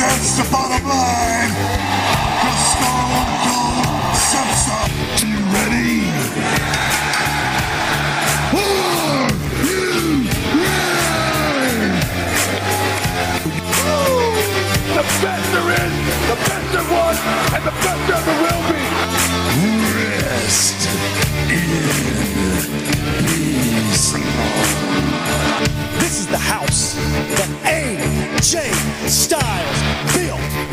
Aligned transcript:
represents 0.00 0.38
the 0.38 0.44
bottom 0.52 0.86
line. 0.86 1.50
The 2.44 2.52
Stone 2.70 3.26
Cold 3.42 4.14
Simpson. 4.14 4.90
Are 5.18 5.26
you 5.26 5.40
ready? 5.50 6.06
You 8.52 8.66
ready? 9.98 10.28
The 14.94 15.04
best 15.22 15.46
there 15.52 15.70
is, 15.72 15.94
the 16.28 16.36
best 16.46 16.66
there 16.72 16.88
was, 16.90 17.18
and 17.54 17.62
the 17.64 17.74
best 17.82 18.02
there 18.06 18.18
ever 18.18 18.36
will 18.42 18.62
be. 18.70 18.82
Rest 19.96 20.80
in 21.50 21.68
peace. 23.26 24.08
This 25.98 26.14
is 26.20 26.26
the 26.28 26.38
house 26.38 26.94
that 26.94 27.50
AJ 27.64 28.54
Styles 29.08 29.87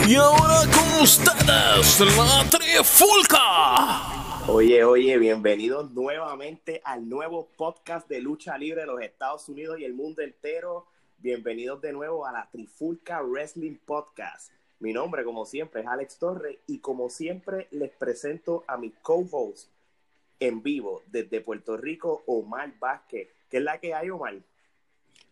Y 0.07 0.15
ahora 0.17 0.61
con 0.71 1.01
ustedes, 1.01 1.99
la 1.99 2.47
Trifulca. 2.51 4.47
Oye, 4.47 4.83
oye, 4.83 5.17
bienvenidos 5.17 5.89
nuevamente 5.93 6.79
al 6.83 7.09
nuevo 7.09 7.47
podcast 7.57 8.07
de 8.07 8.21
lucha 8.21 8.55
libre 8.55 8.81
de 8.81 8.87
los 8.87 9.01
Estados 9.01 9.49
Unidos 9.49 9.79
y 9.79 9.83
el 9.83 9.95
mundo 9.95 10.21
entero. 10.21 10.85
Bienvenidos 11.17 11.81
de 11.81 11.91
nuevo 11.91 12.27
a 12.27 12.31
la 12.31 12.47
Trifulca 12.51 13.23
Wrestling 13.23 13.77
Podcast. 13.83 14.51
Mi 14.79 14.93
nombre, 14.93 15.23
como 15.23 15.43
siempre, 15.43 15.81
es 15.81 15.87
Alex 15.87 16.19
Torres 16.19 16.59
y 16.67 16.77
como 16.77 17.09
siempre 17.09 17.67
les 17.71 17.89
presento 17.89 18.63
a 18.67 18.77
mi 18.77 18.91
co-host 18.91 19.71
en 20.39 20.61
vivo 20.61 21.01
desde 21.07 21.41
Puerto 21.41 21.77
Rico, 21.77 22.21
Omar 22.27 22.71
Vázquez. 22.79 23.29
¿Qué 23.49 23.57
es 23.57 23.63
la 23.63 23.79
que 23.79 23.95
hay, 23.95 24.11
Omar? 24.11 24.35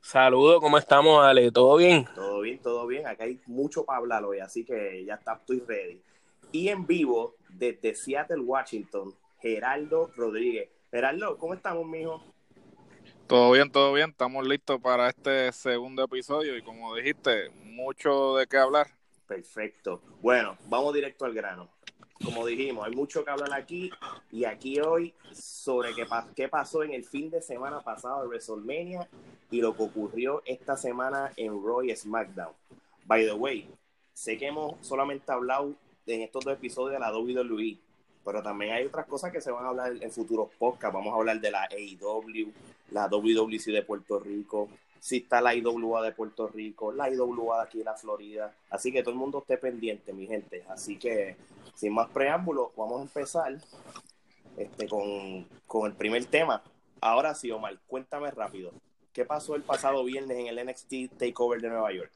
Saludos, 0.04 0.59
¿cómo 0.59 0.78
estamos, 0.78 1.23
Ale? 1.23 1.50
¿Todo 1.50 1.78
bien? 1.78 2.06
Todo 2.14 2.42
bien, 2.42 2.59
todo 2.59 2.86
bien. 2.86 3.08
Acá 3.08 3.23
hay 3.23 3.40
mucho 3.48 3.86
para 3.86 4.00
hablar 4.00 4.26
hoy, 4.26 4.40
así 4.40 4.66
que 4.66 5.04
ya 5.06 5.14
está, 5.16 5.36
estoy 5.36 5.64
ready. 5.66 6.02
Y 6.52 6.68
en 6.68 6.86
vivo, 6.86 7.38
desde 7.48 7.96
Seattle, 7.96 8.42
Washington, 8.42 9.16
Geraldo 9.40 10.12
Rodríguez. 10.14 10.70
Geraldo, 10.92 11.38
¿cómo 11.38 11.54
estamos, 11.54 11.88
mijo? 11.88 12.22
Todo 13.28 13.54
bien, 13.54 13.72
todo 13.72 13.94
bien. 13.94 14.09
Estamos 14.09 14.46
listos 14.46 14.80
para 14.81 15.08
este 15.08 15.54
segundo 15.54 16.04
episodio 16.04 16.58
y 16.58 16.62
como 16.62 16.94
dijiste, 16.96 17.50
mucho 17.64 18.36
de 18.36 18.46
qué 18.46 18.58
hablar. 18.58 18.88
Perfecto. 19.26 20.02
Bueno, 20.22 20.58
vamos 20.68 20.94
directo 20.94 21.24
al 21.24 21.34
grano. 21.34 21.70
Como 22.23 22.45
dijimos, 22.45 22.86
hay 22.88 22.95
mucho 22.95 23.23
que 23.23 23.31
hablar 23.31 23.53
aquí 23.53 23.89
y 24.31 24.45
aquí 24.45 24.80
hoy 24.80 25.14
sobre 25.33 25.94
qué, 25.94 26.06
pa- 26.06 26.28
qué 26.36 26.47
pasó 26.47 26.83
en 26.83 26.94
el 26.94 27.03
fin 27.03 27.30
de 27.30 27.42
semana 27.42 27.81
pasado 27.81 28.22
de 28.22 28.28
WrestleMania 28.28 29.08
y 29.52 29.61
lo 29.61 29.75
que 29.75 29.83
ocurrió 29.83 30.41
esta 30.45 30.78
semana 30.78 31.31
en 31.36 31.52
Raw 31.64 31.84
y 31.84 31.95
SmackDown. 31.95 32.53
By 33.06 33.25
the 33.25 33.34
way, 33.34 33.69
sé 34.14 34.38
que 34.38 34.47
hemos 34.47 34.75
solamente 34.86 35.31
hablado 35.31 35.73
en 36.06 36.22
estos 36.22 36.45
dos 36.45 36.53
episodios 36.53 36.94
de 36.94 37.00
la 37.00 37.11
WWE, 37.17 37.78
pero 38.23 38.41
también 38.41 38.73
hay 38.73 38.86
otras 38.86 39.06
cosas 39.06 39.31
que 39.31 39.41
se 39.41 39.52
van 39.52 39.66
a 39.66 39.69
hablar 39.69 39.94
en 40.00 40.11
futuros 40.11 40.50
podcasts. 40.58 40.94
Vamos 40.94 41.14
a 41.14 41.17
hablar 41.17 41.41
de 41.41 41.52
la 41.52 41.64
AEW, 41.64 42.52
la 42.91 43.08
WWC 43.08 43.66
de 43.72 43.84
Puerto 43.84 44.19
Rico, 44.19 44.69
si 45.04 45.18
está 45.18 45.42
la 45.42 45.54
IWA 45.54 46.02
de 46.02 46.14
Puerto 46.14 46.48
Rico, 46.48 46.94
la 46.94 47.09
IWA 47.09 47.58
de 47.58 47.64
aquí 47.64 47.80
de 47.80 47.84
la 47.84 47.96
Florida. 47.96 48.56
Así 48.70 48.90
que 48.90 49.04
todo 49.04 49.12
el 49.12 49.20
mundo 49.20 49.40
esté 49.40 49.58
pendiente, 49.58 50.14
mi 50.14 50.28
gente. 50.28 50.64
Así 50.70 50.98
que, 50.98 51.36
sin 51.76 51.94
más 51.94 52.09
preámbulos, 52.09 52.70
vamos 52.78 53.00
a 53.00 53.02
empezar 53.02 53.58
este, 54.56 54.88
con, 54.88 55.46
con 55.68 55.92
el 55.92 55.98
primer 55.98 56.24
tema. 56.24 56.64
Ahora 57.02 57.36
sí, 57.36 57.52
Omar, 57.52 57.78
cuéntame 57.86 58.31
rápido. 58.31 58.72
¿Qué 59.12 59.25
pasó 59.25 59.58
el 59.58 59.64
pasado 59.64 60.06
viernes 60.06 60.38
en 60.38 60.47
el 60.47 60.66
NXT 60.66 61.18
Takeover 61.18 61.59
de 61.59 61.68
Nueva 61.68 61.91
York? 61.91 62.12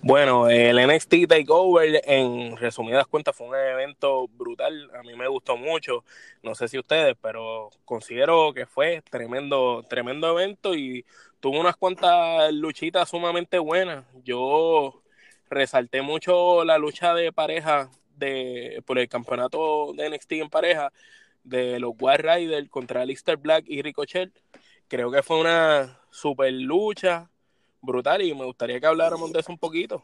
Bueno, 0.00 0.48
el 0.48 0.76
NXT 0.86 1.26
Takeover, 1.28 2.02
en 2.04 2.56
resumidas 2.56 3.06
cuentas, 3.08 3.34
fue 3.34 3.48
un 3.48 3.56
evento 3.56 4.28
brutal. 4.28 4.90
A 4.94 5.02
mí 5.02 5.14
me 5.16 5.26
gustó 5.26 5.56
mucho. 5.56 6.04
No 6.42 6.54
sé 6.54 6.68
si 6.68 6.78
ustedes, 6.78 7.16
pero 7.20 7.70
considero 7.84 8.54
que 8.54 8.64
fue 8.66 9.02
tremendo, 9.10 9.84
tremendo 9.88 10.30
evento 10.30 10.74
y 10.74 11.04
tuvo 11.40 11.60
unas 11.60 11.76
cuantas 11.76 12.52
luchitas 12.52 13.08
sumamente 13.08 13.58
buenas. 13.58 14.04
Yo 14.24 15.02
resalté 15.50 16.00
mucho 16.00 16.64
la 16.64 16.78
lucha 16.78 17.12
de 17.14 17.32
pareja 17.32 17.90
de, 18.16 18.82
por 18.86 18.98
el 18.98 19.08
campeonato 19.08 19.92
de 19.94 20.10
NXT 20.10 20.32
en 20.32 20.50
pareja 20.50 20.92
de 21.44 21.80
los 21.80 21.92
Wild 21.98 22.20
Riders 22.20 22.68
contra 22.70 23.04
Lister 23.04 23.36
Black 23.36 23.64
y 23.66 23.82
Ricochet. 23.82 24.30
Creo 24.88 25.10
que 25.10 25.22
fue 25.22 25.40
una 25.40 26.00
super 26.10 26.52
lucha 26.52 27.30
brutal 27.80 28.22
y 28.22 28.34
me 28.34 28.44
gustaría 28.44 28.80
que 28.80 28.86
habláramos 28.86 29.32
de 29.32 29.40
eso 29.40 29.52
un 29.52 29.58
poquito. 29.58 30.02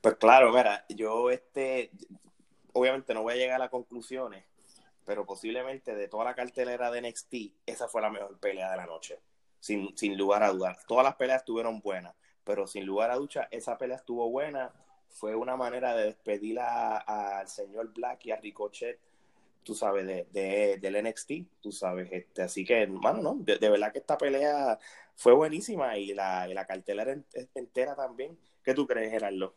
Pues 0.00 0.16
claro, 0.16 0.52
mira, 0.52 0.84
yo 0.88 1.30
este, 1.30 1.90
obviamente 2.72 3.14
no 3.14 3.22
voy 3.22 3.34
a 3.34 3.36
llegar 3.36 3.60
a 3.62 3.70
conclusiones, 3.70 4.44
pero 5.04 5.24
posiblemente 5.24 5.94
de 5.94 6.08
toda 6.08 6.24
la 6.24 6.34
cartelera 6.34 6.90
de 6.90 7.02
NXT, 7.02 7.34
esa 7.66 7.88
fue 7.88 8.02
la 8.02 8.10
mejor 8.10 8.38
pelea 8.38 8.70
de 8.70 8.76
la 8.76 8.86
noche, 8.86 9.18
sin, 9.60 9.96
sin 9.96 10.16
lugar 10.16 10.42
a 10.42 10.50
dudar. 10.50 10.78
Todas 10.86 11.04
las 11.04 11.16
peleas 11.16 11.40
estuvieron 11.40 11.80
buenas, 11.80 12.14
pero 12.44 12.66
sin 12.66 12.86
lugar 12.86 13.10
a 13.10 13.16
duda, 13.16 13.48
esa 13.50 13.76
pelea 13.76 13.96
estuvo 13.96 14.30
buena. 14.30 14.72
Fue 15.10 15.34
una 15.34 15.56
manera 15.56 15.94
de 15.94 16.04
despedir 16.04 16.60
al 16.60 17.48
señor 17.48 17.92
Black 17.92 18.26
y 18.26 18.30
a 18.30 18.36
Ricochet, 18.36 19.00
tú 19.68 19.74
sabes, 19.74 20.06
de, 20.06 20.26
de- 20.32 20.78
del 20.80 20.96
NXT, 20.96 21.30
tú 21.60 21.70
sabes. 21.72 22.08
Este, 22.10 22.40
así 22.40 22.64
que, 22.64 22.84
hermano, 22.84 23.20
no, 23.20 23.36
de, 23.38 23.68
verdad 23.68 23.92
que 23.92 23.98
esta 23.98 24.16
pelea 24.16 24.78
fue 25.14 25.34
buenísima 25.34 25.98
y 25.98 26.14
la, 26.14 26.48
y 26.48 26.54
la 26.54 26.64
cartelera 26.66 27.12
en- 27.12 27.26
entera 27.54 27.94
también. 27.94 28.38
¿Qué 28.64 28.72
tú 28.72 28.86
crees, 28.86 29.10
Gerardo? 29.10 29.54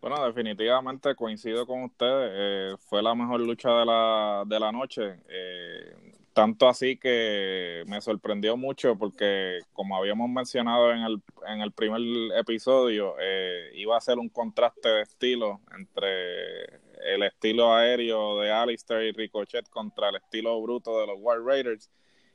Bueno, 0.00 0.26
definitivamente 0.26 1.14
coincido 1.14 1.64
con 1.64 1.84
ustedes. 1.84 2.32
eh, 2.34 2.76
fue 2.88 3.04
la 3.04 3.14
mejor 3.14 3.38
lucha 3.40 3.70
de 3.70 3.86
la, 3.86 4.42
de 4.44 4.58
la 4.58 4.72
noche. 4.72 5.20
eh, 5.28 5.94
tanto 6.32 6.68
así 6.68 6.98
que 6.98 7.84
me 7.86 8.00
sorprendió 8.00 8.56
mucho 8.56 8.98
porque, 8.98 9.60
como 9.72 9.96
habíamos 9.96 10.28
mencionado 10.28 10.92
en 10.92 11.02
el, 11.02 11.22
en 11.46 11.60
el 11.60 11.70
primer 11.70 12.00
episodio, 12.36 13.14
eh, 13.20 13.70
iba 13.74 13.96
a 13.96 14.00
ser 14.00 14.18
un 14.18 14.28
contraste 14.28 14.88
de 14.88 15.02
estilo 15.02 15.60
entre 15.78 16.80
el 17.14 17.22
estilo 17.22 17.74
aéreo 17.74 18.40
de 18.40 18.50
Alistair 18.50 19.02
y 19.02 19.12
Ricochet 19.12 19.68
contra 19.68 20.08
el 20.08 20.16
estilo 20.16 20.60
bruto 20.60 21.00
de 21.00 21.06
los 21.06 21.16
Wild 21.18 21.46
Raiders. 21.46 21.90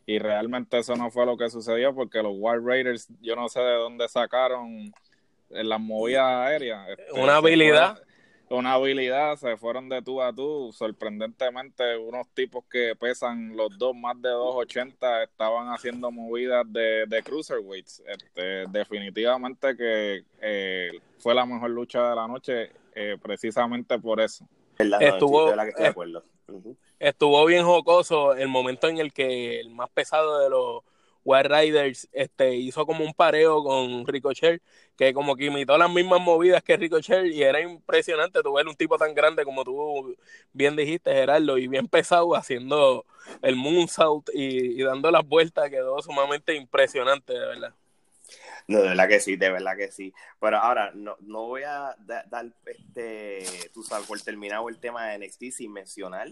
Y 0.06 0.20
realmente 0.20 0.80
eso 0.80 0.96
no 0.96 1.12
fue 1.12 1.26
lo 1.26 1.38
que 1.38 1.50
sucedió 1.50 1.94
porque 1.94 2.24
los 2.24 2.34
Wild 2.36 2.66
Raiders, 2.66 3.08
yo 3.22 3.36
no 3.36 3.48
sé 3.50 3.60
de 3.62 3.76
dónde 3.76 4.08
sacaron 4.10 4.92
las 5.50 5.80
movidas 5.80 6.48
aéreas. 6.48 6.88
este, 6.90 7.22
Una 7.22 7.38
habilidad. 7.38 8.02
una 8.50 8.74
habilidad, 8.74 9.38
se 9.38 9.56
fueron 9.58 9.90
de 9.90 10.02
tú 10.02 10.22
a 10.22 10.34
tú. 10.34 10.72
Sorprendentemente, 10.74 11.98
unos 11.98 12.28
tipos 12.30 12.66
que 12.70 12.96
pesan 13.00 13.56
los 13.56 13.78
dos 13.78 13.96
más 13.96 14.20
de 14.22 14.30
280 14.30 15.24
estaban 15.24 15.68
haciendo 15.68 16.12
movidas 16.12 16.66
de, 16.72 17.06
de 17.08 17.24
cruiserweights. 17.24 18.04
Este, 18.08 18.66
definitivamente 18.70 19.76
que 19.78 20.24
eh, 20.42 21.00
fue 21.20 21.36
la 21.36 21.46
mejor 21.46 21.70
lucha 21.70 22.10
de 22.10 22.16
la 22.16 22.28
noche, 22.28 22.72
eh, 22.96 23.18
precisamente 23.22 24.00
por 24.00 24.20
eso. 24.20 24.48
Estuvo- 25.08 25.50
de 25.52 25.56
que 25.64 25.70
estoy 25.72 25.86
de. 25.86 25.96
Estuvo 27.00 27.46
bien 27.46 27.66
jocoso 27.66 28.34
el 28.36 28.48
momento 28.48 28.88
en 28.88 29.00
el 29.00 29.12
que 29.14 29.60
el 29.60 29.72
más 29.72 29.90
pesado 29.90 30.40
de 30.40 30.50
los 30.50 30.84
Wild 31.24 31.48
Riders 31.52 32.08
este, 32.12 32.56
hizo 32.56 32.86
como 32.86 33.04
un 33.04 33.14
pareo 33.14 33.64
con 33.64 34.06
Ricochet, 34.08 34.62
que 34.98 35.14
como 35.14 35.36
que 35.36 35.46
imitó 35.46 35.78
las 35.78 35.92
mismas 35.92 36.22
movidas 36.22 36.64
que 36.64 36.78
Ricochet 36.78 37.26
y 37.28 37.44
era 37.44 37.60
impresionante 37.62 38.42
tu 38.44 38.54
ver 38.54 38.68
un 38.68 38.76
tipo 38.76 38.98
tan 38.98 39.14
grande 39.16 39.44
como 39.46 39.64
tú 39.64 40.16
bien 40.54 40.76
dijiste, 40.76 41.12
Gerardo, 41.14 41.58
y 41.58 41.68
bien 41.68 41.88
pesado 41.88 42.36
haciendo 42.36 43.06
el 43.42 43.56
moonsault 43.56 44.30
y, 44.34 44.80
y 44.80 44.84
dando 44.84 45.10
las 45.12 45.28
vueltas, 45.28 45.70
quedó 45.70 46.02
sumamente 46.02 46.56
impresionante, 46.56 47.34
de 47.34 47.40
verdad. 47.40 47.76
De 48.68 48.82
verdad 48.82 49.08
que 49.08 49.20
sí, 49.20 49.36
de 49.36 49.52
verdad 49.52 49.78
que 49.78 49.92
sí. 49.92 50.14
Pero 50.40 50.58
ahora, 50.58 50.92
no, 50.96 51.18
no 51.22 51.48
voy 51.48 51.64
a 51.64 51.96
da- 52.00 52.24
dar, 52.30 52.46
este, 52.66 53.70
tú 53.74 53.84
sabes, 53.84 54.08
por 54.08 54.20
terminado 54.22 54.70
el 54.70 54.80
tema 54.80 55.08
de 55.08 55.16
NXT 55.16 55.52
sin 55.52 55.74
mencionar 55.74 56.30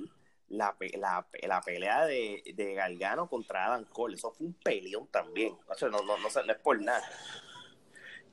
la, 0.50 0.76
la, 0.98 1.28
la 1.44 1.62
pelea 1.62 2.06
de, 2.06 2.44
de 2.56 2.74
Gargano 2.74 3.30
contra 3.30 3.66
Adam 3.68 3.86
Cole. 3.86 4.16
Eso 4.16 4.32
fue 4.32 4.48
un 4.48 4.54
peleón 4.54 5.08
también. 5.08 5.58
No, 5.82 5.90
no, 5.90 6.02
no, 6.04 6.18
no 6.18 6.54
es 6.54 6.60
por 6.60 6.82
nada. 6.82 7.04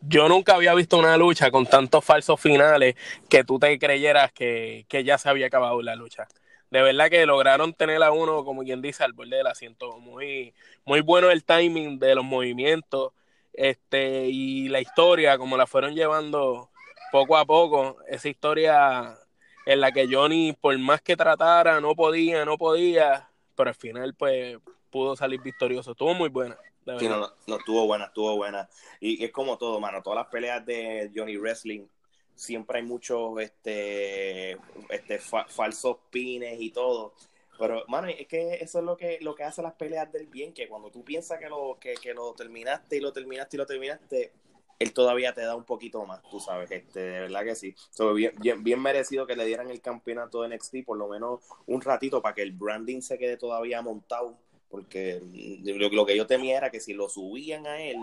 Yo 0.03 0.29
nunca 0.29 0.55
había 0.55 0.75
visto 0.75 0.99
una 0.99 1.17
lucha 1.17 1.51
con 1.51 1.67
tantos 1.67 2.05
falsos 2.05 2.41
finales 2.41 2.95
que 3.29 3.45
tú 3.45 3.59
te 3.59 3.79
creyeras 3.79 4.33
que, 4.33 4.87
que 4.89 5.05
ya 5.05 5.19
se 5.19 5.29
había 5.29 5.47
acabado 5.47 5.83
la 5.83 5.97
lucha. 5.97 6.29
De 6.71 6.83
verdad 6.83 7.11
que 7.11 7.27
lograron 7.27 7.75
tener 7.75 8.03
a 8.03 8.13
uno, 8.13 8.45
como 8.45 8.63
quien 8.63 8.83
dice, 8.83 9.05
al 9.05 9.13
borde 9.15 9.37
del 9.39 9.47
asiento. 9.47 9.99
Muy, 9.99 10.55
muy 10.85 11.01
bueno 11.01 11.31
el 11.31 11.45
timing 11.45 11.99
de 11.99 12.15
los 12.15 12.25
movimientos 12.25 13.13
este, 13.57 14.29
y 14.29 14.69
la 14.69 14.81
historia, 14.81 15.39
como 15.39 15.57
la 15.57 15.67
fueron 15.67 15.95
llevando 15.95 16.71
poco 17.11 17.37
a 17.37 17.45
poco. 17.45 17.97
Esa 18.09 18.29
historia 18.29 19.19
en 19.65 19.81
la 19.81 19.91
que 19.91 20.07
Johnny, 20.09 20.53
por 20.53 20.79
más 20.79 21.01
que 21.01 21.17
tratara, 21.17 21.81
no 21.81 21.95
podía, 21.95 22.45
no 22.45 22.57
podía, 22.59 23.29
pero 23.57 23.71
al 23.71 23.75
final, 23.75 24.15
pues, 24.15 24.59
pudo 24.91 25.17
salir 25.17 25.41
victorioso. 25.41 25.93
Estuvo 25.93 26.15
muy 26.15 26.29
buena. 26.29 26.57
de 26.85 26.99
Sí, 27.01 27.09
no, 27.09 27.19
no, 27.19 27.33
no, 27.47 27.57
estuvo 27.57 27.87
buena, 27.87 28.05
estuvo 28.05 28.37
buena. 28.37 28.69
Y 29.01 29.25
es 29.25 29.33
como 29.33 29.59
todo, 29.59 29.81
mano. 29.81 30.03
Todas 30.03 30.19
las 30.19 30.27
peleas 30.29 30.65
de 30.65 31.11
Johnny 31.15 31.37
Wrestling 31.37 31.87
siempre 32.35 32.79
hay 32.79 32.85
muchos 32.85 33.41
este, 33.41 34.53
este 34.91 35.19
fa- 35.19 35.47
falsos 35.49 35.97
pines 36.11 36.61
y 36.61 36.71
todo. 36.71 37.15
Pero, 37.59 37.85
mano, 37.89 38.09
es 38.09 38.27
que 38.27 38.55
eso 38.55 38.79
es 38.79 38.85
lo 38.85 38.97
que, 38.97 39.19
lo 39.21 39.35
que 39.35 39.45
hace 39.45 39.63
las 39.63 39.75
peleas 39.75 40.11
del 40.13 40.27
bien, 40.27 40.53
que 40.53 40.69
cuando 40.69 40.91
tú 40.91 41.05
piensas 41.05 41.39
que 41.39 41.49
lo, 41.49 41.79
que, 41.81 41.95
que 41.95 42.15
lo 42.15 42.35
terminaste 42.35 42.97
y 42.97 43.01
lo 43.01 43.13
terminaste 43.13 43.57
y 43.57 43.59
lo 43.59 43.67
terminaste, 43.67 44.33
él 44.79 44.93
todavía 44.93 45.33
te 45.33 45.41
da 45.41 45.57
un 45.57 45.65
poquito 45.65 46.05
más, 46.05 46.23
tú 46.31 46.39
sabes, 46.39 46.71
este, 46.71 47.01
de 47.01 47.21
verdad 47.23 47.45
que 47.45 47.55
sí. 47.55 47.75
Bien, 48.15 48.63
bien 48.63 48.81
merecido 48.81 49.27
que 49.27 49.37
le 49.37 49.47
dieran 49.47 49.71
el 49.71 49.81
campeonato 49.81 50.43
de 50.43 50.55
NXT 50.55 50.85
por 50.85 50.99
lo 50.99 51.09
menos 51.09 51.41
un 51.67 51.81
ratito 51.81 52.21
para 52.21 52.35
que 52.35 52.43
el 52.43 52.53
branding 52.53 53.01
se 53.01 53.19
quede 53.19 53.37
todavía 53.39 53.81
montado, 53.81 54.37
porque 54.69 55.23
lo, 55.65 55.89
lo 55.89 56.07
que 56.07 56.17
yo 56.17 56.27
temía 56.27 56.59
era 56.59 56.71
que 56.71 56.81
si 56.81 56.93
lo 56.93 57.09
subían 57.09 57.67
a 57.67 57.81
él, 57.81 57.97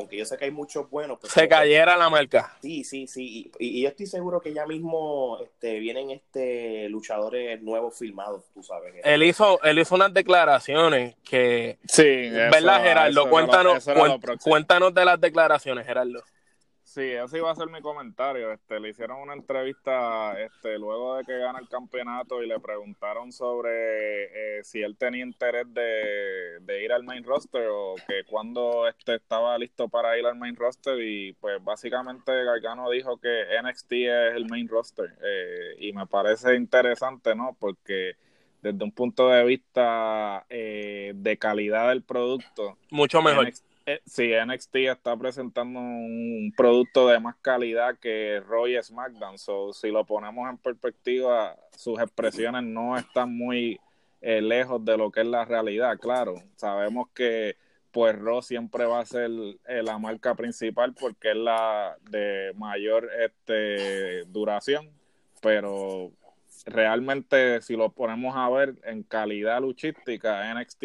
aunque 0.00 0.16
yo 0.16 0.24
sé 0.24 0.36
que 0.36 0.44
hay 0.46 0.50
muchos 0.50 0.88
buenos, 0.90 1.18
pues 1.20 1.32
Se 1.32 1.48
cayera 1.48 1.96
la 1.96 2.08
marca. 2.10 2.56
Sí, 2.62 2.84
sí, 2.84 3.06
sí. 3.06 3.50
Y, 3.58 3.78
y 3.78 3.82
yo 3.82 3.88
estoy 3.88 4.06
seguro 4.06 4.40
que 4.40 4.52
ya 4.52 4.66
mismo 4.66 5.38
este, 5.42 5.78
vienen 5.78 6.10
este 6.10 6.88
luchadores 6.88 7.60
nuevos 7.62 7.98
filmados, 7.98 8.44
tú 8.54 8.62
sabes. 8.62 8.94
Él 9.04 9.22
hizo, 9.22 9.62
él 9.62 9.78
hizo 9.78 9.94
unas 9.94 10.12
declaraciones 10.12 11.14
que, 11.28 11.78
Sí, 11.88 12.02
¿verdad, 12.30 12.76
eso- 12.78 12.84
Gerardo? 12.84 13.20
eso 13.22 13.30
Cuéntanos, 13.30 13.86
lo 13.86 14.38
cuéntanos 14.38 14.94
de 14.94 15.04
las 15.04 15.20
declaraciones, 15.20 15.86
Gerardo. 15.86 16.22
Sí, 16.96 17.02
ese 17.02 17.36
iba 17.36 17.50
a 17.50 17.54
ser 17.54 17.68
mi 17.68 17.82
comentario. 17.82 18.50
Este, 18.52 18.80
le 18.80 18.88
hicieron 18.88 19.20
una 19.20 19.34
entrevista 19.34 20.32
este, 20.40 20.78
luego 20.78 21.16
de 21.16 21.24
que 21.24 21.36
gana 21.36 21.58
el 21.58 21.68
campeonato 21.68 22.42
y 22.42 22.46
le 22.46 22.58
preguntaron 22.58 23.32
sobre 23.32 24.60
eh, 24.60 24.64
si 24.64 24.80
él 24.80 24.96
tenía 24.96 25.22
interés 25.22 25.66
de, 25.74 26.58
de 26.62 26.82
ir 26.82 26.94
al 26.94 27.02
main 27.02 27.22
roster 27.22 27.68
o 27.70 27.96
que 28.08 28.24
cuando 28.24 28.88
este, 28.88 29.16
estaba 29.16 29.58
listo 29.58 29.90
para 29.90 30.18
ir 30.18 30.24
al 30.24 30.36
main 30.36 30.56
roster 30.56 30.98
y 31.02 31.34
pues 31.34 31.62
básicamente 31.62 32.32
Gargano 32.32 32.88
dijo 32.88 33.18
que 33.18 33.44
NXT 33.62 33.92
es 33.92 34.34
el 34.34 34.46
main 34.46 34.66
roster 34.66 35.18
eh, 35.22 35.76
y 35.78 35.92
me 35.92 36.06
parece 36.06 36.54
interesante, 36.54 37.34
¿no? 37.34 37.58
Porque 37.60 38.14
desde 38.62 38.82
un 38.82 38.92
punto 38.92 39.28
de 39.28 39.44
vista 39.44 40.46
eh, 40.48 41.12
de 41.14 41.36
calidad 41.36 41.90
del 41.90 42.02
producto, 42.02 42.78
Mucho 42.88 43.20
mejor. 43.20 43.48
NXT, 43.48 43.65
eh, 43.88 44.00
sí, 44.04 44.32
NXT 44.34 44.74
está 44.76 45.16
presentando 45.16 45.78
un 45.78 46.52
producto 46.56 47.06
de 47.06 47.20
más 47.20 47.36
calidad 47.36 47.96
que 48.00 48.40
Raw 48.40 48.66
y 48.66 48.82
SmackDown. 48.82 49.38
So, 49.38 49.72
si 49.72 49.90
lo 49.92 50.04
ponemos 50.04 50.50
en 50.50 50.58
perspectiva, 50.58 51.56
sus 51.76 52.00
expresiones 52.00 52.64
no 52.64 52.98
están 52.98 53.36
muy 53.36 53.78
eh, 54.20 54.40
lejos 54.42 54.84
de 54.84 54.98
lo 54.98 55.12
que 55.12 55.20
es 55.20 55.26
la 55.28 55.44
realidad. 55.44 55.98
Claro, 55.98 56.34
sabemos 56.56 57.08
que 57.14 57.56
pues 57.92 58.18
Raw 58.18 58.42
siempre 58.42 58.86
va 58.86 59.00
a 59.00 59.06
ser 59.06 59.30
eh, 59.68 59.82
la 59.84 59.98
marca 59.98 60.34
principal 60.34 60.92
porque 60.92 61.30
es 61.30 61.36
la 61.36 61.96
de 62.10 62.52
mayor 62.56 63.08
este, 63.24 64.24
duración, 64.24 64.90
pero 65.40 66.10
realmente 66.66 67.62
si 67.62 67.76
lo 67.76 67.90
ponemos 67.90 68.34
a 68.36 68.50
ver 68.50 68.74
en 68.84 69.04
calidad 69.04 69.60
luchística, 69.60 70.52
NXT 70.54 70.84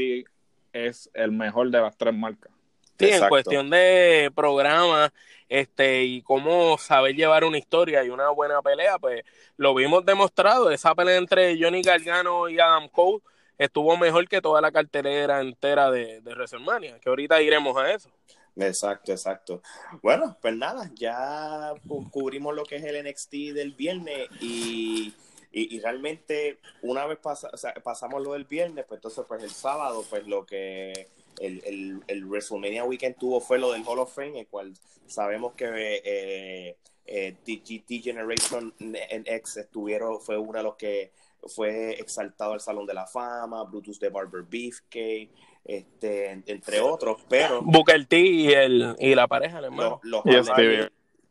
es 0.72 1.10
el 1.16 1.32
mejor 1.32 1.72
de 1.72 1.82
las 1.82 1.98
tres 1.98 2.14
marcas. 2.14 2.61
Sí, 3.00 3.10
en 3.10 3.26
cuestión 3.26 3.70
de 3.72 4.32
programa 4.36 5.12
este, 5.50 6.04
y 6.04 6.22
cómo 6.22 6.78
saber 6.78 7.16
llevar 7.16 7.44
una 7.44 7.58
historia 7.58 8.04
y 8.04 8.10
una 8.10 8.30
buena 8.30 8.62
pelea, 8.62 9.00
pues 9.00 9.24
lo 9.58 9.74
vimos 9.74 10.06
demostrado. 10.06 10.70
Esa 10.72 10.94
pelea 10.96 11.18
entre 11.18 11.58
Johnny 11.62 11.82
Gargano 11.84 12.48
y 12.48 12.60
Adam 12.60 12.88
Cole 12.90 13.24
estuvo 13.58 13.98
mejor 13.98 14.28
que 14.28 14.42
toda 14.42 14.62
la 14.62 14.72
cartelera 14.72 15.42
entera 15.42 15.90
de, 15.92 16.22
de 16.22 16.32
WrestleMania, 16.36 17.00
que 17.00 17.10
ahorita 17.10 17.42
iremos 17.42 17.76
a 17.78 17.92
eso. 17.92 18.12
Exacto, 18.56 19.12
exacto. 19.14 19.62
Bueno, 20.02 20.38
pues 20.42 20.56
nada, 20.56 20.92
ya 20.96 21.74
cu- 21.88 22.10
cubrimos 22.10 22.54
lo 22.54 22.66
que 22.66 22.76
es 22.78 22.84
el 22.84 22.96
NXT 22.98 23.54
del 23.54 23.72
viernes 23.74 24.28
y, 24.42 25.16
y, 25.52 25.76
y 25.76 25.80
realmente 25.80 26.60
una 26.82 27.06
vez 27.06 27.18
pasa- 27.20 27.50
o 27.54 27.58
sea, 27.58 27.74
pasamos 27.76 28.22
lo 28.22 28.34
del 28.34 28.44
viernes, 28.46 28.86
pues 28.88 28.98
entonces 28.98 29.24
pues 29.28 29.42
el 29.44 29.52
sábado, 29.52 30.06
pues 30.10 30.28
lo 30.28 30.46
que 30.46 31.10
el, 31.40 31.62
el, 31.66 32.02
el 32.08 32.26
WrestleMania 32.26 32.84
Weekend 32.84 33.18
tuvo 33.18 33.40
fue 33.40 33.60
lo 33.60 33.72
del 33.72 33.84
Hall 33.86 34.00
of 34.00 34.14
Fame, 34.14 34.40
el 34.40 34.48
cual 34.48 34.74
sabemos 35.08 35.54
que 35.54 35.66
eh, 36.04 36.78
eh, 37.06 37.36
DGT 37.46 38.04
Generation 38.04 38.74
X 38.80 39.58
estuvieron, 39.58 40.20
fue 40.22 40.38
uno 40.38 40.58
de 40.58 40.64
los 40.64 40.76
que 40.76 41.12
fue 41.48 41.92
exaltado 42.00 42.54
al 42.54 42.62
Salón 42.62 42.86
de 42.86 42.94
la 42.94 43.08
Fama, 43.08 43.64
Brutus 43.64 44.00
de 44.00 44.10
Barber 44.10 44.44
Beefcake, 44.44 45.30
este, 45.64 46.32
entre 46.46 46.80
otros, 46.80 47.24
pero 47.28 47.62
Booker 47.62 48.06
T 48.06 48.20
y, 48.20 48.54
el, 48.54 48.96
y 49.00 49.16
la 49.16 49.28
pareja, 49.28 49.60
el 49.60 49.66
hermano. 49.66 50.00
los, 50.04 50.24
los 50.26 50.50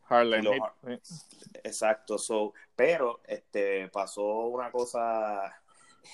Harlem-. 0.08 0.60
Exacto, 1.62 2.18
so, 2.18 2.52
pero 2.74 3.20
este 3.26 3.88
pasó 3.88 4.24
una 4.46 4.70
cosa 4.70 5.54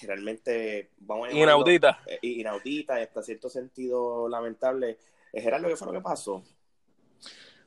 realmente 0.02 0.90
vamos 0.98 1.28
a 1.28 1.30
llamarlo, 1.30 1.52
Inaudita. 1.52 2.00
eh, 2.06 2.18
inaudita, 2.22 2.98
y 3.00 3.04
hasta 3.04 3.22
cierto 3.22 3.48
sentido 3.48 4.28
lamentable. 4.28 4.98
Eh, 5.32 5.40
Gerardo, 5.40 5.68
¿qué 5.68 5.76
fue 5.76 5.86
lo 5.88 5.92
que 5.92 6.00
pasó? 6.00 6.42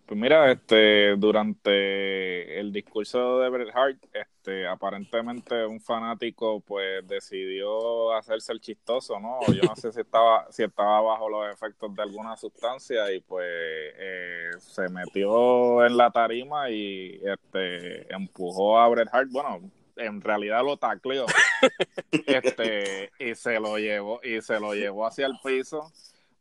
Pues 0.06 0.20
mira, 0.20 0.52
este, 0.52 1.16
durante 1.18 2.60
el 2.60 2.72
discurso 2.72 3.42
de 3.42 3.50
Bret 3.50 3.70
Hart, 3.76 4.04
este, 4.12 4.66
aparentemente 4.68 5.64
un 5.68 5.80
fanático 5.80 6.62
pues 6.62 7.08
decidió 7.08 8.12
hacerse 8.14 8.52
el 8.52 8.60
chistoso, 8.60 9.20
¿no? 9.20 9.40
Yo 9.54 9.62
no 9.62 9.76
sé 9.76 9.92
si 9.92 10.02
estaba, 10.02 10.52
si 10.52 10.64
estaba 10.64 11.00
bajo 11.02 11.30
los 11.30 11.54
efectos 11.54 11.94
de 11.96 12.02
alguna 12.02 12.36
sustancia 12.38 13.14
y 13.14 13.20
pues 13.20 13.46
eh, 13.48 14.50
se 14.58 14.90
metió 14.90 15.86
en 15.86 15.96
la 15.96 16.10
tarima 16.10 16.72
y 16.72 17.22
este 17.24 18.12
empujó 18.12 18.80
a 18.80 18.90
Bret 18.90 19.10
Hart, 19.12 19.30
bueno, 19.30 19.60
en 20.00 20.22
realidad 20.22 20.64
lo 20.64 20.78
tacleó, 20.78 21.26
este, 22.12 23.12
y 23.20 23.36
se 23.36 23.60
lo 23.60 23.78
llevó, 23.78 24.20
y 24.24 24.42
se 24.42 24.60
lo 24.60 24.74
llevó 24.74 25.06
hacia 25.06 25.26
el 25.28 25.34
piso. 25.44 25.92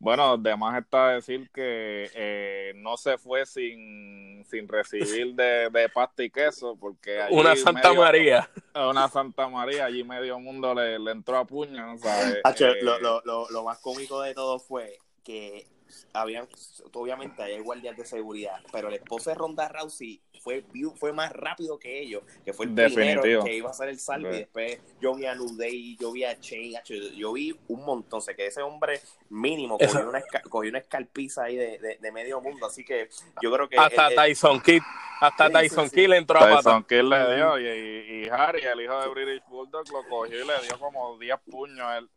Bueno, 0.01 0.35
además 0.35 0.81
está 0.81 1.09
decir 1.11 1.51
que 1.53 2.09
eh, 2.15 2.73
no 2.77 2.97
se 2.97 3.19
fue 3.19 3.45
sin, 3.47 4.45
sin 4.49 4.69
recibir 4.69 5.35
de, 5.35 5.71
de 5.71 5.89
pasta 5.89 6.23
y 6.23 6.31
queso, 6.31 6.77
porque 6.79 7.21
allí 7.21 7.35
Una 7.37 7.57
Santa 7.57 7.88
medio- 7.88 8.03
María. 8.03 8.50
Una 8.77 9.09
Santa 9.09 9.49
María, 9.49 9.87
allí 9.87 10.05
medio 10.05 10.38
mundo 10.38 10.73
le, 10.73 11.00
le 11.00 11.11
entró 11.11 11.37
a 11.38 11.45
puño, 11.45 11.99
¿sabes? 11.99 12.38
Hacho, 12.45 12.69
Eh, 12.69 12.77
lo, 12.83 13.00
lo, 13.00 13.21
lo, 13.25 13.50
lo 13.50 13.65
más 13.65 13.79
cómico 13.81 14.23
de 14.23 14.35
todo 14.35 14.61
fue 14.61 14.99
que 15.25 15.67
habían, 16.12 16.49
obviamente 16.92 17.42
hay 17.42 17.59
guardias 17.61 17.97
de 17.97 18.04
seguridad, 18.04 18.61
pero 18.73 18.88
el 18.88 18.95
esposo 18.95 19.30
de 19.30 19.35
Ronda 19.37 19.68
Rousey 19.68 20.21
fue, 20.42 20.64
fue 20.97 21.12
más 21.12 21.33
rápido 21.33 21.78
que 21.78 22.00
ellos, 22.00 22.23
que 22.45 22.52
fue 22.52 22.66
el 22.66 22.75
Definitivo. 22.75 23.23
primero 23.23 23.45
que 23.45 23.54
iba 23.57 23.68
a 23.68 23.73
hacer 23.73 23.88
el 23.88 23.99
salve, 23.99 24.30
y 24.30 24.33
Sí. 24.33 24.38
después 24.40 24.80
yo 25.00 25.14
vi 25.14 25.26
a 25.26 25.35
Nudey, 25.35 25.97
yo 25.99 26.12
vi 26.12 26.25
a 26.25 26.35
Shane, 26.40 26.76
hacho, 26.78 26.95
yo 26.95 27.33
vi 27.33 27.57
un 27.68 27.85
montón, 27.85 28.23
sé 28.23 28.35
que 28.37 28.47
ese 28.47 28.62
hombre 28.62 29.00
mínimo 29.30 29.76
Eso. 29.80 29.92
cogió 29.95 30.09
una, 30.09 30.21
esca- 30.21 30.42
cogió 30.49 30.71
una 30.71 30.78
escalpiza 30.78 31.45
ahí 31.45 31.57
de, 31.57 31.78
de, 31.78 31.99
de 32.00 32.12
medio 32.12 32.40
mundo, 32.40 32.66
así 32.66 32.85
que 32.85 33.09
yo 33.42 33.52
creo 33.52 33.68
que... 33.68 33.76
Hasta 33.76 34.07
el- 34.07 34.12
el- 34.12 34.16
Tyson 34.18 34.61
Kidd. 34.61 34.83
Hasta 35.21 35.47
Sí, 35.49 35.52
sí, 35.52 35.59
Tyson 35.59 35.90
sí. 35.90 35.97
Kidd 35.97 36.09
le 36.11 36.16
entró 36.16 36.38
a 36.38 36.57
Tyson. 36.57 36.85
Kidd 36.85 37.02
le 37.02 37.35
dio 37.37 37.59
y, 37.59 38.25
y, 38.25 38.28
Harry, 38.28 38.61
el 38.62 38.80
hijo 38.80 39.00
de 39.00 39.09
British 39.09 39.42
Bulldog, 39.49 39.85
lo 39.90 40.09
cogió 40.09 40.37
y 40.45 40.47
le 40.47 40.61
dio 40.66 40.78
como 40.78 41.18
10 41.18 41.37
puños 41.50 41.87
él, 41.99 42.09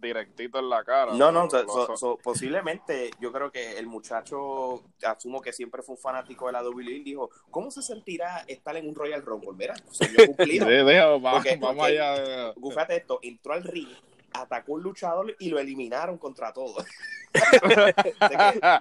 directito 0.00 0.58
en 0.58 0.68
la 0.68 0.82
cara. 0.84 1.12
No, 1.14 1.30
no, 1.32 1.48
so- 1.50 1.66
so- 1.68 1.96
so- 1.96 2.18
posiblemente 2.22 3.10
yo 3.20 3.30
creo 3.32 3.50
que 3.52 3.78
el 3.78 3.86
muchacho, 3.86 4.82
asumo 5.04 5.40
que 5.40 5.52
siempre 5.52 5.82
fue 5.82 5.94
un 5.96 6.00
fanático 6.00 6.46
de 6.46 6.52
la 6.52 6.62
WWE, 6.62 7.00
dijo, 7.04 7.30
¿cómo 7.50 7.70
se 7.70 7.82
sentirá 7.82 8.44
estar 8.48 8.76
en 8.76 8.88
un 8.88 8.94
Royal 8.94 9.22
Rumble? 9.22 9.52
Mira, 9.56 9.74
sueño 9.90 10.14
cumplido. 10.26 10.66
Sí, 10.70 10.96
vamos, 10.98 11.32
Porque- 11.34 11.56
vamos 11.56 11.76
porque- 11.76 12.00
allá. 12.00 12.20
de- 12.20 12.54
Fíjate 12.70 12.96
esto, 12.96 13.18
entró 13.22 13.52
al 13.52 13.62
ring, 13.64 13.88
atacó 14.32 14.72
un 14.74 14.82
luchador 14.82 15.34
y 15.38 15.48
lo 15.50 15.58
eliminaron 15.58 16.16
contra 16.18 16.52
todos. 16.52 16.84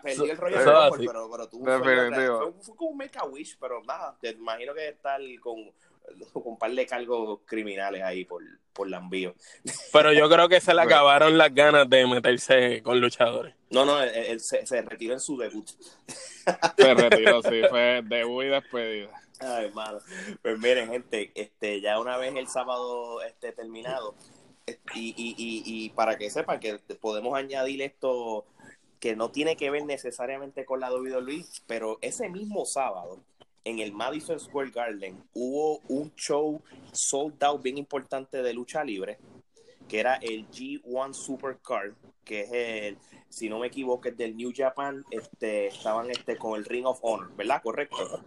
perdió 0.03 0.31
el 0.31 0.37
Royal 0.37 0.65
Rumble, 0.65 1.07
pero, 1.07 1.29
pero. 1.29 1.47
Definitivo. 2.03 2.39
fue, 2.41 2.51
fue 2.63 2.75
como 2.75 2.89
un 2.91 2.97
make 2.97 3.17
a 3.19 3.25
wish, 3.25 3.57
pero 3.59 3.81
nada, 3.83 4.15
te 4.19 4.29
imagino 4.31 4.73
que 4.73 4.89
estar 4.89 5.19
con, 5.41 5.55
con 5.65 5.73
un 6.33 6.57
par 6.57 6.71
de 6.71 6.85
cargos 6.85 7.39
criminales 7.45 8.03
ahí 8.03 8.25
por, 8.25 8.43
por 8.73 8.89
lambío. 8.89 9.35
Pero 9.91 10.13
yo 10.13 10.29
creo 10.29 10.49
que 10.49 10.61
se 10.61 10.73
le 10.73 10.81
acabaron 10.83 11.37
las 11.37 11.53
ganas 11.53 11.89
de 11.89 12.05
meterse 12.07 12.81
con 12.83 12.99
luchadores. 12.99 13.55
No, 13.69 13.85
no, 13.85 14.01
él, 14.01 14.09
él 14.09 14.39
se, 14.39 14.65
se 14.65 14.81
retiró 14.81 15.13
en 15.13 15.19
su 15.19 15.37
debut. 15.37 15.67
Se 16.77 16.93
retiró, 16.93 17.41
sí, 17.43 17.61
fue 17.69 18.01
debut 18.03 18.45
y 18.45 18.47
despedida. 18.47 19.21
Ay, 19.39 19.65
hermano. 19.65 19.99
Pues 20.41 20.59
miren, 20.59 20.89
gente, 20.89 21.31
este, 21.35 21.79
ya 21.81 21.99
una 21.99 22.17
vez 22.17 22.35
el 22.35 22.47
sábado 22.47 23.21
esté 23.21 23.53
terminado, 23.53 24.15
y, 24.93 25.13
y, 25.17 25.35
y, 25.37 25.63
y 25.65 25.89
para 25.89 26.17
que 26.17 26.29
sepan 26.29 26.59
que 26.59 26.77
podemos 26.99 27.35
añadir 27.37 27.81
esto 27.81 28.45
que 28.99 29.15
no 29.15 29.31
tiene 29.31 29.55
que 29.55 29.69
ver 29.71 29.85
necesariamente 29.85 30.65
con 30.65 30.79
la 30.79 30.93
WWE, 30.93 31.45
pero 31.67 31.97
ese 32.01 32.29
mismo 32.29 32.65
sábado, 32.65 33.19
en 33.63 33.79
el 33.79 33.91
Madison 33.91 34.39
Square 34.39 34.71
Garden, 34.71 35.23
hubo 35.33 35.79
un 35.87 36.13
show 36.15 36.61
sold 36.91 37.43
out 37.43 37.61
bien 37.61 37.77
importante 37.77 38.41
de 38.41 38.53
lucha 38.53 38.83
libre, 38.83 39.17
que 39.87 39.99
era 39.99 40.15
el 40.15 40.47
G1 40.49 41.13
Supercard, 41.13 41.93
que 42.23 42.41
es 42.41 42.51
el, 42.51 42.97
si 43.29 43.49
no 43.49 43.59
me 43.59 43.67
equivoco, 43.67 44.07
es 44.07 44.17
del 44.17 44.35
New 44.37 44.51
Japan, 44.55 45.03
este, 45.11 45.67
estaban 45.67 46.09
este, 46.11 46.37
con 46.37 46.57
el 46.57 46.65
Ring 46.65 46.85
of 46.85 46.99
Honor, 47.01 47.35
¿verdad? 47.35 47.61
Correcto. 47.61 48.23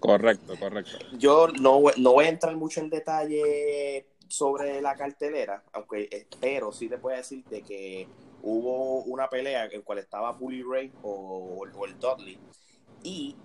Correcto, 0.00 0.54
correcto. 0.58 0.98
Yo 1.18 1.48
no, 1.48 1.80
voy- 1.80 1.94
no 1.98 2.12
voy 2.12 2.26
a 2.26 2.28
entrar 2.28 2.54
mucho 2.56 2.80
en 2.80 2.90
detalle 2.90 4.06
sobre 4.28 4.80
la 4.82 4.96
cartelera, 4.96 5.62
aunque 5.72 6.08
espero 6.10 6.72
sí 6.72 6.88
te 6.88 6.98
puedo 6.98 7.16
decir 7.16 7.44
de 7.44 7.62
que 7.62 8.08
hubo 8.42 9.02
una 9.04 9.28
pelea 9.28 9.66
en 9.66 9.82
cual 9.82 9.98
estaba 9.98 10.32
Bully 10.32 10.62
Ray 10.62 10.92
o, 11.02 11.64
o 11.74 11.86
el 11.86 11.98
Dudley 11.98 12.38
y 13.02 13.36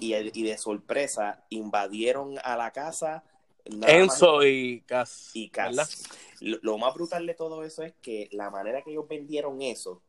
y, 0.00 0.14
y 0.14 0.42
de 0.42 0.58
sorpresa 0.58 1.44
invadieron 1.50 2.36
a 2.42 2.56
la 2.56 2.72
casa. 2.72 3.22
más- 3.76 3.90
Enzo 3.90 4.44
y 4.44 4.80
Cas. 4.82 5.30
y 5.34 5.48
Cass. 5.50 6.04
Lo, 6.40 6.58
lo 6.62 6.78
más 6.78 6.94
brutal 6.94 7.26
de 7.26 7.34
todo 7.34 7.62
eso 7.64 7.82
es 7.82 7.92
que 8.02 8.28
la 8.32 8.50
manera 8.50 8.82
que 8.82 8.90
ellos 8.90 9.06
vendieron 9.06 9.60
eso 9.62 10.02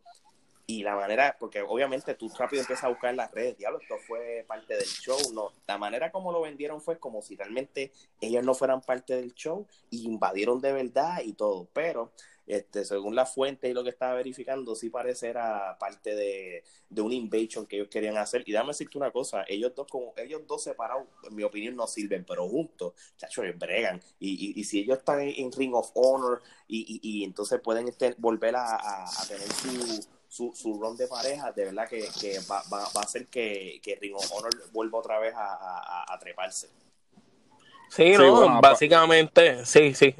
y 0.67 0.83
la 0.83 0.95
manera, 0.95 1.35
porque 1.37 1.61
obviamente 1.61 2.15
tú 2.15 2.29
rápido 2.37 2.61
empiezas 2.61 2.85
a 2.85 2.87
buscar 2.87 3.09
en 3.09 3.17
las 3.17 3.29
redes, 3.31 3.57
diablo, 3.57 3.79
esto 3.81 3.95
fue 4.07 4.45
parte 4.47 4.75
del 4.75 4.85
show, 4.85 5.17
no, 5.33 5.51
la 5.67 5.77
manera 5.77 6.11
como 6.11 6.31
lo 6.31 6.39
vendieron 6.41 6.79
fue 6.79 6.97
como 6.97 7.21
si 7.21 7.35
realmente 7.35 7.91
ellos 8.21 8.41
no 8.45 8.53
fueran 8.53 8.79
parte 8.79 9.17
del 9.17 9.33
show 9.33 9.67
y 9.89 10.05
invadieron 10.05 10.61
de 10.61 10.71
verdad 10.71 11.21
y 11.25 11.33
todo, 11.33 11.67
pero 11.73 12.13
este, 12.47 12.85
según 12.85 13.15
la 13.15 13.25
fuente 13.25 13.69
y 13.69 13.73
lo 13.73 13.83
que 13.83 13.89
estaba 13.89 14.15
verificando, 14.15 14.75
sí 14.75 14.89
parece 14.89 15.29
era 15.29 15.77
parte 15.79 16.15
de, 16.15 16.63
de 16.89 17.01
una 17.01 17.15
invasion 17.15 17.65
que 17.65 17.77
ellos 17.77 17.87
querían 17.89 18.17
hacer. 18.17 18.43
Y 18.45 18.51
déjame 18.51 18.69
decirte 18.69 18.97
una 18.97 19.11
cosa, 19.11 19.43
ellos 19.47 19.73
dos, 19.75 19.87
como 19.87 20.13
ellos 20.17 20.41
dos 20.47 20.63
separados, 20.63 21.07
en 21.23 21.35
mi 21.35 21.43
opinión, 21.43 21.75
no 21.75 21.87
sirven, 21.87 22.25
pero 22.25 22.47
juntos, 22.47 22.93
chacho, 23.17 23.41
bregan. 23.55 24.01
Y, 24.19 24.53
y, 24.53 24.59
y 24.59 24.63
si 24.63 24.79
ellos 24.79 24.97
están 24.99 25.21
en, 25.21 25.51
Ring 25.51 25.73
of 25.75 25.91
Honor 25.93 26.41
y, 26.67 26.99
y, 27.01 27.23
entonces 27.23 27.59
pueden 27.61 27.87
este, 27.87 28.15
volver 28.17 28.55
a, 28.55 28.75
a, 28.75 29.25
tener 29.27 29.51
su, 29.51 30.05
su, 30.27 30.53
su 30.53 30.79
run 30.79 30.97
de 30.97 31.07
pareja, 31.07 31.51
de 31.51 31.65
verdad 31.65 31.87
que, 31.87 32.07
que 32.19 32.39
va, 32.49 32.63
va, 32.71 32.79
va 32.95 33.01
a 33.01 33.03
hacer 33.03 33.27
que, 33.27 33.79
que 33.83 33.95
Ring 33.95 34.15
of 34.15 34.31
Honor 34.31 34.51
vuelva 34.71 34.99
otra 34.99 35.19
vez 35.19 35.33
a, 35.35 35.55
a, 35.55 36.13
a 36.13 36.19
treparse. 36.19 36.69
Sí, 37.91 38.15
Sí, 38.15 38.23
no, 38.23 38.31
bueno, 38.37 38.61
básicamente, 38.61 39.65
sí, 39.65 39.93
sí. 39.93 40.15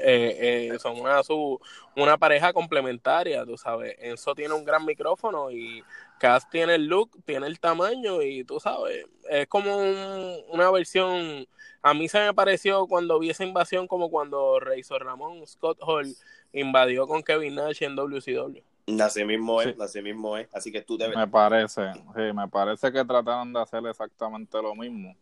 Eh, 0.00 0.70
eh, 0.72 0.78
son 0.78 1.00
una, 1.00 1.24
su, 1.24 1.60
una 1.96 2.16
pareja 2.16 2.52
complementaria, 2.52 3.44
tú 3.44 3.56
sabes. 3.58 3.96
Enzo 3.98 4.32
tiene 4.36 4.54
un 4.54 4.64
gran 4.64 4.84
micrófono 4.86 5.50
y 5.50 5.82
Cass 6.20 6.48
tiene 6.48 6.76
el 6.76 6.86
look, 6.86 7.10
tiene 7.24 7.48
el 7.48 7.58
tamaño 7.58 8.22
y 8.22 8.44
tú 8.44 8.60
sabes, 8.60 9.06
es 9.28 9.48
como 9.48 9.76
un- 9.76 10.36
una 10.50 10.70
versión. 10.70 11.48
A 11.82 11.94
mí 11.94 12.08
se 12.08 12.20
me 12.20 12.32
pareció 12.32 12.86
cuando 12.86 13.18
vi 13.18 13.30
esa 13.30 13.44
invasión 13.44 13.88
como 13.88 14.08
cuando 14.08 14.60
Razor 14.60 15.04
Ramón 15.04 15.44
Scott 15.48 15.78
Hall 15.80 16.06
invadió 16.52 17.08
con 17.08 17.24
Kevin 17.24 17.56
Nash 17.56 17.82
en 17.82 17.96
WCW. 17.96 18.62
Así 19.02 19.24
mismo 19.24 19.60
es, 19.62 19.74
Sí. 19.74 19.82
así 19.82 20.00
mismo 20.00 20.36
es. 20.36 20.48
Así 20.52 20.70
que 20.70 20.80
tú 20.80 20.96
debes... 20.96 21.16
Me 21.16 21.26
parece, 21.26 21.92
sí, 21.92 22.20
me 22.32 22.46
parece 22.46 22.92
que 22.92 23.04
trataron 23.04 23.52
de 23.52 23.60
hacer 23.60 23.84
exactamente 23.84 24.62
lo 24.62 24.76
mismo. 24.76 25.16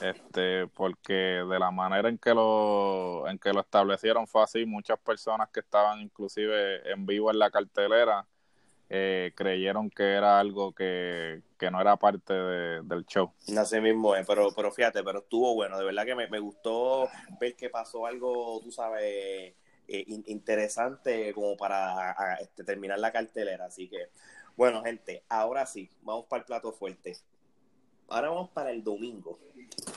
Este, 0.00 0.66
porque 0.68 1.12
de 1.12 1.58
la 1.60 1.70
manera 1.70 2.08
en 2.08 2.18
que 2.18 2.34
lo 2.34 3.28
en 3.28 3.38
que 3.38 3.52
lo 3.52 3.60
establecieron 3.60 4.26
fue 4.26 4.42
así, 4.42 4.66
muchas 4.66 4.98
personas 4.98 5.48
que 5.50 5.60
estaban 5.60 6.00
inclusive 6.00 6.90
en 6.90 7.06
vivo 7.06 7.30
en 7.30 7.38
la 7.38 7.50
cartelera 7.50 8.26
eh, 8.90 9.32
creyeron 9.36 9.90
que 9.90 10.12
era 10.14 10.40
algo 10.40 10.72
que, 10.74 11.42
que 11.58 11.70
no 11.70 11.80
era 11.80 11.96
parte 11.96 12.34
de- 12.34 12.82
del 12.82 13.06
show. 13.06 13.32
Así 13.58 13.80
mismo 13.80 14.14
es, 14.16 14.26
pero, 14.26 14.48
pero 14.54 14.70
fíjate, 14.72 15.02
pero 15.02 15.20
estuvo 15.20 15.54
bueno, 15.54 15.78
de 15.78 15.84
verdad 15.84 16.04
que 16.04 16.14
me, 16.14 16.28
me 16.28 16.38
gustó 16.38 17.08
ver 17.40 17.56
que 17.56 17.70
pasó 17.70 18.06
algo, 18.06 18.60
tú 18.62 18.70
sabes, 18.70 19.02
eh, 19.04 19.54
in- 19.88 20.24
interesante 20.26 21.32
como 21.34 21.56
para 21.56 22.12
este, 22.40 22.64
terminar 22.64 22.98
la 22.98 23.12
cartelera, 23.12 23.66
así 23.66 23.88
que, 23.88 24.08
bueno, 24.56 24.82
gente, 24.82 25.24
ahora 25.28 25.66
sí, 25.66 25.90
vamos 26.02 26.26
para 26.26 26.40
el 26.40 26.46
plato 26.46 26.72
fuerte. 26.72 27.16
Ahora 28.08 28.30
vamos 28.30 28.50
para 28.50 28.70
el 28.70 28.82
domingo. 28.82 29.38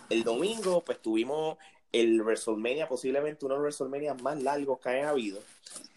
El 0.10 0.24
domingo, 0.24 0.84
pues 0.84 1.02
tuvimos 1.02 1.58
el 1.92 2.22
WrestleMania, 2.22 2.88
posiblemente 2.88 3.46
uno 3.46 3.56
de 3.56 3.62
los 3.62 3.80
WrestleMania 3.80 4.14
más 4.16 4.42
largos 4.42 4.80
que 4.80 4.90
hayan 4.90 5.08
habido. 5.08 5.40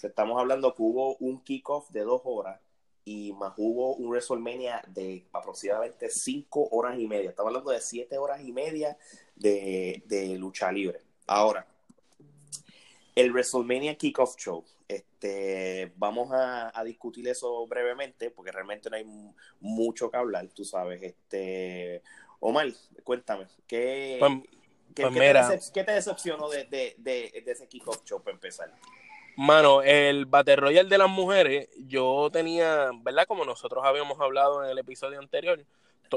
Estamos 0.03 0.39
hablando 0.39 0.75
que 0.75 0.83
hubo 0.83 1.17
un 1.17 1.41
kickoff 1.43 1.91
de 1.91 2.01
dos 2.01 2.23
horas 2.25 2.61
y 3.05 3.33
más 3.33 3.55
hubo 3.57 3.95
un 3.95 4.09
WrestleMania 4.09 4.83
de 4.89 5.27
aproximadamente 5.33 6.11
cinco 6.11 6.69
horas 6.71 6.99
y 6.99 7.07
media. 7.07 7.31
Estamos 7.31 7.51
hablando 7.51 7.71
de 7.71 7.81
siete 7.81 8.19
horas 8.19 8.41
y 8.45 8.53
media 8.53 8.97
de, 9.35 10.03
de 10.07 10.39
lucha 10.39 10.71
libre. 10.71 11.01
Ahora, 11.27 11.67
el 13.21 13.33
WrestleMania 13.33 13.97
Kickoff 13.97 14.37
Show. 14.37 14.65
Este, 14.87 15.93
vamos 15.97 16.31
a, 16.33 16.71
a 16.79 16.85
discutir 16.85 17.27
eso 17.29 17.67
brevemente 17.67 18.31
porque 18.31 18.53
realmente 18.53 18.89
no 18.89 18.97
hay 18.97 19.05
mu- 19.05 19.35
mucho 19.61 20.11
que 20.11 20.17
hablar, 20.17 20.47
tú 20.49 20.65
sabes. 20.65 21.03
Este, 21.03 22.03
Omar, 22.41 22.69
cuéntame, 23.05 23.47
¿qué, 23.67 24.17
Pues- 24.21 24.33
qué- 24.95 25.03
pues 25.03 25.15
qué 25.15 25.21
mira. 25.21 25.49
te, 25.49 25.55
decep- 25.57 25.73
qué 25.73 25.85
te 25.85 25.93
decepcionó 25.93 26.49
de, 26.49 26.65
de, 26.65 26.95
de, 26.99 27.43
de 27.45 27.53
ese 27.53 27.67
Kickoff 27.67 28.05
Show 28.05 28.23
para 28.23 28.35
empezar? 28.35 28.73
Mano, 29.37 29.83
el 29.83 30.27
Battle 30.27 30.57
Royale 30.57 30.89
de 30.89 30.99
las 30.99 31.09
mujeres, 31.11 31.69
yo 31.87 32.29
tenía, 32.33 32.91
¿verdad? 33.03 33.27
Como 33.27 33.45
nosotros 33.45 33.85
habíamos 33.85 34.19
hablado 34.21 34.65
en 34.65 34.71
el 34.71 34.79
episodio 34.79 35.19
anterior, 35.21 35.65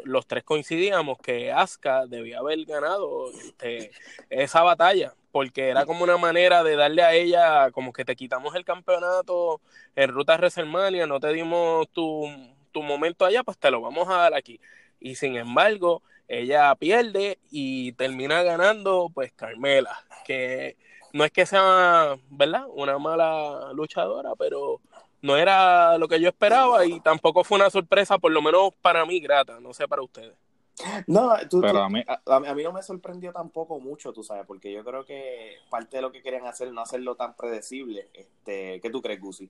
los 0.05 0.25
tres 0.25 0.43
coincidíamos 0.43 1.17
que 1.19 1.51
Asuka 1.51 2.05
debía 2.07 2.39
haber 2.39 2.63
ganado 2.65 3.29
este, 3.31 3.91
esa 4.29 4.63
batalla, 4.63 5.13
porque 5.31 5.69
era 5.69 5.85
como 5.85 6.03
una 6.03 6.17
manera 6.17 6.63
de 6.63 6.75
darle 6.75 7.03
a 7.03 7.13
ella, 7.13 7.71
como 7.71 7.93
que 7.93 8.05
te 8.05 8.15
quitamos 8.15 8.55
el 8.55 8.65
campeonato 8.65 9.61
en 9.95 10.09
ruta 10.09 10.35
WrestleMania, 10.35 11.07
no 11.07 11.19
te 11.19 11.31
dimos 11.33 11.89
tu, 11.89 12.27
tu 12.71 12.83
momento 12.83 13.25
allá, 13.25 13.43
pues 13.43 13.57
te 13.57 13.71
lo 13.71 13.81
vamos 13.81 14.09
a 14.09 14.17
dar 14.17 14.33
aquí. 14.33 14.59
Y 14.99 15.15
sin 15.15 15.35
embargo, 15.35 16.03
ella 16.27 16.73
pierde 16.75 17.39
y 17.49 17.93
termina 17.93 18.43
ganando, 18.43 19.09
pues 19.13 19.31
Carmela, 19.33 19.97
que 20.25 20.77
no 21.13 21.25
es 21.25 21.31
que 21.31 21.45
sea, 21.45 22.17
¿verdad? 22.29 22.65
Una 22.69 22.97
mala 22.97 23.71
luchadora, 23.73 24.31
pero 24.37 24.79
no 25.21 25.37
era 25.37 25.97
lo 25.97 26.07
que 26.07 26.19
yo 26.19 26.29
esperaba 26.29 26.85
y 26.85 26.99
tampoco 27.01 27.43
fue 27.43 27.57
una 27.57 27.69
sorpresa, 27.69 28.17
por 28.17 28.31
lo 28.31 28.41
menos 28.41 28.73
para 28.81 29.05
mí, 29.05 29.19
grata, 29.19 29.59
no 29.59 29.73
sé 29.73 29.87
para 29.87 30.01
ustedes. 30.01 30.33
No, 31.07 31.37
tú, 31.41 31.47
tú- 31.49 31.61
Pero 31.61 31.79
a 31.83 31.89
mí, 31.89 32.03
a, 32.07 32.21
a 32.35 32.55
mí 32.55 32.63
no 32.63 32.71
me 32.73 32.81
sorprendió 32.83 33.31
tampoco 33.31 33.79
mucho, 33.79 34.13
tú 34.13 34.23
sabes, 34.23 34.45
porque 34.45 34.71
yo 34.71 34.83
creo 34.83 35.05
que 35.05 35.55
parte 35.69 35.97
de 35.97 36.01
lo 36.01 36.11
que 36.11 36.21
querían 36.21 36.45
hacer, 36.47 36.71
no 36.71 36.81
hacerlo 36.81 37.15
tan 37.15 37.35
predecible. 37.35 38.07
Este, 38.13 38.79
¿Qué 38.81 38.89
tú 38.89 39.01
crees, 39.01 39.19
Gusi? 39.19 39.49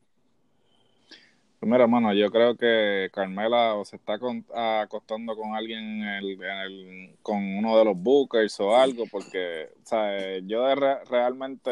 Pues 1.60 1.70
Mira, 1.72 1.84
hermano, 1.84 2.12
yo 2.14 2.32
creo 2.32 2.56
que 2.58 3.10
Carmela 3.14 3.76
o 3.76 3.86
se 3.86 3.96
está 3.96 4.18
con- 4.18 4.44
acostando 4.56 5.36
con 5.36 5.54
alguien 5.56 6.02
en 6.02 6.04
el, 6.08 6.32
en 6.42 6.58
el- 6.58 7.16
con 7.22 7.38
uno 7.38 7.78
de 7.78 7.86
los 7.86 7.96
bookers 7.96 8.60
o 8.62 8.76
algo, 8.76 9.04
porque, 9.12 9.70
sea, 9.84 10.40
yo 10.40 10.74
re- 10.74 11.04
realmente, 11.06 11.72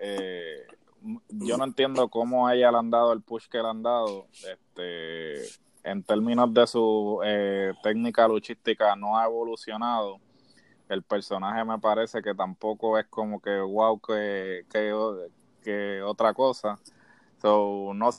eh, 0.00 0.62
yo 1.28 1.58
no 1.58 1.64
entiendo 1.64 2.08
cómo 2.08 2.46
a 2.48 2.54
ella 2.54 2.70
le 2.72 2.78
han 2.78 2.90
dado 2.90 3.12
el 3.12 3.20
push 3.20 3.46
que 3.48 3.58
le 3.58 3.68
han 3.68 3.82
dado, 3.82 4.26
este, 4.50 5.42
en 5.86 6.02
términos 6.02 6.52
de 6.52 6.66
su 6.66 7.20
eh, 7.24 7.72
técnica 7.82 8.26
luchística 8.26 8.96
no 8.96 9.16
ha 9.18 9.24
evolucionado. 9.26 10.18
El 10.88 11.02
personaje 11.04 11.64
me 11.64 11.78
parece 11.78 12.22
que 12.22 12.34
tampoco 12.34 12.98
es 12.98 13.06
como 13.06 13.40
que 13.40 13.60
wow 13.60 14.00
que, 14.00 14.66
que, 14.70 14.92
que 15.62 16.02
otra 16.02 16.34
cosa. 16.34 16.78
So, 17.40 17.92
no 17.94 18.10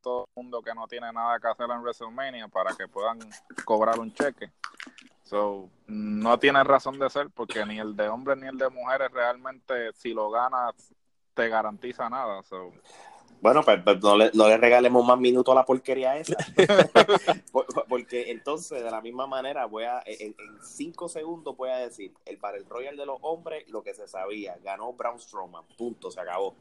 todo 0.00 0.28
el 0.36 0.42
mundo 0.42 0.62
que 0.62 0.74
no 0.74 0.86
tiene 0.86 1.12
nada 1.12 1.40
que 1.40 1.48
hacer 1.48 1.68
en 1.70 1.80
WrestleMania 1.80 2.46
para 2.48 2.74
que 2.76 2.86
puedan 2.86 3.18
cobrar 3.64 3.98
un 3.98 4.12
cheque. 4.12 4.52
So, 5.34 5.68
no 5.88 6.38
tiene 6.38 6.62
razón 6.62 6.96
de 7.00 7.10
ser 7.10 7.28
porque 7.28 7.66
ni 7.66 7.80
el 7.80 7.96
de 7.96 8.08
hombres 8.08 8.38
ni 8.38 8.46
el 8.46 8.56
de 8.56 8.68
mujeres 8.68 9.10
realmente 9.10 9.92
si 9.94 10.14
lo 10.14 10.30
ganas 10.30 10.94
te 11.34 11.48
garantiza 11.48 12.08
nada. 12.08 12.40
So, 12.44 12.70
Bueno, 13.40 13.64
pues, 13.64 13.80
pues 13.82 14.00
no, 14.00 14.16
le, 14.16 14.30
no 14.32 14.46
le 14.46 14.56
regalemos 14.58 15.04
más 15.04 15.18
minutos 15.18 15.50
a 15.50 15.56
la 15.56 15.64
porquería 15.64 16.16
esa. 16.18 16.36
Por- 17.50 17.66
Porque 17.88 18.30
entonces, 18.30 18.84
de 18.84 18.88
la 18.88 19.00
misma 19.00 19.26
manera, 19.26 19.66
voy 19.66 19.82
a, 19.82 20.04
en, 20.06 20.36
en 20.38 20.62
cinco 20.62 21.08
segundos 21.08 21.56
voy 21.56 21.70
a 21.70 21.78
decir, 21.78 22.14
el 22.26 22.38
para 22.38 22.56
el 22.56 22.64
Royal 22.66 22.96
de 22.96 23.04
los 23.04 23.18
hombres, 23.22 23.68
lo 23.68 23.82
que 23.82 23.92
se 23.92 24.06
sabía, 24.06 24.56
ganó 24.62 24.92
Braun 24.92 25.18
Strowman, 25.18 25.64
punto, 25.76 26.12
se 26.12 26.20
acabó. 26.20 26.54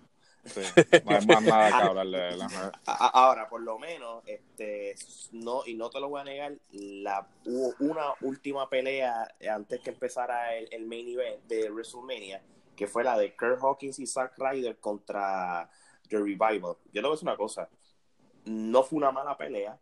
Ahora, 2.86 3.48
por 3.48 3.62
lo 3.62 3.80
menos, 3.80 4.24
este, 4.26 4.96
no, 5.32 5.66
y 5.66 5.76
no 5.76 5.90
te 5.90 6.00
lo 6.00 6.10
voy 6.10 6.22
a 6.22 6.26
negar, 6.26 6.54
la, 6.72 7.28
hubo 7.46 7.74
una 7.80 8.14
última 8.22 8.70
pelea 8.70 9.28
antes 9.50 9.80
que 9.80 9.92
empezara 9.92 10.56
el, 10.56 10.86
main 10.86 11.08
event 11.08 11.44
de 11.48 11.70
WrestleMania, 11.72 12.42
que 12.76 12.88
fue 12.88 13.04
la 13.04 13.18
de 13.18 13.36
Kurt 13.36 13.60
Hawkins 13.62 14.00
y 14.00 14.08
Zack 14.08 14.38
Ryder 14.38 14.78
contra 14.80 15.70
The 16.10 16.18
Revival. 16.18 16.60
Yo 16.60 16.78
te 16.94 17.02
voy 17.02 17.10
a 17.10 17.12
decir 17.12 17.28
una 17.28 17.38
cosa, 17.38 17.70
no 18.46 18.84
fue 18.84 18.98
una 18.98 19.12
mala 19.12 19.38
pelea, 19.38 19.80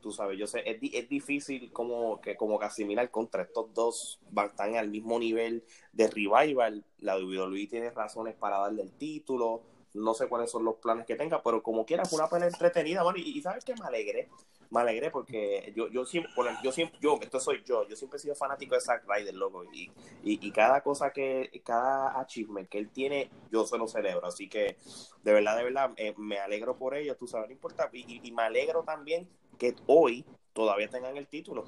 tú 0.00 0.10
sabes, 0.10 0.36
yo 0.36 0.48
sé, 0.48 0.68
es, 0.68 0.78
es 0.92 1.08
difícil 1.08 1.72
como 1.72 2.20
que, 2.20 2.34
como 2.36 2.58
que 2.58 2.64
asimilar 2.64 3.08
contra 3.12 3.42
estos 3.42 3.72
dos, 3.72 4.18
están 4.44 4.74
al 4.74 4.88
mismo 4.88 5.18
nivel 5.20 5.64
de 5.92 6.08
Revival, 6.08 6.84
la 6.98 7.16
WWE 7.16 7.68
tiene 7.68 7.90
razones 7.90 8.34
para 8.34 8.58
darle 8.58 8.82
el 8.82 8.92
título, 8.92 9.62
no 9.94 10.14
sé 10.14 10.28
cuáles 10.28 10.50
son 10.50 10.64
los 10.64 10.76
planes 10.76 11.06
que 11.06 11.16
tenga, 11.16 11.42
pero 11.42 11.62
como 11.62 11.84
quiera 11.84 12.04
fue 12.04 12.18
una 12.18 12.28
pelea 12.28 12.48
entretenida, 12.48 13.02
bueno, 13.02 13.18
y, 13.18 13.40
sabes 13.42 13.64
que 13.64 13.74
me 13.74 13.86
alegré, 13.86 14.28
me 14.70 14.80
alegré 14.80 15.10
porque 15.10 15.72
yo, 15.76 15.88
yo 15.88 16.04
siempre, 16.04 16.32
yo 16.62 16.72
siempre, 16.72 16.98
yo, 17.00 17.18
esto 17.20 17.38
soy 17.40 17.62
yo, 17.66 17.86
yo 17.88 17.96
siempre 17.96 18.16
he 18.16 18.20
sido 18.20 18.34
fanático 18.34 18.74
de 18.74 18.80
Zack 18.80 19.04
Ryder, 19.06 19.34
loco, 19.34 19.64
y, 19.64 19.90
y, 20.22 20.50
cada 20.50 20.80
cosa 20.82 21.10
que, 21.10 21.62
cada 21.64 22.18
achievement 22.20 22.68
que 22.68 22.78
él 22.78 22.88
tiene, 22.90 23.30
yo 23.50 23.66
se 23.66 23.76
lo 23.76 23.86
celebro, 23.86 24.26
así 24.26 24.48
que 24.48 24.76
de 25.22 25.32
verdad, 25.32 25.56
de 25.56 25.64
verdad, 25.64 25.90
eh, 25.96 26.14
me 26.16 26.38
alegro 26.38 26.76
por 26.76 26.94
ellos, 26.94 27.16
tú 27.18 27.26
sabes, 27.26 27.48
no 27.48 27.52
importa, 27.52 27.90
y, 27.92 28.20
y 28.26 28.32
me 28.32 28.42
alegro 28.42 28.82
también 28.82 29.28
que 29.58 29.74
hoy 29.86 30.24
todavía 30.52 30.88
tengan 30.88 31.16
el 31.16 31.26
título. 31.26 31.66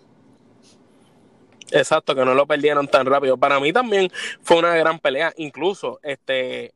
Exacto, 1.70 2.14
que 2.14 2.24
no 2.24 2.34
lo 2.34 2.46
perdieron 2.46 2.86
tan 2.88 3.06
rápido. 3.06 3.36
Para 3.36 3.58
mí 3.58 3.72
también 3.72 4.10
fue 4.42 4.58
una 4.58 4.76
gran 4.76 4.98
pelea. 4.98 5.32
Incluso, 5.36 5.98
este, 6.02 6.74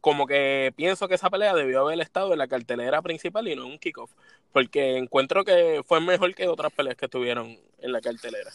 como 0.00 0.26
que 0.26 0.72
pienso 0.76 1.08
que 1.08 1.14
esa 1.14 1.30
pelea 1.30 1.54
debió 1.54 1.80
haber 1.80 2.00
estado 2.00 2.32
en 2.32 2.38
la 2.38 2.48
cartelera 2.48 3.02
principal 3.02 3.48
y 3.48 3.56
no 3.56 3.64
en 3.64 3.72
un 3.72 3.78
kickoff. 3.78 4.12
Porque 4.52 4.96
encuentro 4.96 5.44
que 5.44 5.82
fue 5.84 6.00
mejor 6.00 6.34
que 6.34 6.48
otras 6.48 6.72
peleas 6.72 6.96
que 6.96 7.06
estuvieron 7.06 7.58
en 7.78 7.92
la 7.92 8.00
cartelera. 8.00 8.50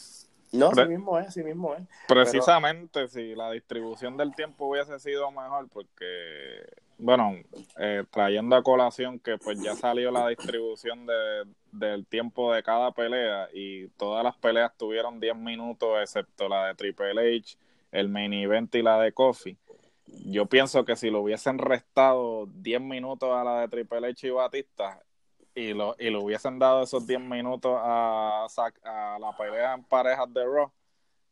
No, 0.54 0.70
Pre- 0.72 0.84
así 0.84 0.90
mismo 0.92 1.18
es, 1.20 1.28
así 1.28 1.44
mismo 1.44 1.76
es. 1.76 1.84
Precisamente 2.08 3.08
si 3.08 3.36
la 3.36 3.52
distribución 3.52 4.18
del 4.18 4.36
tiempo 4.36 4.66
hubiese 4.66 5.00
sido 5.00 5.32
mejor, 5.32 5.70
porque, 5.70 6.66
bueno, 6.98 7.38
eh, 7.78 8.04
trayendo 8.12 8.58
a 8.58 8.64
colación 8.64 9.18
que 9.20 9.38
pues 9.38 9.62
ya 9.62 9.76
salió 9.76 10.12
la 10.12 10.28
distribución 10.28 11.06
de, 11.06 11.46
del 11.72 12.06
tiempo 12.06 12.54
de 12.54 12.64
cada 12.64 12.92
pelea 12.92 13.48
y 13.54 13.88
todas 13.90 14.24
las 14.26 14.36
peleas 14.36 14.76
tuvieron 14.78 15.22
10 15.22 15.38
minutos, 15.38 15.98
excepto 16.02 16.50
la 16.50 16.68
de 16.68 16.76
Triple 16.76 17.38
H, 17.38 17.58
el 17.94 18.10
main 18.10 18.34
event 18.34 18.76
y 18.76 18.82
la 18.82 19.00
de 19.00 19.14
Kofi. 19.14 19.56
Yo 20.24 20.46
pienso 20.46 20.86
que 20.86 20.96
si 20.96 21.10
lo 21.10 21.22
hubiesen 21.22 21.58
restado 21.58 22.46
10 22.48 22.82
minutos 22.82 23.30
a 23.32 23.44
la 23.44 23.62
de 23.62 23.68
Triple 23.68 24.08
H 24.08 24.28
y 24.28 24.32
Batista 24.32 25.02
y 25.56 25.74
lo, 25.74 25.96
y 26.00 26.10
le 26.10 26.18
hubiesen 26.18 26.60
dado 26.60 26.84
esos 26.84 27.08
10 27.08 27.22
minutos 27.22 27.76
a, 27.82 28.46
a 28.84 29.20
la 29.20 29.38
pelea 29.38 29.74
en 29.74 29.84
parejas 29.84 30.32
de 30.34 30.46
Raw, 30.46 30.72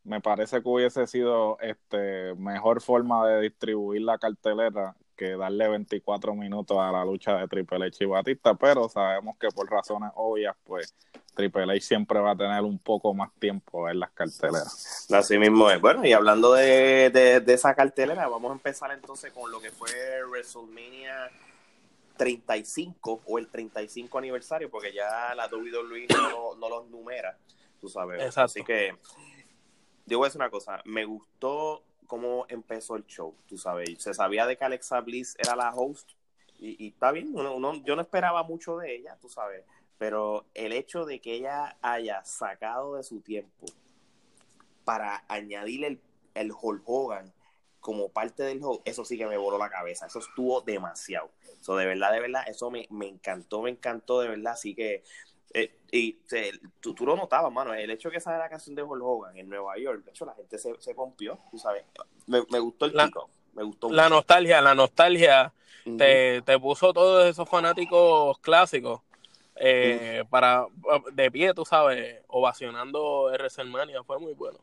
me 0.04 0.22
parece 0.22 0.62
que 0.62 0.70
hubiese 0.70 1.06
sido 1.08 1.60
este 1.60 2.34
mejor 2.36 2.82
forma 2.82 3.28
de 3.28 3.42
distribuir 3.42 4.02
la 4.02 4.18
cartelera 4.18 4.96
que 5.16 5.36
darle 5.36 5.68
24 5.68 6.34
minutos 6.34 6.78
a 6.80 6.92
la 6.92 7.04
lucha 7.04 7.38
de 7.38 7.48
Triple 7.48 7.88
H 7.88 8.04
y 8.04 8.08
Batista, 8.08 8.56
pero 8.56 8.88
sabemos 8.90 9.38
que 9.38 9.50
por 9.50 9.70
razones 9.70 10.12
obvias, 10.16 10.56
pues 10.64 10.96
Triple 11.40 11.64
H 11.64 11.80
siempre 11.82 12.20
va 12.20 12.32
a 12.32 12.36
tener 12.36 12.62
un 12.64 12.78
poco 12.80 13.14
más 13.14 13.32
tiempo 13.40 13.88
en 13.88 13.98
las 14.02 14.12
carteleras. 14.12 15.08
Así 15.10 15.38
mismo 15.38 15.72
es. 15.72 15.80
Bueno, 15.80 16.06
y 16.06 16.12
hablando 16.12 16.52
de, 16.54 17.10
de, 17.12 17.40
de 17.40 17.54
esa 17.54 17.74
cartelera, 17.74 18.28
vamos 18.28 18.50
a 18.50 18.54
empezar 18.56 18.92
entonces 18.92 19.32
con 19.32 19.50
lo 19.50 19.62
que 19.62 19.72
fue 19.72 19.90
WrestleMania 20.30 21.32
35 22.18 23.22
o 23.26 23.38
el 23.40 23.48
35 23.48 24.18
aniversario, 24.18 24.70
porque 24.70 24.94
ya 24.94 25.34
la 25.34 25.48
WWE 25.48 26.08
no, 26.10 26.56
no 26.56 26.70
los 26.70 26.90
numera, 26.90 27.38
tú 27.80 27.88
sabes. 27.88 28.20
Exacto. 28.22 28.42
Así 28.46 28.64
que, 28.66 28.94
yo 30.06 30.18
voy 30.18 30.26
a 30.26 30.28
decir 30.28 30.42
una 30.42 30.50
cosa, 30.50 30.82
me 30.84 31.06
gustó 31.06 31.84
cómo 32.08 32.46
empezó 32.50 32.98
el 32.98 33.06
show, 33.06 33.34
tú 33.48 33.58
sabes. 33.58 34.02
Se 34.04 34.14
sabía 34.14 34.46
de 34.46 34.58
que 34.58 34.66
Alexa 34.66 35.00
Bliss 35.00 35.36
era 35.40 35.56
la 35.56 35.74
host, 35.74 36.10
y, 36.58 36.84
y 36.84 36.90
está 36.90 37.12
bien, 37.14 37.30
uno, 37.34 37.56
uno- 37.56 37.76
yo 37.86 37.96
no 37.96 38.02
esperaba 38.02 38.44
mucho 38.44 38.76
de 38.78 38.94
ella, 38.96 39.16
tú 39.22 39.30
sabes, 39.30 39.64
pero 40.00 40.48
el 40.56 40.74
hecho 40.74 41.06
de 41.06 41.22
que 41.22 41.36
ella 41.36 41.78
haya 41.84 42.24
sacado 42.26 42.96
de 42.96 43.04
su 43.04 43.22
tiempo 43.22 43.68
para 44.84 45.24
añadir 45.28 45.86
el, 45.86 46.02
el 46.34 46.52
Hulk 46.52 46.84
Hogan 46.86 47.34
como 47.80 48.10
parte 48.10 48.44
del 48.44 48.60
juego, 48.60 48.82
eso 48.86 49.06
sí 49.06 49.18
que 49.18 49.26
me 49.28 49.38
voló 49.38 49.58
la 49.58 49.70
cabeza. 49.70 50.08
Eso 50.08 50.20
estuvo 50.20 50.62
demasiado. 50.62 51.30
So, 51.62 51.76
de 51.78 51.86
verdad, 51.86 52.12
de 52.12 52.20
verdad, 52.20 52.44
eso 52.48 52.70
me, 52.72 52.88
me 52.90 53.08
encantó, 53.08 53.62
me 53.62 53.70
encantó, 53.70 54.20
de 54.22 54.30
verdad. 54.30 54.54
Así 54.54 54.76
que, 54.76 55.04
eh, 55.54 55.78
y 55.92 56.20
se- 56.26 56.60
tú, 56.80 56.94
tú 56.94 57.06
lo 57.06 57.16
notabas, 57.16 57.52
mano, 57.54 57.74
el 57.74 57.90
hecho 57.90 58.10
de 58.10 58.16
que 58.16 58.20
sale 58.22 58.38
la 58.38 58.50
canción 58.50 58.76
de 58.76 58.84
Hulk 58.84 59.04
Hogan 59.04 59.38
en 59.38 59.48
Nueva 59.50 59.78
York, 59.78 60.04
de 60.04 60.12
hecho, 60.12 60.26
la 60.26 60.36
gente 60.36 60.58
se, 60.58 60.74
se 60.82 60.94
pompió, 60.94 61.40
tú 61.52 61.58
sabes. 61.58 61.86
Me, 62.28 62.44
me 62.52 62.60
gustó 62.60 62.86
el 62.86 62.94
kickoff, 62.94 63.30
me 63.54 63.64
gustó 63.64 63.90
La 63.90 64.04
mucho. 64.04 64.16
nostalgia, 64.16 64.62
la 64.62 64.76
nostalgia 64.76 65.54
te, 65.98 66.42
te 66.44 66.60
puso 66.60 66.94
todos 66.94 67.26
esos 67.26 67.48
fanáticos 67.50 68.38
clásicos 68.40 69.02
eh, 69.60 70.24
para 70.30 70.66
de 71.14 71.32
pie, 71.32 71.54
tú 71.54 71.66
sabes, 71.66 72.22
ovacionando 72.28 73.26
WrestleMania. 73.32 74.04
Fue 74.04 74.20
muy 74.20 74.34
bueno. 74.34 74.60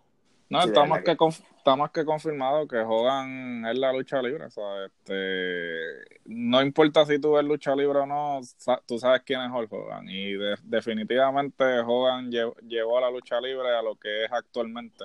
No, 0.49 0.63
Sí, 0.63 0.69
está, 0.69 0.85
más 0.85 1.03
que- 1.03 1.17
está 1.57 1.75
más 1.75 1.91
que 1.91 2.05
confirmado 2.05 2.69
que 2.69 2.77
Hogan 2.79 3.67
es 3.67 3.77
la 3.77 3.93
lucha 3.93 4.23
libre. 4.23 4.45
o 4.45 4.51
sea, 4.51 4.85
este, 4.87 6.21
no 6.27 6.63
importa 6.63 7.05
si 7.05 7.19
tú 7.19 7.33
ves 7.33 7.45
lucha 7.45 7.75
libre 7.75 7.99
o 7.99 8.07
no, 8.07 8.41
sa- 8.43 8.81
tú 8.87 8.97
sabes 8.97 9.23
quién 9.27 9.41
es 9.41 9.51
Hulk 9.51 9.73
Hogan. 9.73 10.09
Y 10.09 10.35
de- 10.35 10.55
definitivamente 10.63 11.81
Hogan 11.81 12.31
lle- 12.31 12.55
llevó 12.69 12.99
a 12.99 13.01
la 13.03 13.11
lucha 13.11 13.41
libre 13.41 13.69
a 13.77 13.83
lo 13.83 13.97
que 13.97 14.25
es 14.25 14.33
actualmente. 14.33 15.05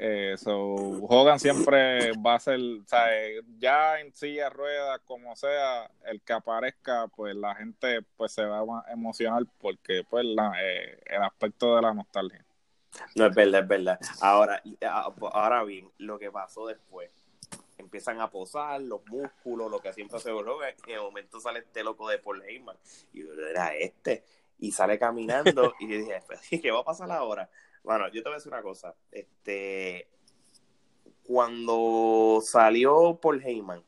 Eh, 0.00 0.36
so, 0.38 0.54
Hogan 0.54 1.40
siempre 1.40 2.12
va 2.24 2.36
a 2.36 2.38
ser, 2.40 2.60
eh, 2.60 3.40
ya 3.58 3.98
en 3.98 4.14
silla 4.14 4.44
de 4.44 4.50
ruedas, 4.50 5.00
como 5.04 5.34
sea, 5.34 5.90
el 6.04 6.20
que 6.22 6.34
aparezca, 6.34 7.08
pues 7.08 7.34
la 7.34 7.56
gente 7.56 8.02
pues 8.16 8.30
se 8.30 8.44
va 8.44 8.60
a 8.60 8.92
emocionar 8.92 9.42
porque 9.58 10.04
pues 10.08 10.24
la, 10.24 10.52
eh, 10.62 11.00
el 11.04 11.22
aspecto 11.22 11.74
de 11.74 11.82
la 11.82 11.92
nostalgia. 11.92 12.44
No, 13.16 13.26
es 13.26 13.34
verdad, 13.34 13.62
es 13.62 13.68
verdad. 13.68 14.00
Ahora, 14.20 14.62
ahora 15.32 15.64
bien, 15.64 15.90
lo 15.98 16.16
que 16.18 16.30
pasó 16.30 16.68
después. 16.68 17.10
Empiezan 17.76 18.20
a 18.20 18.30
posar 18.30 18.80
los 18.80 19.04
músculos, 19.06 19.70
lo 19.70 19.80
que 19.80 19.92
siempre 19.92 20.20
se 20.20 20.30
Hogan. 20.30 20.74
En 20.86 20.94
el 20.94 21.00
momento 21.00 21.40
sale 21.40 21.60
este 21.60 21.82
loco 21.82 22.08
de 22.08 22.18
Paul 22.18 22.42
Heyman. 22.42 22.76
Y 23.12 23.24
yo, 23.24 23.32
era 23.32 23.74
este. 23.74 24.24
Y 24.58 24.72
sale 24.72 24.98
caminando. 24.98 25.74
y 25.80 25.88
yo 25.88 25.98
dije, 25.98 26.22
"Pues, 26.26 26.40
¿qué 26.62 26.70
va 26.70 26.80
a 26.80 26.84
pasar 26.84 27.10
ahora? 27.10 27.48
Bueno, 27.88 28.06
yo 28.08 28.22
te 28.22 28.28
voy 28.28 28.34
a 28.34 28.36
decir 28.36 28.52
una 28.52 28.60
cosa. 28.60 28.94
Este, 29.10 30.08
cuando 31.22 32.40
salió 32.42 33.18
Paul 33.18 33.42
Heyman, 33.42 33.82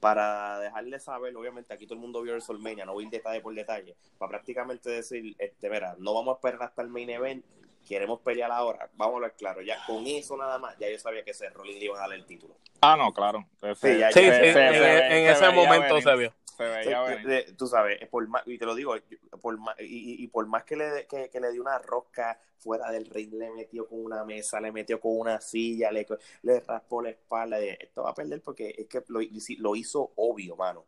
para 0.00 0.58
dejarle 0.58 0.98
saber, 0.98 1.36
obviamente 1.36 1.74
aquí 1.74 1.84
todo 1.86 1.96
el 1.96 2.00
mundo 2.00 2.22
vio 2.22 2.32
WrestleMania, 2.32 2.86
no 2.86 2.94
voy 2.94 3.04
a 3.04 3.06
ir 3.08 3.12
detalle 3.12 3.42
por 3.42 3.54
detalle, 3.54 3.94
para 4.16 4.30
prácticamente 4.30 4.88
decir, 4.88 5.36
este, 5.38 5.68
mira, 5.68 5.94
no 5.98 6.14
vamos 6.14 6.32
a 6.32 6.36
esperar 6.36 6.62
hasta 6.62 6.80
el 6.80 6.88
main 6.88 7.10
event, 7.10 7.44
queremos 7.86 8.20
pelear 8.20 8.50
ahora, 8.50 8.88
vamos 8.94 9.12
a 9.12 9.16
hablar 9.16 9.34
claro, 9.36 9.60
ya 9.60 9.84
con 9.86 10.06
eso 10.06 10.34
nada 10.38 10.58
más, 10.58 10.78
ya 10.78 10.88
yo 10.90 10.98
sabía 10.98 11.22
que 11.22 11.32
ese 11.32 11.50
Rollins 11.50 11.78
le 11.78 11.84
iba 11.84 11.98
a 11.98 12.08
dar 12.08 12.12
el 12.14 12.24
título. 12.24 12.56
Ah, 12.80 12.96
no, 12.96 13.12
claro. 13.12 13.46
Sí, 13.76 13.98
ya- 13.98 14.10
Sí, 14.12 14.20
en, 14.24 14.34
se- 14.54 15.06
en 15.18 15.26
ese 15.28 15.50
momento 15.50 15.82
venir, 15.96 16.02
se 16.02 16.16
vio. 16.16 16.34
Se 16.62 16.68
veía 16.78 17.04
Sí, 17.06 17.10
venir. 17.14 17.26
de- 17.46 17.52
tú 17.54 17.66
sabes, 17.66 18.08
por 18.08 18.26
más, 18.28 18.42
y 18.46 18.58
te 18.58 18.66
lo 18.66 18.74
digo, 18.74 18.94
por 19.40 19.58
más, 19.58 19.74
y, 19.80 20.22
y 20.22 20.26
por 20.28 20.46
más 20.46 20.64
que 20.64 20.76
le, 20.76 21.06
que, 21.06 21.28
que 21.30 21.40
le 21.40 21.52
dio 21.52 21.62
una 21.62 21.78
rosca 21.78 22.38
fuera 22.58 22.90
del 22.90 23.06
ring, 23.06 23.32
le 23.34 23.50
metió 23.50 23.88
con 23.88 24.04
una 24.04 24.24
mesa, 24.24 24.60
le 24.60 24.70
metió 24.72 25.00
con 25.00 25.18
una 25.18 25.40
silla, 25.40 25.90
le, 25.90 26.06
le 26.42 26.60
raspó 26.60 27.02
la 27.02 27.10
espalda, 27.10 27.58
de, 27.58 27.76
esto 27.80 28.02
va 28.04 28.10
a 28.10 28.14
perder 28.14 28.40
porque 28.42 28.74
es 28.78 28.86
que 28.86 29.02
lo, 29.08 29.20
lo 29.58 29.76
hizo 29.76 30.12
obvio, 30.16 30.56
mano. 30.56 30.84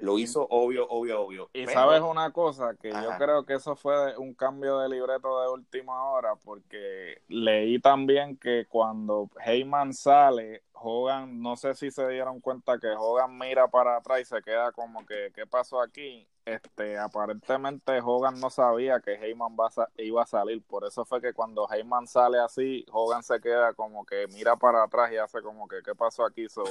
Lo 0.00 0.18
hizo 0.18 0.44
obvio, 0.50 0.88
obvio, 0.88 1.20
obvio. 1.20 1.50
Y 1.52 1.66
Pero- 1.66 1.72
sabes 1.72 2.00
una 2.02 2.32
cosa, 2.32 2.74
que 2.74 2.90
Ajá. 2.90 3.04
yo 3.04 3.10
creo 3.16 3.46
que 3.46 3.54
eso 3.54 3.76
fue 3.76 4.16
un 4.18 4.34
cambio 4.34 4.80
de 4.80 4.88
libreto 4.88 5.40
de 5.40 5.48
última 5.48 6.10
hora, 6.10 6.34
porque 6.34 7.22
leí 7.28 7.78
también 7.78 8.36
que 8.36 8.66
cuando 8.68 9.30
Heyman 9.46 9.94
sale, 9.94 10.63
Hogan, 10.86 11.40
no 11.40 11.56
sé 11.56 11.74
si 11.74 11.90
se 11.90 12.06
dieron 12.08 12.40
cuenta 12.40 12.78
que 12.78 12.88
Hogan 12.88 13.38
mira 13.38 13.68
para 13.68 13.96
atrás 13.96 14.20
y 14.20 14.24
se 14.26 14.42
queda 14.42 14.70
como 14.72 15.06
que, 15.06 15.32
¿qué 15.34 15.46
pasó 15.46 15.80
aquí? 15.80 16.28
Este, 16.44 16.98
aparentemente 16.98 18.00
Hogan 18.04 18.38
no 18.38 18.50
sabía 18.50 19.00
que 19.00 19.14
Heyman 19.14 19.56
iba 19.96 20.22
a 20.22 20.26
salir, 20.26 20.62
por 20.66 20.84
eso 20.86 21.06
fue 21.06 21.22
que 21.22 21.32
cuando 21.32 21.66
Heyman 21.70 22.06
sale 22.06 22.38
así, 22.38 22.84
Hogan 22.92 23.22
se 23.22 23.40
queda 23.40 23.72
como 23.72 24.04
que 24.04 24.26
mira 24.28 24.56
para 24.56 24.82
atrás 24.82 25.10
y 25.10 25.16
hace 25.16 25.40
como 25.40 25.66
que, 25.66 25.82
¿qué 25.82 25.94
pasó 25.94 26.26
aquí? 26.26 26.50
So, 26.50 26.64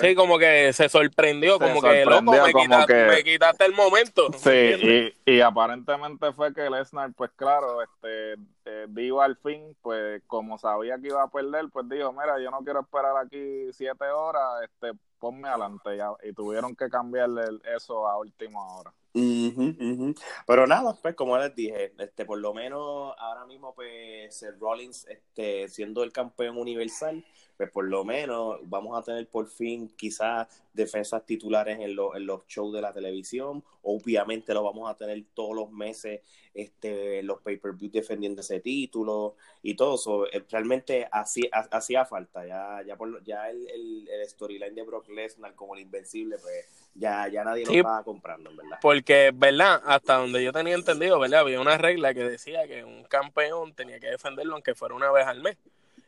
Sí, 0.00 0.14
como 0.14 0.38
que 0.38 0.72
se 0.72 0.88
sorprendió, 0.88 1.58
Se 1.58 1.64
como 1.64 1.80
que 1.82 2.04
loco, 2.04 2.22
me, 2.22 2.52
como 2.52 2.64
quitaste, 2.64 2.92
que- 2.92 3.04
me 3.04 3.24
quitaste 3.24 3.64
el 3.66 3.72
momento. 3.74 4.32
Sí, 4.32 5.12
y, 5.26 5.32
y 5.32 5.40
aparentemente 5.40 6.32
fue 6.32 6.52
que 6.52 6.68
Lesnar, 6.68 7.12
pues 7.14 7.30
claro, 7.36 7.80
este 7.82 8.32
eh, 8.64 8.86
dijo 8.88 9.22
al 9.22 9.36
fin, 9.36 9.76
pues 9.80 10.22
como 10.26 10.58
sabía 10.58 10.98
que 10.98 11.08
iba 11.08 11.22
a 11.22 11.28
perder, 11.30 11.66
pues 11.72 11.88
dijo, 11.88 12.12
mira, 12.12 12.40
yo 12.42 12.50
no 12.50 12.60
quiero 12.64 12.80
esperar 12.80 13.16
aquí 13.24 13.72
siete 13.72 14.06
horas, 14.06 14.62
este 14.64 14.98
ponme 15.18 15.48
adelante 15.48 15.96
ya. 15.96 16.10
Y 16.24 16.32
tuvieron 16.32 16.74
que 16.74 16.88
cambiarle 16.88 17.42
eso 17.76 18.08
a 18.08 18.16
última 18.18 18.64
hora. 18.74 18.92
Ujú, 19.12 19.74
ujú. 19.78 20.14
Pero 20.46 20.66
nada, 20.66 20.94
pues 21.02 21.14
como 21.14 21.36
les 21.36 21.54
dije, 21.54 21.92
este, 21.98 22.24
por 22.24 22.38
lo 22.38 22.54
menos 22.54 23.12
ahora 23.18 23.44
mismo, 23.44 23.74
pues 23.74 24.34
Seth 24.36 24.58
Rollins, 24.58 25.04
este, 25.08 25.68
siendo 25.68 26.02
el 26.04 26.12
campeón 26.12 26.56
universal, 26.56 27.24
pues 27.60 27.72
por 27.72 27.84
lo 27.84 28.06
menos 28.06 28.58
vamos 28.62 28.98
a 28.98 29.02
tener 29.02 29.28
por 29.28 29.46
fin 29.46 29.90
quizás 29.94 30.48
defensas 30.72 31.26
titulares 31.26 31.78
en, 31.78 31.90
en 31.90 32.26
los 32.26 32.46
shows 32.46 32.72
de 32.72 32.80
la 32.80 32.90
televisión. 32.90 33.62
Obviamente 33.82 34.54
lo 34.54 34.64
vamos 34.64 34.90
a 34.90 34.96
tener 34.96 35.22
todos 35.34 35.54
los 35.54 35.70
meses 35.70 36.22
este, 36.54 37.22
los 37.22 37.42
pay-per-view 37.42 37.90
defendiendo 37.90 38.40
ese 38.40 38.60
título 38.60 39.36
y 39.60 39.74
todo 39.74 39.96
eso. 39.96 40.26
Eh, 40.32 40.42
realmente 40.50 41.06
hacía 41.12 42.06
falta. 42.06 42.46
Ya, 42.46 42.82
ya, 42.86 42.96
por, 42.96 43.22
ya 43.24 43.50
el, 43.50 44.08
el, 44.08 44.26
storyline 44.26 44.74
de 44.74 44.82
Brock 44.82 45.10
Lesnar 45.10 45.54
como 45.54 45.74
el 45.74 45.82
invencible, 45.82 46.38
pues 46.38 46.66
ya, 46.94 47.28
ya 47.28 47.44
nadie 47.44 47.66
lo 47.66 47.72
estaba 47.72 48.02
comprando, 48.02 48.56
¿verdad? 48.56 48.78
Porque, 48.80 49.32
¿verdad? 49.34 49.82
Hasta 49.84 50.16
donde 50.16 50.42
yo 50.42 50.50
tenía 50.50 50.76
entendido, 50.76 51.20
¿verdad? 51.20 51.40
Había 51.40 51.60
una 51.60 51.76
regla 51.76 52.14
que 52.14 52.24
decía 52.24 52.66
que 52.66 52.84
un 52.84 53.04
campeón 53.04 53.74
tenía 53.74 54.00
que 54.00 54.08
defenderlo 54.08 54.54
aunque 54.54 54.74
fuera 54.74 54.94
una 54.94 55.12
vez 55.12 55.26
al 55.26 55.42
mes. 55.42 55.58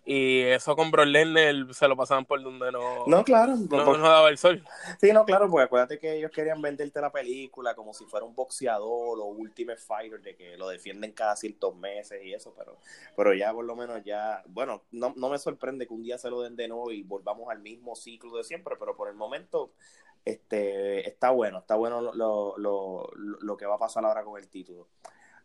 Y 0.04 0.40
eso 0.40 0.74
con 0.74 0.90
Brock 0.90 1.06
Lesnar 1.06 1.72
se 1.72 1.86
lo 1.86 1.96
pasaban 1.96 2.24
por 2.24 2.42
donde 2.42 2.72
no, 2.72 3.06
no, 3.06 3.22
claro, 3.22 3.54
no, 3.56 3.98
daba 3.98 4.30
el 4.30 4.38
sol. 4.38 4.64
Sí, 5.00 5.12
no, 5.12 5.24
claro, 5.24 5.48
porque 5.48 5.64
acuérdate 5.64 5.98
que 6.00 6.16
ellos 6.16 6.32
querían 6.32 6.60
venderte 6.60 7.00
la 7.00 7.12
película 7.12 7.76
como 7.76 7.94
si 7.94 8.04
fuera 8.06 8.26
un 8.26 8.34
boxeador 8.34 9.20
o 9.20 9.26
Ultimate 9.26 9.78
Fighter, 9.78 10.20
de 10.20 10.34
que 10.34 10.56
lo 10.56 10.68
defienden 10.68 11.12
cada 11.12 11.36
ciertos 11.36 11.76
meses 11.76 12.20
y 12.24 12.34
eso, 12.34 12.52
pero, 12.58 12.78
pero 13.16 13.32
ya 13.32 13.52
por 13.52 13.64
lo 13.64 13.76
menos 13.76 14.02
ya, 14.02 14.42
bueno, 14.46 14.82
no, 14.90 15.14
no 15.16 15.28
me 15.28 15.38
sorprende 15.38 15.86
que 15.86 15.94
un 15.94 16.02
día 16.02 16.18
se 16.18 16.30
lo 16.30 16.40
den 16.40 16.56
de 16.56 16.66
nuevo 16.66 16.90
y 16.90 17.04
volvamos 17.04 17.48
al 17.48 17.60
mismo 17.60 17.94
ciclo 17.94 18.36
de 18.36 18.42
siempre, 18.42 18.74
pero 18.76 18.96
por 18.96 19.08
el 19.08 19.14
momento 19.14 19.70
este, 20.24 21.08
está 21.08 21.30
bueno, 21.30 21.58
está 21.58 21.74
bueno 21.74 22.00
lo, 22.00 22.56
lo, 22.56 23.10
lo, 23.16 23.56
que 23.56 23.66
va 23.66 23.74
a 23.74 23.78
pasar 23.78 24.04
ahora 24.04 24.24
con 24.24 24.40
el 24.40 24.48
título. 24.48 24.88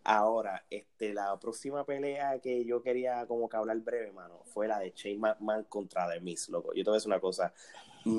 Ahora, 0.09 0.63
este, 0.69 1.13
la 1.13 1.37
próxima 1.37 1.85
pelea 1.85 2.39
que 2.39 2.63
yo 2.63 2.81
quería 2.81 3.25
como 3.27 3.49
que 3.49 3.57
hablar 3.57 3.77
breve, 3.79 4.13
mano, 4.13 4.41
fue 4.45 4.65
la 4.65 4.79
de 4.79 4.93
Shane 4.95 5.17
McMahon 5.17 5.65
contra 5.65 6.09
The 6.09 6.21
Miz, 6.21 6.47
loco. 6.47 6.73
Yo 6.73 6.85
te 6.85 6.89
voy 6.89 6.95
a 6.95 6.99
decir 6.99 7.09
una 7.09 7.19
cosa, 7.19 7.53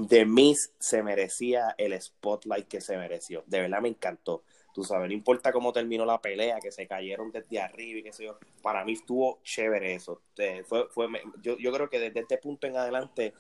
The 0.07 0.27
Miz 0.27 0.75
se 0.79 1.03
merecía 1.03 1.75
el 1.79 1.99
spotlight 1.99 2.69
que 2.69 2.83
se 2.83 2.99
mereció. 2.99 3.43
De 3.47 3.63
verdad 3.63 3.81
me 3.81 3.89
encantó. 3.89 4.43
Tú 4.75 4.85
sabes, 4.85 5.09
no 5.09 5.15
importa 5.15 5.51
cómo 5.51 5.73
terminó 5.73 6.05
la 6.05 6.21
pelea, 6.21 6.61
que 6.61 6.71
se 6.71 6.87
cayeron 6.87 7.33
desde 7.33 7.59
arriba 7.59 8.01
y 8.01 8.03
qué 8.03 8.13
sé 8.13 8.27
yo. 8.27 8.39
Para 8.61 8.85
mí 8.85 8.93
estuvo 8.93 9.41
chévere 9.43 9.95
eso. 9.95 10.21
Fue, 10.67 10.89
fue, 10.91 11.09
yo, 11.41 11.57
yo 11.57 11.73
creo 11.73 11.89
que 11.89 12.01
desde 12.01 12.21
este 12.21 12.37
punto 12.37 12.67
en 12.67 12.77
adelante 12.77 13.33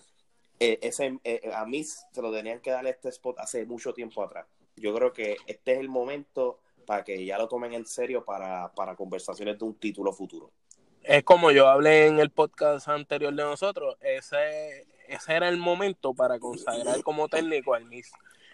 eh, 0.58 0.78
ese, 0.80 1.18
eh, 1.22 1.50
a 1.54 1.66
mí 1.66 1.84
se 1.84 2.22
lo 2.22 2.32
tenían 2.32 2.60
que 2.60 2.70
dar 2.70 2.86
este 2.86 3.10
spot 3.10 3.40
hace 3.40 3.66
mucho 3.66 3.92
tiempo 3.92 4.22
atrás. 4.22 4.46
Yo 4.74 4.94
creo 4.94 5.12
que 5.12 5.36
este 5.46 5.74
es 5.74 5.80
el 5.80 5.90
momento 5.90 6.60
para 6.88 7.04
que 7.04 7.22
ya 7.22 7.36
lo 7.36 7.46
tomen 7.48 7.74
en 7.74 7.84
serio 7.84 8.24
para, 8.24 8.72
para 8.72 8.96
conversaciones 8.96 9.58
de 9.58 9.64
un 9.66 9.74
título 9.74 10.10
futuro. 10.10 10.50
Es 11.02 11.22
como 11.22 11.50
yo 11.50 11.68
hablé 11.68 12.06
en 12.06 12.18
el 12.18 12.30
podcast 12.30 12.88
anterior 12.88 13.34
de 13.34 13.42
nosotros, 13.42 13.96
ese, 14.00 14.86
ese 15.06 15.34
era 15.34 15.50
el 15.50 15.58
momento 15.58 16.14
para 16.14 16.38
consagrar 16.38 17.02
como 17.02 17.28
técnico 17.28 17.74
al 17.74 17.84
Miss. 17.84 18.10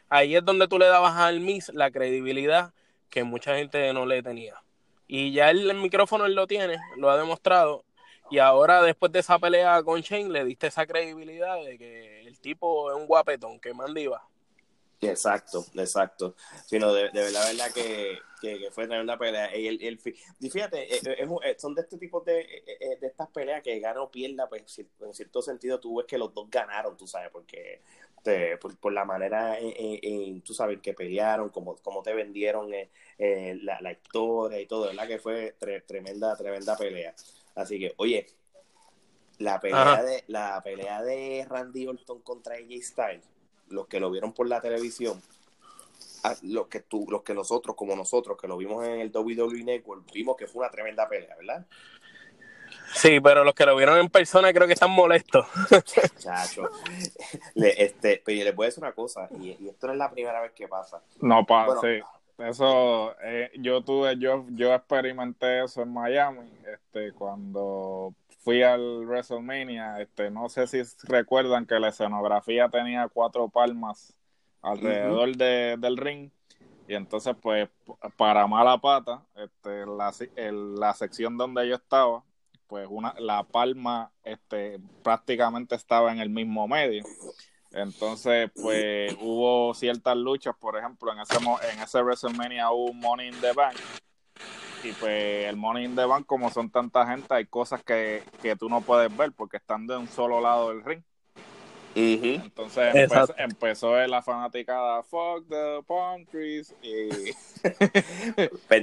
Ahí 0.08 0.34
es 0.34 0.44
donde 0.44 0.66
tú 0.66 0.80
le 0.80 0.86
dabas 0.86 1.14
al 1.14 1.38
Miss 1.38 1.70
la 1.72 1.92
credibilidad 1.92 2.74
que 3.08 3.22
mucha 3.22 3.54
gente 3.54 3.92
no 3.92 4.04
le 4.04 4.20
tenía. 4.20 4.56
Y 5.06 5.32
ya 5.32 5.50
el, 5.50 5.70
el 5.70 5.76
micrófono 5.76 6.26
él 6.26 6.34
lo 6.34 6.48
tiene, 6.48 6.80
lo 6.96 7.10
ha 7.10 7.16
demostrado, 7.16 7.84
y 8.30 8.38
ahora, 8.38 8.82
después 8.82 9.12
de 9.12 9.20
esa 9.20 9.38
pelea 9.38 9.80
con 9.84 10.00
Shane, 10.00 10.30
le 10.30 10.44
diste 10.44 10.66
esa 10.66 10.86
credibilidad 10.86 11.62
de 11.62 11.78
que 11.78 12.22
el 12.26 12.40
tipo 12.40 12.90
es 12.90 12.96
un 12.96 13.06
guapetón, 13.06 13.60
que 13.60 13.72
mandiva. 13.74 14.26
Exacto, 15.10 15.64
exacto. 15.74 16.34
Sino 16.66 16.92
de, 16.92 17.10
de 17.10 17.22
verdad, 17.22 17.46
verdad 17.46 17.72
que, 17.72 18.18
que, 18.40 18.70
fue 18.70 18.86
una 18.86 19.18
pelea. 19.18 19.56
Y, 19.56 19.68
el, 19.68 20.00
y 20.40 20.50
fíjate, 20.50 20.94
eh, 20.94 21.00
eh, 21.04 21.28
es, 21.44 21.60
son 21.62 21.74
de 21.74 21.82
este 21.82 21.98
tipo 21.98 22.20
de, 22.20 22.40
eh, 22.40 22.98
de 23.00 23.06
estas 23.06 23.28
peleas 23.28 23.62
que 23.62 23.78
gana 23.80 24.02
o 24.02 24.10
pierda, 24.10 24.48
pues 24.48 24.78
en 24.78 25.14
cierto 25.14 25.42
sentido 25.42 25.80
tú 25.80 25.96
ves 25.96 26.06
que 26.06 26.18
los 26.18 26.32
dos 26.34 26.50
ganaron, 26.50 26.96
tú 26.96 27.06
sabes, 27.06 27.30
porque 27.30 27.80
por, 28.80 28.92
la 28.92 29.04
manera, 29.04 29.58
en, 29.60 30.40
tú 30.40 30.54
sabes, 30.54 30.80
que 30.80 30.94
pelearon, 30.94 31.50
como, 31.50 31.76
como 31.76 32.02
te 32.02 32.14
vendieron 32.14 32.70
la, 32.70 33.80
la, 33.80 33.92
historia 33.92 34.60
y 34.60 34.66
todo, 34.66 34.86
¿verdad? 34.86 35.06
Que 35.06 35.18
fue 35.18 35.54
tremenda, 35.86 36.34
tremenda 36.36 36.76
pelea. 36.76 37.14
Así 37.54 37.78
que, 37.78 37.92
oye, 37.98 38.26
la 39.38 39.60
pelea, 39.60 40.02
de, 40.02 40.24
la 40.28 40.62
pelea 40.62 41.02
de 41.02 41.46
Randy 41.48 41.86
Orton 41.86 42.20
contra 42.22 42.54
AJ 42.54 42.82
Styles, 42.82 43.24
los 43.74 43.86
que 43.86 44.00
lo 44.00 44.10
vieron 44.10 44.32
por 44.32 44.48
la 44.48 44.60
televisión, 44.60 45.20
los 46.42 46.68
que 46.68 46.80
tú, 46.80 47.06
los 47.10 47.22
que 47.22 47.34
nosotros, 47.34 47.76
como 47.76 47.94
nosotros, 47.94 48.38
que 48.40 48.48
lo 48.48 48.56
vimos 48.56 48.84
en 48.86 49.00
el 49.00 49.10
WWE 49.14 49.62
Network, 49.64 50.10
vimos 50.12 50.36
que 50.36 50.46
fue 50.46 50.60
una 50.60 50.70
tremenda 50.70 51.08
pelea, 51.08 51.36
¿verdad? 51.36 51.66
Sí, 52.94 53.20
pero 53.20 53.44
los 53.44 53.54
que 53.54 53.66
lo 53.66 53.76
vieron 53.76 53.98
en 53.98 54.08
persona 54.08 54.52
creo 54.52 54.66
que 54.66 54.72
están 54.72 54.90
molestos. 54.90 55.46
Chacho, 56.18 56.70
este, 57.54 58.22
pero 58.24 58.44
les 58.44 58.54
voy 58.54 58.64
a 58.64 58.68
decir 58.68 58.82
una 58.82 58.92
cosa, 58.92 59.28
y, 59.40 59.68
esto 59.68 59.88
no 59.88 59.92
es 59.92 59.98
la 59.98 60.10
primera 60.10 60.40
vez 60.40 60.52
que 60.52 60.68
pasa. 60.68 61.02
No 61.20 61.44
pasa, 61.44 61.80
sí. 61.80 62.00
Eso, 62.38 63.14
eh, 63.22 63.52
yo 63.58 63.82
tuve, 63.82 64.18
yo, 64.18 64.44
yo 64.50 64.74
experimenté 64.74 65.64
eso 65.64 65.82
en 65.82 65.92
Miami, 65.92 66.50
este, 66.66 67.12
cuando 67.12 68.12
fui 68.44 68.62
al 68.62 69.06
WrestleMania, 69.06 70.00
este, 70.00 70.30
no 70.30 70.48
sé 70.48 70.66
si 70.66 70.82
recuerdan 71.04 71.66
que 71.66 71.80
la 71.80 71.88
escenografía 71.88 72.68
tenía 72.68 73.08
cuatro 73.08 73.48
palmas 73.48 74.14
alrededor 74.60 75.34
de, 75.36 75.76
del 75.78 75.96
ring, 75.96 76.30
y 76.86 76.94
entonces, 76.94 77.34
pues, 77.40 77.68
para 78.16 78.46
mala 78.46 78.76
pata, 78.78 79.22
este, 79.34 79.86
la, 79.86 80.12
la 80.78 80.94
sección 80.94 81.38
donde 81.38 81.66
yo 81.66 81.76
estaba, 81.76 82.22
pues 82.66 82.86
una, 82.90 83.14
la 83.18 83.42
palma, 83.44 84.12
este, 84.22 84.78
prácticamente 85.02 85.74
estaba 85.74 86.12
en 86.12 86.18
el 86.18 86.28
mismo 86.28 86.68
medio. 86.68 87.04
Entonces, 87.72 88.50
pues 88.54 89.16
hubo 89.20 89.74
ciertas 89.74 90.16
luchas, 90.16 90.54
por 90.56 90.76
ejemplo, 90.76 91.12
en 91.12 91.20
ese, 91.20 91.36
en 91.72 91.80
ese 91.80 92.02
WrestleMania 92.02 92.70
hubo 92.70 92.92
Money 92.92 93.28
in 93.28 93.40
the 93.40 93.52
Bank. 93.52 93.76
Y 94.84 94.92
pues 94.92 95.46
el 95.46 95.56
Money 95.56 95.86
in 95.86 95.96
the 95.96 96.04
Bank, 96.04 96.26
como 96.26 96.50
son 96.50 96.70
tanta 96.70 97.06
gente, 97.06 97.32
hay 97.32 97.46
cosas 97.46 97.82
que, 97.82 98.22
que 98.42 98.54
tú 98.54 98.68
no 98.68 98.82
puedes 98.82 99.14
ver 99.16 99.32
porque 99.32 99.56
están 99.56 99.86
de 99.86 99.96
un 99.96 100.08
solo 100.08 100.40
lado 100.40 100.68
del 100.68 100.84
ring. 100.84 101.02
Entonces 101.96 102.94
empezó, 103.36 103.96
la 104.06 104.20
fanaticada 104.20 105.02
Fuck 105.04 105.48
the 105.48 105.80
Palm 105.86 106.26
Trees 106.26 106.74
y... 106.82 107.08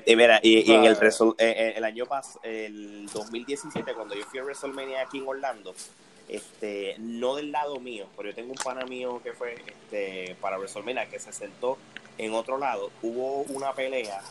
mira, 0.15 0.39
y, 0.41 0.71
en 0.71 0.85
el, 0.85 0.93
eh, 0.93 1.35
eh, 1.37 1.73
el 1.75 1.83
año 1.83 2.05
pasado, 2.05 2.39
el 2.43 3.07
2017, 3.13 3.93
cuando 3.93 4.15
yo 4.15 4.23
fui 4.25 4.39
a 4.39 4.43
WrestleMania 4.43 5.01
aquí 5.01 5.17
en 5.17 5.27
Orlando, 5.27 5.75
este, 6.29 6.95
no 6.99 7.35
del 7.35 7.51
lado 7.51 7.79
mío, 7.79 8.07
pero 8.15 8.29
yo 8.29 8.35
tengo 8.35 8.51
un 8.51 8.57
pana 8.57 8.85
mío 8.85 9.21
que 9.21 9.33
fue 9.33 9.55
este, 9.55 10.35
para 10.39 10.57
WrestleMania 10.57 11.09
que 11.09 11.19
se 11.19 11.33
sentó 11.33 11.77
en 12.17 12.33
otro 12.33 12.57
lado. 12.57 12.91
Hubo 13.01 13.41
una 13.53 13.73
pelea 13.73 14.21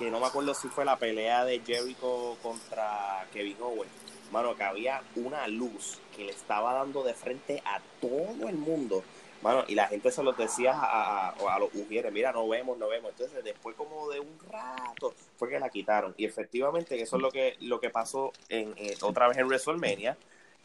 que 0.00 0.10
no 0.10 0.18
me 0.18 0.26
acuerdo 0.28 0.54
si 0.54 0.68
fue 0.68 0.86
la 0.86 0.96
pelea 0.96 1.44
de 1.44 1.60
Jericho 1.60 2.38
contra 2.42 3.26
Kevin 3.34 3.58
Owens. 3.60 3.92
Mano, 4.32 4.56
que 4.56 4.62
había 4.62 5.02
una 5.14 5.46
luz 5.46 5.98
que 6.16 6.24
le 6.24 6.32
estaba 6.32 6.72
dando 6.72 7.02
de 7.04 7.12
frente 7.12 7.62
a 7.66 7.82
todo 8.00 8.48
el 8.48 8.56
mundo. 8.56 9.04
Mano, 9.42 9.62
y 9.68 9.74
la 9.74 9.88
gente 9.88 10.10
se 10.10 10.22
lo 10.22 10.32
decía 10.32 10.72
a, 10.72 11.28
a, 11.28 11.58
los 11.58 11.68
ujieres, 11.74 12.10
mira, 12.14 12.32
no 12.32 12.48
vemos, 12.48 12.78
no 12.78 12.88
vemos. 12.88 13.10
Entonces, 13.10 13.44
después 13.44 13.76
como 13.76 14.08
de 14.08 14.20
un 14.20 14.38
rato, 14.50 15.12
fue 15.36 15.50
que 15.50 15.60
la 15.60 15.68
quitaron. 15.68 16.14
Y 16.16 16.24
efectivamente, 16.24 16.98
eso 16.98 17.16
es 17.16 17.22
lo 17.22 17.30
que, 17.30 17.56
lo 17.60 17.78
que 17.78 17.90
pasó 17.90 18.32
en, 18.48 18.74
otra 19.02 19.28
vez 19.28 19.36
en 19.36 19.48
WrestleMania 19.48 20.16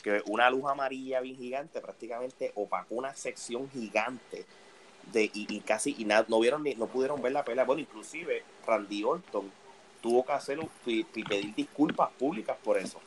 que 0.01 0.21
una 0.27 0.49
luz 0.49 0.63
amarilla 0.69 1.19
bien 1.19 1.35
gigante 1.35 1.81
prácticamente 1.81 2.53
opacó 2.55 2.95
una 2.95 3.13
sección 3.15 3.69
gigante 3.69 4.45
de 5.11 5.29
y, 5.33 5.59
casi 5.61 5.95
y 5.97 6.05
no 6.05 6.39
vieron 6.39 6.63
ni, 6.63 6.75
no 6.75 6.87
pudieron 6.87 7.21
ver 7.21 7.31
la 7.31 7.43
pelea 7.43 7.63
bueno 7.63 7.81
inclusive 7.81 8.43
Randy 8.65 9.03
Orton 9.03 9.51
tuvo 10.01 10.25
que 10.25 10.31
hacer 10.33 10.59
y, 10.85 11.03
pedir 11.03 11.53
disculpas 11.55 12.11
públicas 12.11 12.57
por 12.63 12.77
eso 12.77 12.99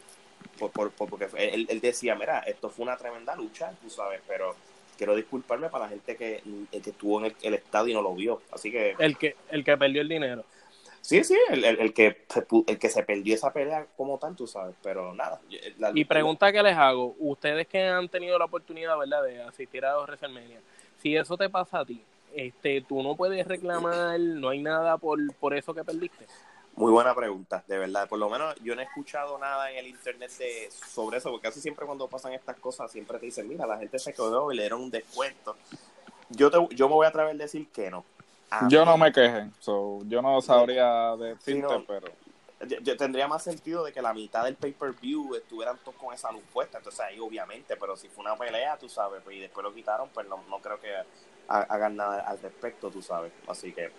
por, 0.58 0.90
porque 0.90 1.28
él, 1.36 1.66
decía 1.80 2.14
mira 2.14 2.40
esto 2.40 2.70
fue 2.70 2.84
una 2.84 2.96
tremenda 2.96 3.36
lucha 3.36 3.72
tú 3.82 3.90
sabes 3.90 4.20
pero 4.26 4.54
quiero 4.96 5.14
disculparme 5.14 5.68
para 5.68 5.84
la 5.84 5.90
gente 5.90 6.16
que, 6.16 6.42
estuvo 6.72 7.24
en 7.24 7.34
el, 7.42 7.54
estadio 7.54 7.92
y 7.92 7.94
no 7.94 8.02
lo 8.02 8.14
vio 8.14 8.42
así 8.52 8.70
que 8.70 8.94
el 8.98 9.16
que 9.16 9.36
el 9.50 9.64
que 9.64 9.76
perdió 9.76 10.02
el 10.02 10.08
dinero 10.08 10.44
Sí, 11.00 11.24
sí, 11.24 11.38
el, 11.48 11.64
el, 11.64 11.94
que, 11.94 12.26
el 12.66 12.78
que 12.78 12.88
se 12.90 13.02
perdió 13.02 13.34
esa 13.34 13.50
pelea 13.50 13.86
como 13.96 14.18
tal, 14.18 14.36
tú 14.36 14.46
sabes, 14.46 14.74
pero 14.82 15.14
nada. 15.14 15.40
y 15.94 16.04
pregunta 16.04 16.52
que 16.52 16.62
les 16.62 16.76
hago, 16.76 17.16
ustedes 17.18 17.66
que 17.66 17.82
han 17.82 18.10
tenido 18.10 18.38
la 18.38 18.44
oportunidad, 18.44 18.98
¿verdad?, 18.98 19.22
de 19.22 19.42
asistir 19.42 19.86
a 19.86 19.94
los 19.94 20.02
WrestleMania, 20.02 20.60
si 21.00 21.16
eso 21.16 21.36
te 21.36 21.48
pasa 21.48 21.80
a 21.80 21.84
ti, 21.84 22.02
este, 22.34 22.80
tú 22.82 23.02
no 23.02 23.16
puedes 23.16 23.46
reclamar, 23.46 24.18
no 24.18 24.48
hay 24.50 24.62
nada 24.62 24.96
por, 24.98 25.18
por 25.34 25.54
eso 25.54 25.74
que 25.74 25.84
perdiste. 25.84 26.26
Muy 26.76 26.92
buena 26.92 27.14
pregunta, 27.14 27.64
de 27.66 27.76
verdad. 27.76 28.08
Por 28.08 28.20
lo 28.20 28.30
menos 28.30 28.54
yo 28.62 28.74
no 28.76 28.80
he 28.80 28.84
escuchado 28.84 29.36
nada 29.38 29.70
en 29.72 29.78
el 29.78 29.88
internet 29.88 30.30
de, 30.38 30.68
sobre 30.70 31.18
eso, 31.18 31.30
porque 31.30 31.48
casi 31.48 31.60
siempre 31.60 31.84
cuando 31.86 32.06
pasan 32.06 32.32
estas 32.32 32.56
cosas 32.56 32.90
siempre 32.90 33.18
te 33.18 33.26
dicen, 33.26 33.48
mira, 33.48 33.66
la 33.66 33.78
gente 33.78 33.98
se 33.98 34.12
quedó 34.12 34.52
y 34.52 34.56
le 34.56 34.62
dieron 34.62 34.82
un 34.82 34.90
descuento. 34.90 35.56
Yo, 36.30 36.50
te, 36.50 36.76
yo 36.76 36.88
me 36.88 36.94
voy 36.94 37.06
a 37.06 37.08
atrever 37.08 37.34
a 37.34 37.38
decir 37.38 37.66
que 37.68 37.90
no 37.90 38.04
yo 38.68 38.84
no 38.84 38.96
me 38.96 39.12
queje, 39.12 39.48
yo 39.66 40.22
no 40.22 40.40
sabría 40.40 41.16
decirte, 41.16 41.84
pero... 41.86 42.08
yo, 42.66 42.78
yo 42.80 42.96
tendría 42.96 43.28
más 43.28 43.42
sentido 43.44 43.84
de 43.84 43.92
que 43.92 44.02
la 44.02 44.12
mitad 44.12 44.44
del 44.44 44.56
pay-per-view 44.56 45.34
estuvieran 45.36 45.78
todos 45.84 45.96
con 45.96 46.12
esa 46.12 46.32
luz 46.32 46.42
puesta, 46.52 46.78
entonces 46.78 47.00
ahí 47.00 47.18
obviamente, 47.20 47.76
pero 47.76 47.96
si 47.96 48.08
fue 48.08 48.24
una 48.24 48.36
pelea, 48.36 48.76
tú 48.76 48.88
sabes, 48.88 49.20
pues, 49.22 49.36
y 49.36 49.40
después 49.40 49.64
lo 49.64 49.72
quitaron, 49.74 50.08
pues 50.12 50.26
no, 50.28 50.42
no 50.48 50.58
creo 50.60 50.80
que 50.80 50.92
ha- 51.48 51.60
hagan 51.62 51.96
nada 51.96 52.20
al 52.26 52.38
respecto, 52.40 52.90
tú 52.90 53.00
sabes, 53.02 53.32
así 53.46 53.72
que... 53.72 53.90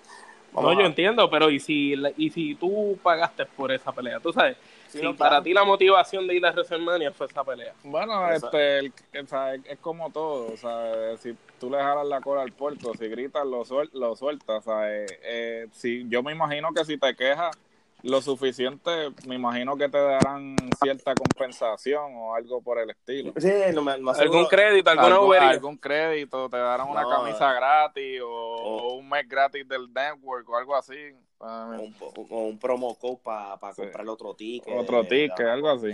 No, 0.51 0.73
yo 0.73 0.81
entiendo, 0.81 1.29
pero 1.29 1.51
¿y 1.51 1.59
si, 1.59 1.95
la- 1.95 2.11
y 2.17 2.31
si 2.31 2.55
tú 2.55 2.97
pagaste 3.03 3.45
por 3.45 3.71
esa 3.71 3.91
pelea? 3.91 4.19
Tú 4.19 4.33
sabes, 4.33 4.57
Sí, 4.87 4.97
si 4.97 5.03
no, 5.03 5.15
para 5.15 5.29
claro. 5.29 5.43
ti 5.43 5.53
la 5.53 5.63
motivación 5.63 6.25
de 6.25 6.35
ir 6.35 6.45
a 6.45 6.51
WrestleMania 6.51 7.11
fue 7.11 7.27
esa 7.27 7.43
pelea. 7.43 7.75
Bueno, 7.83 8.31
este, 8.31 8.79
el- 8.79 9.27
sea, 9.27 9.53
es 9.53 9.77
como 9.79 10.09
todo, 10.09 10.51
o 10.51 10.57
sea, 10.57 11.15
si 11.17 11.37
tú 11.59 11.69
le 11.69 11.77
jalas 11.77 12.07
la 12.07 12.19
cola 12.21 12.41
al 12.41 12.51
puerto, 12.51 12.95
si 12.95 13.07
gritas, 13.07 13.45
lo, 13.45 13.63
suel- 13.63 13.91
lo 13.93 14.15
sueltas, 14.15 14.57
o 14.67 14.71
sea, 14.71 14.91
eh, 14.91 15.05
eh, 15.21 15.67
si, 15.71 16.09
yo 16.09 16.23
me 16.23 16.31
imagino 16.31 16.73
que 16.73 16.83
si 16.83 16.97
te 16.97 17.15
quejas 17.15 17.55
lo 18.03 18.21
suficiente, 18.21 19.11
me 19.27 19.35
imagino 19.35 19.75
que 19.75 19.89
te 19.89 19.97
darán 19.97 20.55
cierta 20.81 21.15
compensación 21.15 22.15
o 22.15 22.33
algo 22.35 22.61
por 22.61 22.79
el 22.79 22.89
estilo. 22.91 23.33
Sí, 23.37 23.51
no 23.73 23.81
me- 23.81 23.97
no 23.97 24.11
¿Algún 24.11 24.45
crédito, 24.45 24.89
alguna 24.89 25.15
Algún, 25.15 25.35
algún 25.35 25.77
crédito, 25.77 26.49
te 26.49 26.57
darán 26.57 26.87
una 26.87 27.01
No, 27.01 27.09
camisa 27.09 27.51
gratis 27.53 28.21
o, 28.21 28.27
o- 28.29 28.77
o 28.89 28.93
un 28.95 29.09
mes 29.09 29.27
gratis 29.27 29.67
del 29.67 29.91
network 29.93 30.47
o 30.49 30.57
algo 30.57 30.75
así. 30.75 30.95
Ah, 31.41 31.69
o 31.79 31.81
un, 31.83 31.95
o 32.29 32.37
un 32.47 32.59
promo 32.59 32.95
code 32.95 33.19
para 33.23 33.57
Sí. 33.73 33.81
comprar 33.83 34.07
otro 34.09 34.33
ticket. 34.33 34.73
Otro 34.77 35.03
ticket, 35.05 35.39
algo 35.47 35.69
así. 35.69 35.91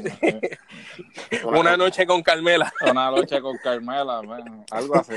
Una 1.44 1.78
noche 1.78 2.06
con 2.08 2.24
Carmela. 2.24 2.74
Una 2.90 3.12
noche 3.12 3.40
con 3.42 3.58
Carmela, 3.58 4.22
man, 4.24 4.66
algo 4.72 4.96
así. 4.96 5.14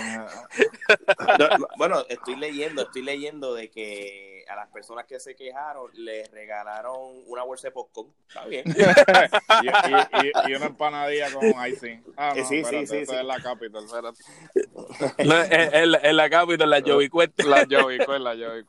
No, 1.39 1.49
no, 1.59 1.69
bueno, 1.77 2.05
estoy 2.09 2.37
leyendo, 2.37 2.83
estoy 2.83 3.03
leyendo 3.03 3.55
de 3.55 3.71
que 3.71 4.45
a 4.49 4.57
las 4.57 4.69
personas 4.69 5.05
que 5.07 5.21
se 5.21 5.35
quejaron 5.37 5.91
les 5.95 6.31
regalaron 6.31 6.95
una 7.27 7.43
bolsa 7.45 7.69
de 7.69 7.73
popcorn. 7.73 8.11
Está 8.29 8.45
bien. 8.47 8.65
y, 9.63 9.67
y, 9.67 10.27
y, 10.27 10.51
y 10.51 10.55
una 10.55 10.67
empanadilla 10.67 11.33
con 11.33 11.45
icing. 11.69 12.03
Ah, 12.17 12.33
no, 12.35 12.41
Eh, 12.41 12.45
sí, 12.45 12.49
sí, 12.49 12.57
espérate, 12.61 12.87
sí, 12.87 12.97
esa 12.99 13.13
sí. 13.13 13.19
es 13.19 13.25
la 13.25 13.41
capital, 13.43 13.85
espérate. 13.85 15.25
No, 15.25 15.43
en, 15.43 15.75
en 15.75 15.91
la- 15.93 15.99
en 16.03 16.17
la 16.17 16.31
capital, 16.31 16.71
la 16.71 16.83
Joey 16.85 17.09
Cuesta. 17.09 17.45
La 17.45 17.67
Joey 17.69 17.99
Cuesta, 17.99 18.19
la 18.19 18.35
Joey 18.37 18.65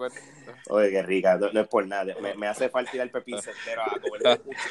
Oye, 0.70 0.92
qué 0.92 1.02
rica, 1.04 1.38
no, 1.38 1.52
no 1.52 1.60
es 1.62 1.68
por 1.68 1.86
nada. 1.88 2.16
Me, 2.22 2.36
me 2.36 2.48
hace 2.48 2.70
falta 2.70 2.96
ir 2.96 3.02
al 3.02 3.10
Pepín 3.12 3.36
entero 3.38 3.82
a 3.82 4.00
comer 4.00 4.22
un, 4.24 4.30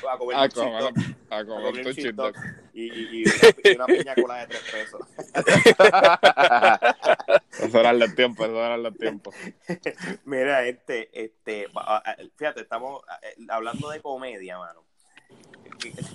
a 0.08 0.18
comer 0.18 0.36
A 0.36 0.48
comer, 0.48 0.92
a 1.30 1.44
un 1.68 1.74
cheat 1.94 2.14
dog 2.14 2.34
y, 2.72 2.84
y, 2.84 3.22
y 3.22 3.24
una, 3.24 3.34
y 3.64 3.74
una 3.74 3.86
piña 3.86 4.14
colada 4.14 4.46
de 4.46 4.48
tres 4.48 4.62
pesos. 4.70 5.00
Eso 7.60 7.80
eran 7.80 7.98
los 7.98 8.14
tiempos, 8.14 8.46
eso 8.46 8.64
eran 8.64 8.82
los 8.82 8.96
tiempos. 8.96 9.34
Mira, 10.24 10.64
este, 10.66 11.08
este, 11.12 11.68
fíjate, 12.36 12.60
estamos 12.60 13.02
eh, 13.22 13.34
hablando 13.48 13.90
de 13.90 14.00
comedia, 14.00 14.58
mano. 14.58 14.84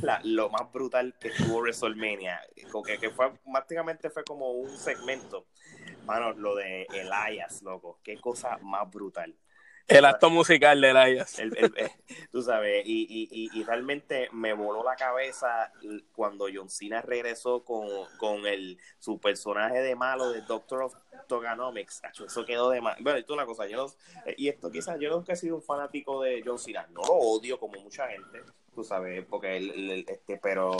La- 0.01 0.21
lo 0.23 0.49
más 0.49 0.71
brutal 0.71 1.15
que 1.19 1.29
estuvo 1.29 1.59
WrestleMania, 1.59 2.41
que, 2.55 2.99
que 2.99 3.09
fue 3.09 3.33
prácticamente 3.51 4.09
fue 4.09 4.23
como 4.23 4.51
un 4.51 4.77
segmento, 4.77 5.47
mano, 6.05 6.33
lo 6.33 6.55
de 6.55 6.83
Elias, 6.93 7.61
loco, 7.61 7.99
qué 8.03 8.19
cosa 8.19 8.57
más 8.61 8.89
brutal. 8.89 9.35
El 9.87 10.05
acto 10.05 10.29
musical 10.29 10.79
de 10.81 10.89
Elias. 10.91 11.37
El- 11.39 11.57
el- 11.57 11.73
eh, 11.77 11.91
tú 12.31 12.41
sabes, 12.41 12.83
y, 12.85 13.03
y, 13.03 13.27
y, 13.31 13.59
y 13.59 13.63
realmente 13.63 14.29
me 14.31 14.53
voló 14.53 14.83
la 14.83 14.95
cabeza 14.95 15.71
cuando 16.13 16.47
John 16.53 16.69
Cena 16.69 17.01
regresó 17.01 17.63
con, 17.63 17.87
con 18.17 18.45
el, 18.47 18.77
su 18.99 19.19
personaje 19.19 19.81
de 19.81 19.95
malo 19.95 20.29
de 20.31 20.41
Doctor 20.41 20.83
of 20.83 20.95
Toganomics. 21.27 22.01
Eso 22.25 22.45
quedó 22.45 22.69
de 22.69 22.81
mal. 22.81 22.95
Bueno, 23.01 23.19
esto 23.19 23.33
es 23.33 23.37
una 23.37 23.45
cosa, 23.45 23.67
yo 23.67 23.77
no- 23.77 23.93
eh, 24.25 24.35
y 24.37 24.47
esto 24.47 24.71
quizás 24.71 24.99
yo 24.99 25.09
nunca 25.09 25.33
he 25.33 25.35
sido 25.35 25.57
un 25.57 25.61
fanático 25.63 26.21
de 26.21 26.41
John 26.45 26.57
Cena, 26.59 26.87
no 26.91 27.01
lo 27.01 27.13
odio 27.13 27.59
como 27.59 27.79
mucha 27.81 28.07
gente, 28.07 28.41
tú 28.73 28.83
sabes, 28.83 29.25
porque 29.25 29.57
él, 29.57 30.05
este, 30.07 30.37
pero 30.37 30.77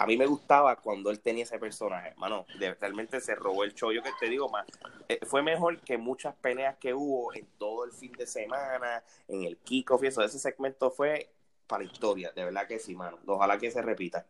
a 0.00 0.06
mí 0.06 0.16
me 0.16 0.26
gustaba 0.26 0.76
cuando 0.76 1.10
él 1.10 1.20
tenía 1.20 1.44
ese 1.44 1.58
personaje, 1.58 2.14
mano, 2.16 2.46
de- 2.58 2.74
realmente 2.74 3.20
se 3.20 3.34
robó 3.34 3.64
el 3.64 3.74
show, 3.74 3.92
yo 3.92 4.02
que 4.02 4.10
te 4.18 4.28
digo 4.28 4.48
más, 4.48 4.66
eh, 5.08 5.20
fue 5.26 5.42
mejor 5.42 5.80
que 5.80 5.98
muchas 5.98 6.34
peleas 6.36 6.76
que 6.78 6.94
hubo 6.94 7.34
en 7.34 7.46
todo 7.58 7.84
el 7.84 7.92
fin 7.92 8.12
de 8.12 8.26
semana, 8.26 9.02
en 9.28 9.44
el 9.44 9.58
kickoff 9.58 10.02
y 10.02 10.06
eso, 10.08 10.22
ese 10.22 10.38
segmento 10.38 10.90
fue 10.90 11.30
para 11.66 11.84
la 11.84 11.90
historia, 11.92 12.32
de 12.32 12.44
verdad 12.44 12.66
que 12.66 12.78
sí, 12.78 12.94
mano, 12.96 13.18
ojalá 13.26 13.58
que 13.58 13.70
se 13.70 13.82
repita. 13.82 14.26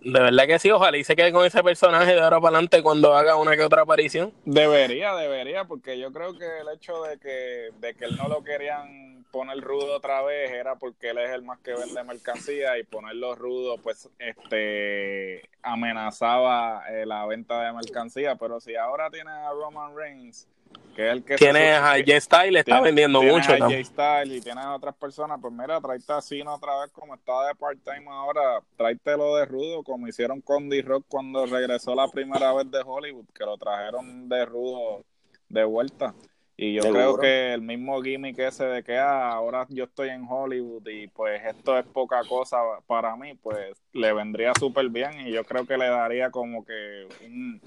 De 0.00 0.20
verdad 0.20 0.46
que 0.46 0.58
sí, 0.58 0.70
ojalá 0.70 0.96
y 0.96 1.04
se 1.04 1.16
quede 1.16 1.32
con 1.32 1.44
ese 1.44 1.62
personaje 1.62 2.14
de 2.14 2.20
ahora 2.20 2.40
para 2.40 2.56
adelante 2.56 2.82
cuando 2.82 3.14
haga 3.14 3.36
una 3.36 3.56
que 3.56 3.62
otra 3.62 3.82
aparición. 3.82 4.32
Debería, 4.44 5.14
debería, 5.14 5.64
porque 5.64 5.98
yo 5.98 6.12
creo 6.12 6.36
que 6.38 6.44
el 6.60 6.68
hecho 6.74 7.02
de 7.02 7.18
que, 7.18 7.70
de 7.80 7.94
que 7.94 8.04
él 8.04 8.16
no 8.16 8.28
lo 8.28 8.44
querían 8.44 9.24
poner 9.30 9.60
rudo 9.60 9.96
otra 9.96 10.22
vez 10.22 10.50
era 10.50 10.76
porque 10.76 11.10
él 11.10 11.18
es 11.18 11.30
el 11.30 11.42
más 11.42 11.58
que 11.58 11.74
vende 11.74 12.02
mercancía 12.04 12.78
y 12.78 12.84
ponerlo 12.84 13.34
rudo 13.34 13.76
pues 13.78 14.08
este 14.18 15.48
amenazaba 15.62 16.84
eh, 16.88 17.04
la 17.04 17.26
venta 17.26 17.62
de 17.62 17.72
mercancía, 17.72 18.36
pero 18.36 18.60
si 18.60 18.76
ahora 18.76 19.10
tienes 19.10 19.34
a 19.34 19.50
Roman 19.50 19.94
Reigns, 19.96 20.48
que 20.94 21.06
es 21.06 21.12
el 21.12 21.24
que 21.24 21.34
se 21.36 21.44
Tienes 21.44 21.78
a 21.78 21.96
sup- 21.96 22.04
J 22.06 22.20
Style, 22.20 22.56
está 22.58 22.64
tienes- 22.72 22.82
vendiendo 22.84 23.20
tienes 23.20 23.36
mucho. 23.36 23.52
a 23.52 23.58
¿no? 23.58 23.68
Jay 23.70 23.84
Styles 23.84 24.38
y 24.38 24.40
tienes 24.40 24.64
a 24.64 24.74
otras 24.74 24.94
personas, 24.94 25.38
pues 25.42 25.52
mira, 25.52 25.80
tráete 25.80 26.12
a 26.12 26.20
Cena 26.22 26.54
otra 26.54 26.80
vez 26.80 26.90
como 26.92 27.14
está 27.14 27.48
de 27.48 27.54
part-time 27.54 28.06
ahora, 28.08 28.60
tráetelo 28.76 29.36
de 29.36 29.44
rudo 29.44 29.82
como 29.82 30.08
hicieron 30.08 30.40
con 30.40 30.68
D-Rock 30.70 31.04
cuando 31.08 31.44
regresó 31.46 31.94
la 31.94 32.08
primera 32.08 32.52
vez 32.54 32.70
de 32.70 32.80
Hollywood, 32.84 33.26
que 33.34 33.44
lo 33.44 33.58
trajeron 33.58 34.28
de 34.28 34.46
rudo 34.46 35.04
de 35.50 35.64
vuelta. 35.64 36.14
Y 36.58 36.72
yo 36.72 36.90
creo 36.90 37.18
que 37.18 37.52
el 37.52 37.60
mismo 37.60 38.00
gimmick 38.00 38.38
ese 38.38 38.64
de 38.64 38.82
que 38.82 38.96
ah, 38.96 39.30
ahora 39.32 39.66
yo 39.68 39.84
estoy 39.84 40.08
en 40.08 40.24
Hollywood 40.26 40.88
y 40.88 41.06
pues 41.08 41.42
esto 41.44 41.78
es 41.78 41.84
poca 41.84 42.22
cosa 42.26 42.56
para 42.86 43.14
mí, 43.14 43.34
pues 43.34 43.76
le 43.92 44.10
vendría 44.14 44.52
súper 44.58 44.88
bien 44.88 45.26
y 45.26 45.32
yo 45.32 45.44
creo 45.44 45.66
que 45.66 45.76
le 45.76 45.86
daría 45.90 46.30
como 46.30 46.64
que 46.64 47.06
un, 47.26 47.60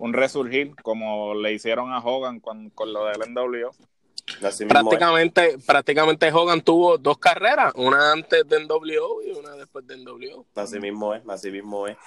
un 0.00 0.14
resurgir 0.14 0.74
como 0.82 1.34
le 1.34 1.52
hicieron 1.52 1.92
a 1.92 1.98
Hogan 1.98 2.40
con, 2.40 2.70
con 2.70 2.92
lo 2.92 3.04
del 3.04 3.32
NWO. 3.32 3.70
Así 4.42 4.64
mismo 4.64 4.78
es. 4.78 4.86
Prácticamente, 4.86 5.58
prácticamente 5.66 6.32
Hogan 6.32 6.62
tuvo 6.62 6.96
dos 6.96 7.18
carreras, 7.18 7.72
una 7.76 8.12
antes 8.12 8.48
de 8.48 8.64
NWO 8.64 9.22
y 9.22 9.32
una 9.32 9.50
después 9.52 9.86
de 9.86 9.98
NWO. 9.98 10.46
Así 10.54 10.80
mismo 10.80 11.14
es, 11.14 11.22
así 11.28 11.50
mismo 11.50 11.86
es. 11.86 11.98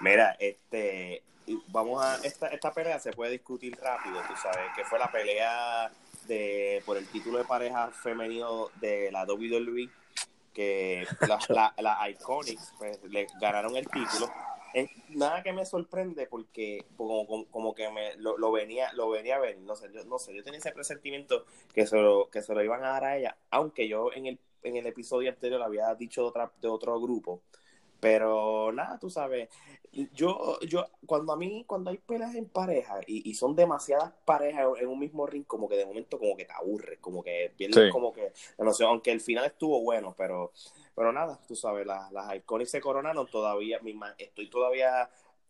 Mira, 0.00 0.34
este, 0.38 1.22
vamos 1.68 2.02
a, 2.02 2.16
esta, 2.24 2.48
esta 2.48 2.72
pelea 2.72 2.98
se 2.98 3.12
puede 3.12 3.32
discutir 3.32 3.76
rápido, 3.82 4.16
tú 4.26 4.34
sabes, 4.42 4.70
que 4.74 4.84
fue 4.84 4.98
la 4.98 5.10
pelea 5.10 5.92
de 6.26 6.82
por 6.86 6.96
el 6.96 7.06
título 7.08 7.38
de 7.38 7.44
pareja 7.44 7.90
femenino 7.90 8.68
de 8.80 9.10
la 9.12 9.24
WWE, 9.24 9.90
que 10.54 11.06
la, 11.20 11.38
la, 11.48 11.74
la 11.78 12.08
Iconics 12.08 12.72
pues, 12.78 12.98
le 13.10 13.26
ganaron 13.40 13.76
el 13.76 13.86
título. 13.88 14.32
Nada 15.10 15.42
que 15.42 15.52
me 15.52 15.66
sorprende 15.66 16.26
porque 16.26 16.84
como, 16.96 17.26
como, 17.26 17.46
como 17.46 17.74
que 17.74 17.90
me 17.90 18.16
lo, 18.16 18.38
lo 18.38 18.52
venía 18.52 18.92
lo 18.94 19.10
venía 19.10 19.36
a 19.36 19.40
ver, 19.40 19.58
no 19.58 19.76
sé, 19.76 19.90
yo, 19.92 20.04
no 20.04 20.18
sé, 20.18 20.34
yo 20.34 20.42
tenía 20.42 20.58
ese 20.58 20.72
presentimiento 20.72 21.44
que 21.74 21.86
se 21.86 21.96
lo, 21.96 22.30
que 22.30 22.42
se 22.42 22.54
lo 22.54 22.62
iban 22.62 22.82
a 22.84 22.88
dar 22.88 23.04
a 23.04 23.16
ella, 23.16 23.36
aunque 23.50 23.88
yo 23.88 24.12
en 24.12 24.26
el, 24.26 24.38
en 24.62 24.76
el 24.76 24.86
episodio 24.86 25.30
anterior 25.30 25.62
había 25.62 25.94
dicho 25.94 26.22
de, 26.22 26.28
otra, 26.28 26.52
de 26.60 26.68
otro 26.68 27.00
grupo, 27.00 27.42
pero 28.02 28.72
nada, 28.72 28.98
tú 28.98 29.08
sabes, 29.08 29.48
yo, 30.12 30.58
yo, 30.62 30.86
cuando 31.06 31.32
a 31.32 31.36
mí, 31.36 31.64
cuando 31.68 31.90
hay 31.90 31.98
peleas 31.98 32.34
en 32.34 32.48
pareja 32.48 32.98
y, 33.06 33.30
y 33.30 33.34
son 33.34 33.54
demasiadas 33.54 34.12
parejas 34.24 34.66
en 34.80 34.88
un 34.88 34.98
mismo 34.98 35.24
ring, 35.24 35.44
como 35.46 35.68
que 35.68 35.76
de 35.76 35.86
momento 35.86 36.18
como 36.18 36.36
que 36.36 36.44
te 36.44 36.52
aburres, 36.52 36.98
como 36.98 37.22
que 37.22 37.52
pierdes 37.56 37.86
Sí. 37.86 37.90
como 37.92 38.12
que, 38.12 38.32
no 38.58 38.72
sé, 38.74 38.84
aunque 38.84 39.12
el 39.12 39.20
final 39.20 39.44
estuvo 39.44 39.80
bueno, 39.82 40.16
pero, 40.18 40.50
pero 40.96 41.12
nada, 41.12 41.38
tú 41.46 41.54
sabes, 41.54 41.86
las, 41.86 42.10
las 42.10 42.34
Iconics 42.34 42.72
se 42.72 42.80
coronaron 42.80 43.28
todavía, 43.28 43.78
mi 43.80 43.94
ma- 43.94 44.16
estoy 44.18 44.50
todavía 44.50 45.02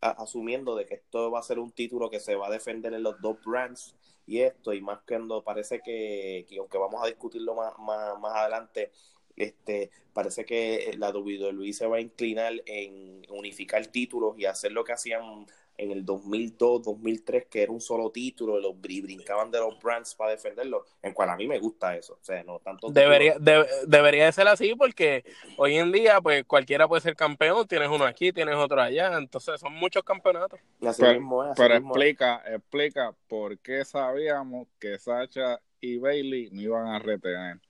a- 0.02 0.10
asumiendo 0.22 0.76
de 0.76 0.84
que 0.84 0.94
esto 0.96 1.30
va 1.30 1.38
a 1.40 1.42
ser 1.42 1.58
un 1.58 1.72
título 1.72 2.10
que 2.10 2.20
se 2.20 2.34
va 2.34 2.48
a 2.48 2.50
defender 2.50 2.92
en 2.92 3.02
los 3.02 3.18
dos 3.22 3.38
brands 3.44 3.96
y 4.26 4.40
esto, 4.40 4.74
y 4.74 4.82
más 4.82 5.00
cuando 5.08 5.42
parece 5.42 5.80
que, 5.80 6.44
que 6.48 6.58
aunque 6.58 6.76
vamos 6.78 7.02
a 7.02 7.06
discutirlo 7.06 7.54
más, 7.54 7.78
más, 7.78 8.18
más 8.20 8.34
adelante, 8.36 8.92
este, 9.36 9.90
parece 10.12 10.44
que 10.44 10.94
la 10.98 11.10
WWE 11.10 11.72
se 11.72 11.86
va 11.86 11.96
a 11.96 12.00
inclinar 12.00 12.52
en 12.66 13.22
unificar 13.30 13.86
títulos 13.86 14.38
y 14.38 14.44
hacer 14.46 14.72
lo 14.72 14.84
que 14.84 14.92
hacían 14.92 15.46
en 15.78 15.90
el 15.90 16.04
2002, 16.04 16.82
2003, 16.82 17.46
que 17.46 17.62
era 17.62 17.72
un 17.72 17.80
solo 17.80 18.10
título, 18.10 18.58
los 18.60 18.74
y 18.88 19.00
brincaban 19.00 19.50
de 19.50 19.58
los 19.58 19.78
brands 19.80 20.14
para 20.14 20.32
defenderlo, 20.32 20.84
en 21.02 21.12
cual 21.14 21.30
a 21.30 21.36
mí 21.36 21.46
me 21.48 21.58
gusta 21.58 21.96
eso, 21.96 22.14
o 22.20 22.24
sea, 22.24 22.44
no 22.44 22.58
tanto 22.58 22.90
Debería, 22.92 23.36
de- 23.38 23.66
debería 23.86 24.26
de 24.26 24.32
ser 24.32 24.48
así 24.48 24.74
porque 24.74 25.24
hoy 25.56 25.76
en 25.76 25.92
día 25.92 26.20
pues 26.20 26.44
cualquiera 26.44 26.88
puede 26.88 27.00
ser 27.00 27.14
campeón, 27.16 27.66
tienes 27.66 27.88
uno 27.88 28.04
aquí, 28.04 28.32
tienes 28.32 28.56
otro 28.56 28.80
allá, 28.80 29.16
entonces 29.18 29.60
son 29.60 29.72
muchos 29.74 30.02
campeonatos. 30.02 30.60
Así 30.82 31.02
Pero, 31.02 31.08
mismo 31.08 31.42
es, 31.44 31.50
así 31.52 31.62
pero 31.62 31.68
mismo 31.68 31.98
es. 32.00 32.08
explica, 32.08 32.42
explica 32.46 33.14
por 33.28 33.58
qué 33.60 33.84
sabíamos 33.84 34.68
que 34.78 34.98
Sacha 34.98 35.60
y 35.80 35.98
Bailey 35.98 36.50
no 36.50 36.60
iban 36.60 36.86
a 36.88 36.98
retener. 36.98 37.60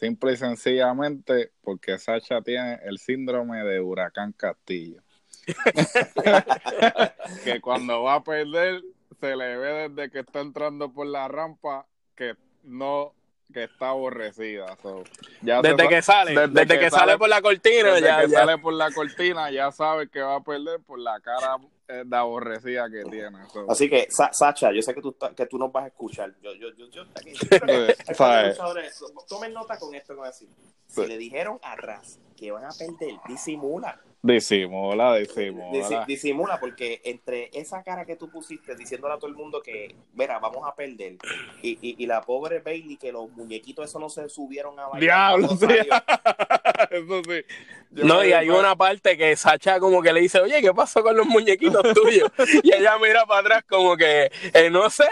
Simple 0.00 0.32
y 0.32 0.36
sencillamente 0.38 1.52
porque 1.62 1.98
Sacha 1.98 2.40
tiene 2.40 2.80
el 2.84 2.98
síndrome 2.98 3.62
de 3.64 3.80
huracán 3.80 4.32
Castillo. 4.32 5.02
que 7.44 7.60
cuando 7.60 8.02
va 8.02 8.14
a 8.14 8.24
perder 8.24 8.82
se 9.20 9.36
le 9.36 9.56
ve 9.58 9.88
desde 9.88 10.10
que 10.10 10.20
está 10.20 10.40
entrando 10.40 10.90
por 10.92 11.06
la 11.06 11.28
rampa 11.28 11.86
que 12.16 12.34
no 12.64 13.14
que 13.52 13.64
está 13.64 13.88
aborrecida. 13.90 14.76
so, 14.82 15.02
ya 15.42 15.60
Desde 15.60 15.82
se 15.82 15.88
que 15.88 16.02
sa- 16.02 16.12
sale, 16.12 16.48
desde, 16.48 16.78
que, 16.78 16.88
sale 16.90 17.18
por 17.18 17.28
la 17.28 17.42
cortina, 17.42 17.88
desde 17.94 18.06
ya, 18.06 18.20
que 18.22 18.28
ya. 18.28 18.38
sale 18.38 18.58
por 18.58 18.72
la 18.74 18.90
cortina, 18.92 19.50
ya 19.50 19.70
sabe 19.72 20.08
que 20.08 20.20
va 20.20 20.36
a 20.36 20.40
perder 20.42 20.80
por 20.80 20.98
la 21.00 21.20
cara 21.20 21.56
de 22.04 22.16
aborrecida 22.16 22.88
que 22.90 23.04
tiene. 23.04 23.38
so. 23.52 23.70
Así 23.70 23.88
que, 23.90 24.06
Sa- 24.10 24.32
Sacha, 24.32 24.72
yo 24.72 24.80
sé 24.82 24.94
que 24.94 25.00
tú, 25.02 25.16
que 25.36 25.46
tú 25.46 25.58
nos 25.58 25.70
vas 25.72 25.84
a 25.84 25.86
escuchar. 25.88 26.32
Yo, 26.42 26.52
yo, 26.54 26.68
yo, 26.76 26.86
yo, 26.90 27.02
aquí, 27.14 27.32
Tomen 29.28 29.52
nota 29.52 29.78
con 29.78 29.94
esto 29.94 30.14
que 30.14 30.18
voy 30.18 30.26
a 30.28 30.30
decir. 30.30 30.48
Si 30.86 31.02
Sí. 31.02 31.06
le 31.06 31.18
dijeron 31.18 31.58
a 31.62 31.76
Raz 31.76 32.18
que 32.36 32.50
van 32.50 32.64
a 32.64 32.70
perder, 32.70 33.14
disimula. 33.28 34.00
Disimula, 34.22 35.18
Disi- 35.18 35.34
disimula. 35.34 36.04
disimula, 36.06 36.60
porque 36.60 37.00
entre 37.04 37.50
esa 37.54 37.82
cara 37.82 38.04
que 38.04 38.16
tú 38.16 38.28
pusiste 38.30 38.76
diciéndole 38.76 39.14
a 39.14 39.16
todo 39.18 39.28
el 39.30 39.34
mundo 39.36 39.62
que, 39.62 39.94
verá, 40.12 40.38
vamos 40.38 40.68
a 40.68 40.74
perder, 40.74 41.16
y, 41.62 41.70
y, 41.80 41.96
y 41.98 42.06
la 42.06 42.20
pobre 42.20 42.58
Bailey, 42.60 42.98
que 42.98 43.12
los 43.12 43.30
muñequitos 43.30 43.88
esos 43.88 43.98
no 44.00 44.10
se 44.10 44.28
subieron 44.28 44.78
a 44.78 44.88
bailar. 44.88 45.00
Diablo, 45.00 45.48
sí. 45.56 45.66
Eso 46.90 47.22
sí. 47.24 47.44
Yo 47.92 48.04
No, 48.04 48.24
y 48.24 48.32
hay 48.32 48.50
una 48.50 48.76
parte 48.76 49.16
que 49.16 49.34
Sacha 49.36 49.80
como 49.80 50.02
que 50.02 50.12
le 50.12 50.20
dice, 50.20 50.40
oye, 50.40 50.60
¿qué 50.60 50.72
pasó 50.74 51.02
con 51.02 51.16
los 51.16 51.26
muñequitos 51.26 51.82
tuyos? 51.94 52.30
y 52.62 52.74
ella 52.74 52.98
mira 52.98 53.24
para 53.26 53.40
atrás 53.40 53.64
como 53.68 53.96
que, 53.96 54.30
eh, 54.52 54.68
no 54.70 54.90
sé. 54.90 55.04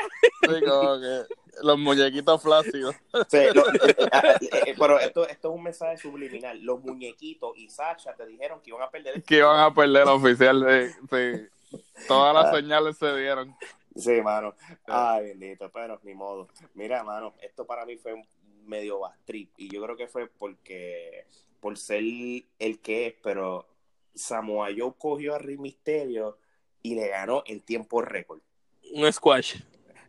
Sí, 0.42 0.60
como 0.66 1.00
que 1.00 1.22
los 1.62 1.78
muñequitos 1.78 2.42
flácidos. 2.42 2.94
Sí, 3.28 3.38
lo- 3.54 3.68
eh, 3.74 3.96
eh, 3.98 4.48
eh, 4.68 4.74
pero 4.78 4.98
esto, 4.98 5.26
esto 5.28 5.48
es 5.50 5.54
un 5.56 5.62
mensaje 5.62 5.96
subliminal. 5.96 6.60
Los 6.62 6.80
muñequitos 6.82 7.56
y 7.56 7.68
Sacha 7.68 8.14
te 8.14 8.26
dijeron 8.26 8.60
que 8.60 8.70
iban 8.70 8.82
a 8.82 8.90
perder. 8.90 9.22
Que 9.22 9.36
iban 9.38 9.60
a 9.60 9.72
perder 9.74 10.04
oficial. 10.08 10.66
Sí, 10.90 11.06
sí. 11.10 11.76
Todas 12.06 12.34
las 12.34 12.46
Ah. 12.46 12.56
señales 12.56 12.96
se 12.96 13.16
dieron. 13.16 13.54
Sí, 13.96 14.20
mano. 14.22 14.54
Ay, 14.86 15.26
bendito, 15.28 15.70
pero 15.72 15.98
ni 16.04 16.14
modo. 16.14 16.48
Mira, 16.74 17.02
mano, 17.02 17.34
esto 17.42 17.66
para 17.66 17.84
mí 17.84 17.96
fue 17.96 18.14
un 18.14 18.24
medio 18.66 19.00
bastrip 19.00 19.50
y 19.56 19.68
yo 19.72 19.82
creo 19.82 19.96
que 19.96 20.06
fue 20.08 20.28
porque 20.28 21.26
por 21.60 21.76
ser 21.76 22.02
el 22.58 22.80
que 22.80 23.06
es, 23.08 23.14
pero 23.22 23.66
Samoa 24.14 24.68
Joe 24.76 24.92
cogió 24.96 25.34
a 25.34 25.38
Rey 25.38 25.56
Misterio 25.58 26.38
y 26.82 26.94
le 26.94 27.08
ganó 27.08 27.42
en 27.46 27.60
tiempo 27.60 28.00
récord. 28.02 28.40
Un 28.92 29.12
squash. 29.12 29.56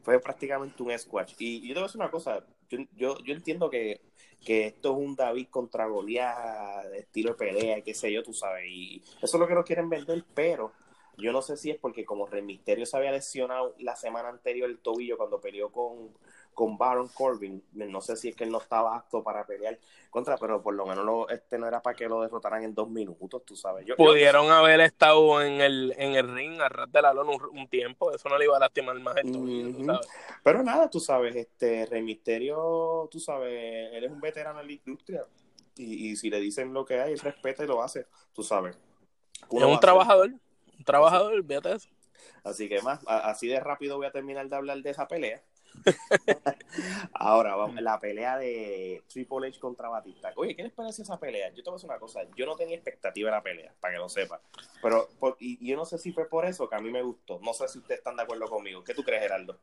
Fue 0.03 0.19
prácticamente 0.19 0.81
un 0.81 0.97
squash. 0.97 1.35
Y 1.39 1.67
yo 1.67 1.73
te 1.73 1.79
voy 1.79 1.83
a 1.83 1.87
decir 1.87 2.01
una 2.01 2.11
cosa, 2.11 2.45
yo, 2.69 2.79
yo, 2.95 3.17
yo 3.23 3.33
entiendo 3.33 3.69
que, 3.69 4.01
que 4.43 4.67
esto 4.67 4.91
es 4.91 4.97
un 4.97 5.15
David 5.15 5.47
contra 5.49 5.87
Goliat, 5.87 6.85
de 6.85 6.99
estilo 6.99 7.31
de 7.31 7.37
pelea, 7.37 7.81
qué 7.81 7.93
sé 7.93 8.11
yo, 8.11 8.23
tú 8.23 8.33
sabes, 8.33 8.65
y 8.67 9.01
eso 9.21 9.37
es 9.37 9.39
lo 9.39 9.47
que 9.47 9.55
nos 9.55 9.65
quieren 9.65 9.89
vender, 9.89 10.23
pero 10.33 10.71
yo 11.17 11.33
no 11.33 11.41
sé 11.41 11.57
si 11.57 11.69
es 11.69 11.77
porque 11.77 12.05
como 12.05 12.25
Rey 12.25 12.41
Misterio 12.41 12.85
se 12.85 12.95
había 12.95 13.11
lesionado 13.11 13.75
la 13.79 13.95
semana 13.95 14.29
anterior 14.29 14.69
el 14.69 14.79
tobillo 14.79 15.17
cuando 15.17 15.41
peleó 15.41 15.71
con, 15.71 16.13
con 16.59 16.77
Baron 16.77 17.07
Corbin, 17.07 17.63
no 17.71 18.01
sé 18.01 18.17
si 18.17 18.27
es 18.27 18.35
que 18.35 18.43
él 18.43 18.51
no 18.51 18.57
estaba 18.57 18.93
apto 18.93 19.23
para 19.23 19.45
pelear 19.45 19.79
contra, 20.09 20.37
pero 20.37 20.61
por 20.61 20.73
lo 20.73 20.85
menos 20.85 21.05
lo- 21.05 21.29
este 21.29 21.57
no 21.57 21.65
era 21.65 21.81
para 21.81 21.95
que 21.95 22.09
lo 22.09 22.21
derrotaran 22.21 22.61
en 22.65 22.75
dos 22.75 22.89
minutos, 22.89 23.45
tú 23.45 23.55
sabes. 23.55 23.85
Yo, 23.85 23.95
yo- 23.95 24.03
Pudieron 24.03 24.51
haber 24.51 24.81
estado 24.81 25.41
en 25.41 25.61
el, 25.61 25.93
en 25.97 26.15
el 26.15 26.35
ring 26.35 26.59
a 26.59 26.67
ras 26.67 26.91
de 26.91 27.01
la 27.01 27.13
lona 27.13 27.31
un, 27.31 27.57
un 27.57 27.67
tiempo, 27.69 28.11
eso 28.11 28.27
no 28.27 28.37
le 28.37 28.43
iba 28.43 28.57
a 28.57 28.59
lastimar 28.59 28.99
más 28.99 29.15
el 29.15 29.31
tobillo. 29.31 30.01
Pero 30.43 30.61
nada, 30.61 30.89
tú 30.89 30.99
sabes, 30.99 31.33
este 31.33 31.85
Rey 31.85 32.01
Misterio, 32.01 33.07
tú 33.09 33.21
sabes, 33.21 33.93
él 33.93 34.03
es 34.03 34.11
un 34.11 34.19
veterano 34.19 34.59
en 34.59 34.67
la 34.67 34.73
industria. 34.73 35.25
Y, 35.77 36.09
y 36.11 36.15
si 36.17 36.29
le 36.29 36.41
dicen 36.41 36.73
lo 36.73 36.83
que 36.83 36.99
hay, 36.99 37.13
él 37.13 37.19
respeta 37.19 37.63
y 37.63 37.67
lo 37.67 37.81
hace, 37.81 38.05
tú 38.33 38.43
sabes. 38.43 38.77
Es 39.49 39.63
un 39.63 39.79
trabajador, 39.79 40.31
un 40.77 40.83
trabajador, 40.83 41.41
fíjate 41.45 41.71
eso. 41.71 41.87
Así 42.43 42.67
que 42.67 42.81
más, 42.81 42.99
así 43.07 43.47
de 43.47 43.61
rápido 43.61 43.95
voy 43.95 44.07
a 44.07 44.11
terminar 44.11 44.49
de 44.49 44.55
hablar 44.57 44.81
de 44.81 44.89
esa 44.89 45.07
pelea. 45.07 45.41
Ahora, 47.13 47.55
vamos, 47.55 47.81
la 47.81 47.99
pelea 47.99 48.37
de 48.37 49.03
Triple 49.07 49.47
H 49.47 49.59
contra 49.59 49.89
Batista. 49.89 50.31
Oye, 50.35 50.55
¿qué 50.55 50.63
les 50.63 50.71
parece 50.71 51.01
esa 51.01 51.19
pelea? 51.19 51.49
Yo 51.49 51.63
te 51.63 51.69
voy 51.69 51.73
a 51.73 51.77
decir 51.77 51.89
una 51.89 51.99
cosa, 51.99 52.21
yo 52.35 52.45
no 52.45 52.55
tenía 52.55 52.75
expectativa 52.75 53.29
de 53.29 53.35
la 53.35 53.43
pelea, 53.43 53.73
para 53.79 53.93
que 53.93 53.99
lo 53.99 54.09
sepa. 54.09 54.41
Pero, 54.81 55.09
y, 55.39 55.65
yo 55.67 55.75
no 55.75 55.85
sé 55.85 55.97
si 55.97 56.11
fue 56.11 56.27
por 56.27 56.45
eso 56.45 56.69
que 56.69 56.75
a 56.75 56.79
mí 56.79 56.91
me 56.91 57.01
gustó. 57.01 57.39
No 57.41 57.53
sé 57.53 57.67
si 57.67 57.79
ustedes 57.79 57.99
están 57.99 58.15
de 58.15 58.23
acuerdo 58.23 58.47
conmigo. 58.47 58.83
¿Qué 58.83 58.93
tú 58.93 59.03
crees, 59.03 59.21
Geraldo? 59.21 59.59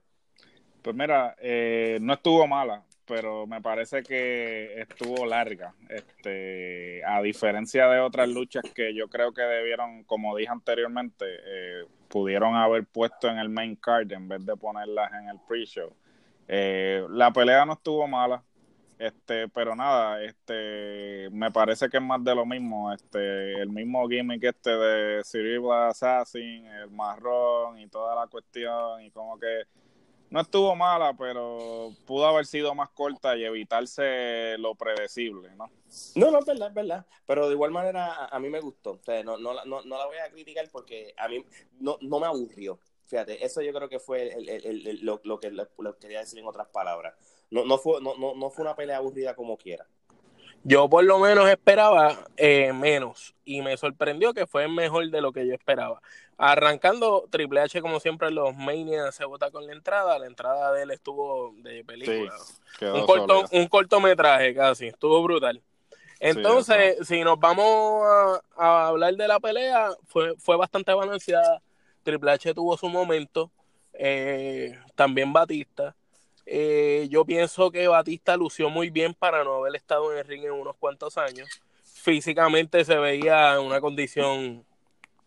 Pues 0.82 0.94
mira, 0.94 1.36
eh, 1.40 1.98
no 2.00 2.14
estuvo 2.14 2.46
mala, 2.46 2.84
pero 3.06 3.46
me 3.46 3.60
parece 3.62 4.02
que 4.02 4.80
estuvo 4.80 5.26
larga. 5.26 5.74
Este, 5.88 7.02
a 7.04 7.22
diferencia 7.22 7.88
de 7.88 8.00
otras 8.00 8.28
luchas 8.28 8.64
que 8.74 8.94
yo 8.94 9.08
creo 9.08 9.32
que 9.32 9.42
debieron, 9.42 10.04
como 10.04 10.36
dije 10.36 10.50
anteriormente, 10.50 11.24
eh, 11.28 11.84
pudieron 12.08 12.56
haber 12.56 12.84
puesto 12.84 13.28
en 13.28 13.38
el 13.38 13.48
main 13.48 13.76
card 13.76 14.10
en 14.12 14.28
vez 14.28 14.44
de 14.44 14.56
ponerlas 14.56 15.12
en 15.12 15.28
el 15.28 15.38
pre-show. 15.46 15.92
Eh, 16.48 17.04
la 17.10 17.32
pelea 17.32 17.64
no 17.64 17.74
estuvo 17.74 18.06
mala, 18.06 18.42
este, 18.98 19.48
pero 19.48 19.74
nada, 19.76 20.22
este, 20.22 21.28
me 21.30 21.50
parece 21.50 21.88
que 21.88 21.98
es 21.98 22.02
más 22.02 22.22
de 22.24 22.34
lo 22.34 22.46
mismo, 22.46 22.92
este, 22.92 23.60
el 23.60 23.68
mismo 23.68 24.08
gimmick 24.08 24.44
este 24.44 24.70
de 24.70 25.24
Cerebral 25.24 25.90
Assassin, 25.90 26.66
el 26.66 26.90
marrón 26.90 27.78
y 27.78 27.88
toda 27.88 28.14
la 28.14 28.26
cuestión 28.26 29.02
y 29.02 29.10
como 29.10 29.38
que 29.38 29.64
no 30.30 30.40
estuvo 30.40 30.74
mala, 30.76 31.14
pero 31.16 31.94
pudo 32.04 32.26
haber 32.26 32.46
sido 32.46 32.74
más 32.74 32.90
corta 32.90 33.36
y 33.36 33.44
evitarse 33.44 34.56
lo 34.58 34.74
predecible, 34.74 35.54
¿no? 35.56 35.70
No, 36.14 36.30
no, 36.30 36.38
es 36.40 36.44
verdad, 36.44 36.68
es 36.68 36.74
verdad. 36.74 37.06
Pero 37.26 37.46
de 37.48 37.54
igual 37.54 37.70
manera, 37.70 38.12
a, 38.12 38.36
a 38.36 38.38
mí 38.40 38.48
me 38.48 38.60
gustó. 38.60 38.92
O 38.92 39.02
sea, 39.02 39.22
no, 39.22 39.38
no, 39.38 39.52
no, 39.64 39.82
no 39.82 39.98
la 39.98 40.06
voy 40.06 40.16
a 40.18 40.30
criticar 40.30 40.68
porque 40.70 41.14
a 41.16 41.28
mí 41.28 41.44
no, 41.78 41.98
no 42.00 42.18
me 42.20 42.26
aburrió. 42.26 42.78
Fíjate, 43.06 43.44
eso 43.44 43.62
yo 43.62 43.72
creo 43.72 43.88
que 43.88 44.00
fue 44.00 44.32
el- 44.34 44.98
lo, 45.04 45.20
lo 45.24 45.38
que 45.38 45.50
lo, 45.50 45.68
lo 45.78 45.96
quería 45.98 46.20
decir 46.20 46.38
en 46.40 46.46
otras 46.46 46.68
palabras. 46.68 47.14
No, 47.50 47.64
no, 47.64 47.78
fue, 47.78 48.00
no, 48.00 48.16
no, 48.16 48.34
no 48.34 48.50
fue 48.50 48.62
una 48.64 48.74
pelea 48.74 48.96
aburrida 48.96 49.36
como 49.36 49.56
quiera. 49.56 49.86
Yo 50.68 50.88
por 50.88 51.04
lo 51.04 51.20
menos 51.20 51.48
esperaba 51.48 52.26
eh, 52.36 52.72
menos 52.72 53.36
y 53.44 53.62
me 53.62 53.76
sorprendió 53.76 54.34
que 54.34 54.48
fue 54.48 54.66
mejor 54.66 55.08
de 55.10 55.20
lo 55.20 55.30
que 55.30 55.46
yo 55.46 55.54
esperaba. 55.54 56.02
Arrancando, 56.36 57.28
Triple 57.30 57.60
H 57.60 57.80
como 57.80 58.00
siempre 58.00 58.32
los 58.32 58.52
Mania 58.56 59.12
se 59.12 59.24
vota 59.24 59.52
con 59.52 59.64
la 59.64 59.72
entrada, 59.72 60.18
la 60.18 60.26
entrada 60.26 60.72
de 60.72 60.82
él 60.82 60.90
estuvo 60.90 61.54
de 61.58 61.84
película. 61.84 62.34
un, 62.80 63.06
corto, 63.06 63.44
un 63.52 63.68
cortometraje 63.68 64.56
casi, 64.56 64.88
estuvo 64.88 65.22
brutal. 65.22 65.62
Entonces, 66.18 67.06
si 67.06 67.22
nos 67.22 67.38
vamos 67.38 68.04
a, 68.04 68.40
a 68.56 68.88
hablar 68.88 69.14
de 69.14 69.28
la 69.28 69.38
pelea, 69.38 69.90
fue, 70.08 70.34
fue 70.36 70.56
bastante 70.56 70.92
balanceada. 70.92 71.62
Triple 72.02 72.32
H 72.32 72.54
tuvo 72.54 72.76
su 72.76 72.88
momento, 72.88 73.52
eh, 73.92 74.76
también 74.96 75.32
Batista. 75.32 75.94
Eh, 76.46 77.08
yo 77.10 77.24
pienso 77.24 77.72
que 77.72 77.88
Batista 77.88 78.36
lució 78.36 78.70
muy 78.70 78.90
bien 78.90 79.14
para 79.14 79.42
no 79.42 79.56
haber 79.56 79.74
estado 79.74 80.12
en 80.12 80.18
el 80.18 80.24
ring 80.24 80.44
en 80.44 80.52
unos 80.52 80.76
cuantos 80.76 81.18
años. 81.18 81.48
Físicamente 81.82 82.84
se 82.84 82.96
veía 82.96 83.54
en 83.54 83.60
una 83.62 83.80
condición 83.80 84.64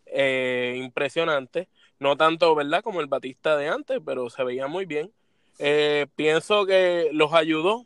eh, 0.06 0.74
impresionante. 0.78 1.68
No 1.98 2.16
tanto, 2.16 2.54
¿verdad?, 2.54 2.82
como 2.82 3.02
el 3.02 3.06
Batista 3.06 3.56
de 3.58 3.68
antes, 3.68 4.00
pero 4.04 4.30
se 4.30 4.42
veía 4.42 4.66
muy 4.66 4.86
bien. 4.86 5.12
Eh, 5.58 6.06
pienso 6.16 6.64
que 6.64 7.10
los 7.12 7.34
ayudó 7.34 7.84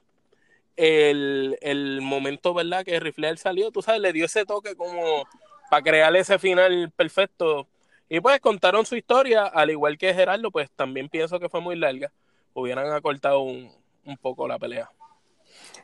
el, 0.77 1.59
el 1.61 2.01
momento, 2.01 2.55
¿verdad? 2.55 2.85
Que 2.85 3.01
Riflear 3.01 3.37
salió, 3.37 3.73
tú 3.73 3.83
sabes, 3.83 4.01
le 4.01 4.13
dio 4.13 4.27
ese 4.27 4.47
toque 4.47 4.77
como 4.77 5.27
para 5.69 5.83
crear 5.83 6.15
ese 6.15 6.39
final 6.39 6.93
perfecto. 6.95 7.67
Y 8.09 8.21
pues 8.21 8.39
contaron 8.39 8.87
su 8.87 8.95
historia, 8.95 9.47
al 9.47 9.71
igual 9.71 9.99
que 9.99 10.15
Gerardo, 10.15 10.53
pues 10.53 10.71
también 10.71 11.09
pienso 11.09 11.41
que 11.41 11.49
fue 11.49 11.61
muy 11.61 11.75
larga. 11.75 12.13
Hubieran 12.55 12.91
acortado 12.93 13.41
un, 13.41 13.71
un 14.05 14.17
poco 14.17 14.49
la 14.49 14.59
pelea. 14.59 14.91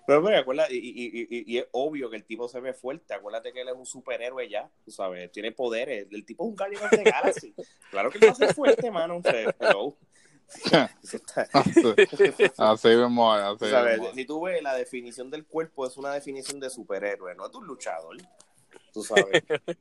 Pero, 0.07 0.25
pero 0.25 0.39
acuérdate, 0.39 0.75
y, 0.75 0.79
y, 0.79 1.27
y, 1.31 1.55
y 1.55 1.59
es 1.59 1.67
obvio 1.73 2.09
que 2.11 2.17
el 2.17 2.25
tipo 2.25 2.49
se 2.49 2.61
ve 2.61 2.73
fuerte. 2.73 3.13
Acuérdate 3.15 3.53
que 3.53 3.61
él 3.61 3.69
es 3.69 3.75
un 3.75 3.87
superhéroe 3.87 4.49
ya, 4.49 4.69
tú 4.85 4.91
sabes, 4.91 5.31
tiene 5.31 5.53
poderes. 5.53 6.07
El 6.11 6.25
tipo 6.25 6.45
es 6.45 6.51
un 6.51 6.57
Guardian 6.57 6.83
of 6.85 6.91
the 6.91 7.03
Galaxy. 7.05 7.55
Claro 7.91 8.11
que 8.11 8.19
él 8.19 8.29
va 8.29 8.33
a 8.33 8.35
ser 8.35 8.55
fuerte, 8.55 8.91
mano. 8.91 9.19
O 9.19 9.23
sea, 9.23 9.55
hello. 9.61 9.97
Eso 11.03 11.17
está- 11.17 11.49
así 11.53 12.89
mismo, 12.89 13.37
es, 13.37 13.43
así 13.43 13.71
sabes, 13.71 14.01
si 14.15 14.25
tú 14.25 14.41
ves 14.43 14.61
la 14.63 14.75
definición 14.75 15.31
del 15.31 15.45
cuerpo, 15.47 15.87
es 15.87 15.97
una 15.97 16.13
definición 16.13 16.59
de 16.59 16.71
superhéroe, 16.71 17.37
no 17.37 17.47
es 17.47 17.53
de 17.53 17.59
un 17.59 17.67
luchador. 17.69 18.17
Tú 18.93 19.03
sabes. 19.05 19.45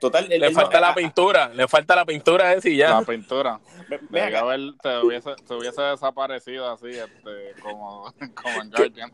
Total, 0.00 0.26
Le 0.30 0.38
no- 0.38 0.52
falta 0.52 0.80
la 0.80 0.94
pintura, 0.94 1.48
le 1.50 1.68
falta 1.68 1.94
la 1.94 2.06
pintura 2.06 2.54
esa 2.54 2.68
y 2.70 2.76
ya. 2.78 2.88
La 3.00 3.02
pintura. 3.02 3.60
ve- 4.10 4.34
haber, 4.34 4.60
se, 4.82 4.98
hubiese, 4.98 5.34
se 5.44 5.54
hubiese 5.54 5.82
desaparecido 5.82 6.70
así, 6.70 6.86
este, 6.88 7.60
como, 7.60 8.10
como 8.42 8.62
en 8.62 8.70
Guardians. 8.70 9.12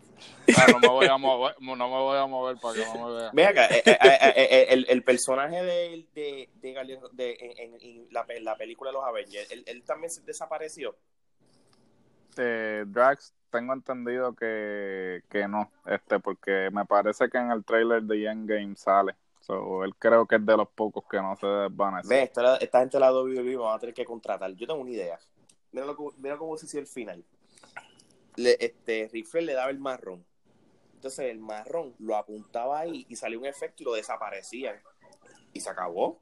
Ah, 0.56 0.66
no 0.70 0.78
me 0.78 0.86
voy 0.88 1.06
a 1.06 1.16
mover, 1.16 1.56
no 1.60 1.74
me 1.74 1.84
voy 1.86 2.16
a 2.18 2.26
mover 2.26 2.56
para 2.58 2.74
que 2.74 2.84
no 2.86 3.08
me 3.08 3.16
vean. 3.16 3.30
ve 3.34 3.46
acá, 3.46 3.66
eh, 3.66 3.82
eh, 3.84 3.98
eh, 4.00 4.32
eh, 4.36 4.66
el, 4.70 4.86
el 4.88 5.02
personaje 5.02 5.60
de, 5.60 6.06
de, 6.14 6.48
de, 6.60 6.98
de- 7.12 7.36
en, 7.40 7.58
en- 7.74 7.80
en 7.82 8.06
la, 8.12 8.24
la 8.42 8.56
película 8.56 8.90
de 8.90 8.94
los 8.94 9.04
Avengers, 9.04 9.50
él, 9.50 9.64
él 9.66 9.82
también 9.82 10.10
se 10.10 10.20
desapareció. 10.22 10.96
Eh, 12.36 12.84
Drax, 12.86 13.34
tengo 13.50 13.72
entendido 13.72 14.34
que, 14.34 15.22
que 15.30 15.48
no, 15.48 15.70
este, 15.86 16.20
porque 16.20 16.68
me 16.70 16.84
parece 16.84 17.28
que 17.28 17.38
en 17.38 17.50
el 17.50 17.64
trailer 17.64 18.02
de 18.02 18.24
Endgame 18.26 18.76
sale. 18.76 19.14
So, 19.46 19.84
él 19.84 19.94
creo 19.94 20.26
que 20.26 20.36
es 20.36 20.44
de 20.44 20.56
los 20.56 20.68
pocos 20.70 21.04
que 21.08 21.18
no 21.18 21.36
se 21.36 21.46
desvanece. 21.46 22.08
Ve, 22.08 22.22
esta, 22.24 22.56
esta 22.56 22.80
gente 22.80 22.96
de 22.96 23.00
la 23.00 23.12
WWE 23.12 23.56
van 23.56 23.76
a 23.76 23.78
tener 23.78 23.94
que 23.94 24.04
contratar. 24.04 24.52
Yo 24.54 24.66
tengo 24.66 24.80
una 24.80 24.90
idea. 24.90 25.20
Mira, 25.70 25.86
lo, 25.86 25.96
mira 26.18 26.36
cómo 26.36 26.56
se 26.56 26.66
hizo 26.66 26.80
el 26.80 26.88
final. 26.88 27.24
le, 28.34 28.56
este, 28.58 29.08
Rifle 29.12 29.42
le 29.42 29.52
daba 29.52 29.70
el 29.70 29.78
marrón. 29.78 30.26
Entonces 30.94 31.30
el 31.30 31.38
marrón 31.38 31.94
lo 32.00 32.16
apuntaba 32.16 32.80
ahí 32.80 33.06
y 33.08 33.14
salía 33.14 33.38
un 33.38 33.46
efecto 33.46 33.84
y 33.84 33.86
lo 33.86 33.92
desaparecía. 33.94 34.82
Y 35.52 35.60
se 35.60 35.70
acabó. 35.70 36.20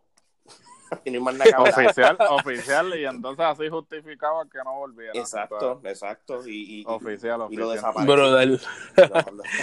y 1.05 1.11
no 1.11 1.19
hay 1.19 1.25
más 1.25 1.35
nada 1.35 1.45
que 1.51 1.55
hablar. 1.57 1.75
Oficial, 1.87 2.17
oficial, 2.31 2.99
y 2.99 3.05
entonces 3.07 3.45
así 3.45 3.69
justificaba 3.69 4.45
que 4.51 4.59
no 4.65 4.75
volviera. 4.79 5.13
Exacto, 5.15 5.81
exacto. 5.85 6.47
Y, 6.47 6.81
y, 6.81 6.85
Oficial, 6.87 7.41
y 7.51 7.57
lo 7.57 7.69
oficial. 7.69 7.71
desapareció. 7.73 8.15
Brutal. 8.15 8.61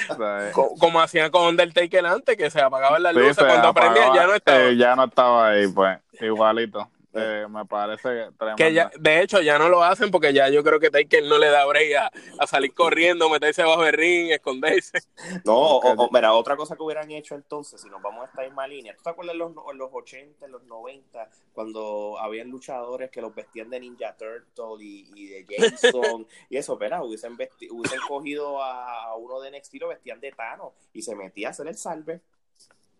O 0.09 0.15
sea, 0.15 0.49
eh, 0.49 0.51
Co- 0.53 0.75
Como 0.79 0.99
hacían 1.01 1.31
con 1.31 1.47
Undertaker 1.47 2.05
antes, 2.05 2.35
que 2.37 2.49
se 2.49 2.61
apagaban 2.61 3.03
las 3.03 3.13
sí, 3.13 3.19
luces 3.19 3.35
se 3.37 3.45
cuando 3.45 3.67
apagaba, 3.69 3.93
prendían, 3.93 4.15
ya 4.15 4.27
no 4.27 4.33
estaba. 4.35 4.59
eh, 4.63 4.77
ya 4.77 4.95
no 4.95 5.03
estaba 5.05 5.47
ahí, 5.49 5.67
pues, 5.67 5.99
igualito. 6.19 6.89
Eh, 7.13 7.45
me 7.49 7.65
parece 7.65 8.31
tremendo. 8.37 8.55
Que 8.55 8.73
ya, 8.73 8.89
de 8.97 9.21
hecho, 9.21 9.41
ya 9.41 9.59
no 9.59 9.67
lo 9.67 9.83
hacen 9.83 10.11
porque 10.11 10.33
ya 10.33 10.47
yo 10.49 10.63
creo 10.63 10.79
que 10.79 10.89
Taker 10.89 11.25
no 11.25 11.37
le 11.37 11.47
da 11.49 11.65
break 11.65 11.93
a, 11.95 12.11
a 12.39 12.47
salir 12.47 12.73
corriendo, 12.73 13.29
meterse 13.29 13.63
bajo 13.63 13.85
el 13.85 13.93
ring, 13.93 14.31
esconderse. 14.31 14.99
No, 15.43 15.53
o, 15.57 15.79
o- 16.05 16.09
mira, 16.11 16.33
otra 16.33 16.55
cosa 16.55 16.75
que 16.77 16.83
hubieran 16.83 17.11
hecho 17.11 17.35
entonces, 17.35 17.81
si 17.81 17.89
nos 17.89 18.01
vamos 18.01 18.21
a 18.23 18.25
esta 18.27 18.43
misma 18.43 18.65
línea, 18.65 18.95
¿tú 18.95 19.03
te 19.03 19.09
acuerdas 19.09 19.33
en 19.33 19.39
los, 19.39 19.51
en 19.71 19.77
los 19.77 19.89
80, 19.91 20.45
en 20.45 20.51
los 20.53 20.63
90, 20.63 21.29
cuando 21.53 22.17
habían 22.17 22.49
luchadores 22.49 23.11
que 23.11 23.21
los 23.21 23.35
vestían 23.35 23.69
de 23.69 23.79
Ninja 23.81 24.15
Turtle 24.15 24.77
y, 24.79 25.11
y 25.15 25.27
de 25.27 25.45
Jason 25.49 26.25
y 26.49 26.57
eso, 26.57 26.77
pero 26.77 27.03
hubiesen, 27.03 27.33
hubiesen 27.33 27.99
cogido 28.07 28.61
a, 28.63 29.03
a 29.07 29.15
uno 29.15 29.41
de 29.41 29.51
NXT 29.51 29.75
y 29.75 29.79
lo 29.79 29.87
vestían 29.89 30.19
de 30.21 30.31
Thanos 30.31 30.73
y 30.93 31.01
se 31.01 31.15
metía 31.15 31.49
a 31.49 31.51
hacer 31.51 31.67
el 31.67 31.75
salve. 31.77 32.21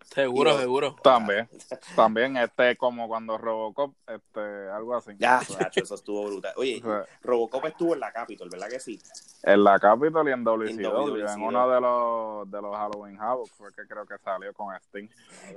Seguro, 0.04 0.58
seguro. 0.58 0.96
También, 1.02 1.48
también, 1.96 2.36
este, 2.36 2.76
como 2.76 3.08
cuando 3.08 3.38
Robocop, 3.38 3.94
este, 4.06 4.40
algo 4.70 4.94
así. 4.94 5.12
Ya, 5.18 5.38
O 5.38 5.44
sea, 5.44 5.58
Nacho, 5.60 5.82
eso 5.82 5.94
estuvo 5.94 6.26
brutal. 6.26 6.52
Oye, 6.56 6.80
o 6.82 6.86
sea, 6.86 7.06
Robocop 7.22 7.64
estuvo 7.66 7.94
en 7.94 8.00
la 8.00 8.12
Capitol, 8.12 8.48
¿verdad 8.50 8.68
que 8.68 8.80
sí? 8.80 9.00
En 9.42 9.64
la 9.64 9.78
Capitol 9.78 10.28
y 10.28 10.32
en 10.32 10.44
WCW, 10.44 10.82
WCW. 10.82 11.28
en 11.28 11.42
uno 11.42 11.70
de 11.70 11.80
los, 11.80 12.50
de 12.50 12.62
los 12.62 12.76
Halloween 12.76 13.18
Havoc 13.20 13.48
fue 13.48 13.70
que 13.74 13.86
creo 13.86 14.06
que 14.06 14.18
salió 14.18 14.52
con 14.52 14.74
Sting. 14.76 15.08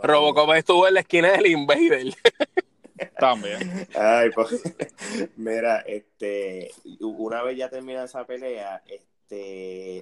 Robocop 0.04 0.52
estuvo 0.54 0.88
en 0.88 0.96
la 0.96 1.00
esquina 1.02 1.32
del 1.32 1.48
Invader. 1.48 2.14
También. 3.20 3.88
Ay, 3.96 4.30
pues, 4.32 4.62
mira, 5.36 5.80
este, 5.82 6.72
una 7.00 7.44
vez 7.44 7.58
ya 7.58 7.70
termina 7.70 8.04
esa 8.04 8.26
pelea, 8.26 8.82
este, 8.86 9.15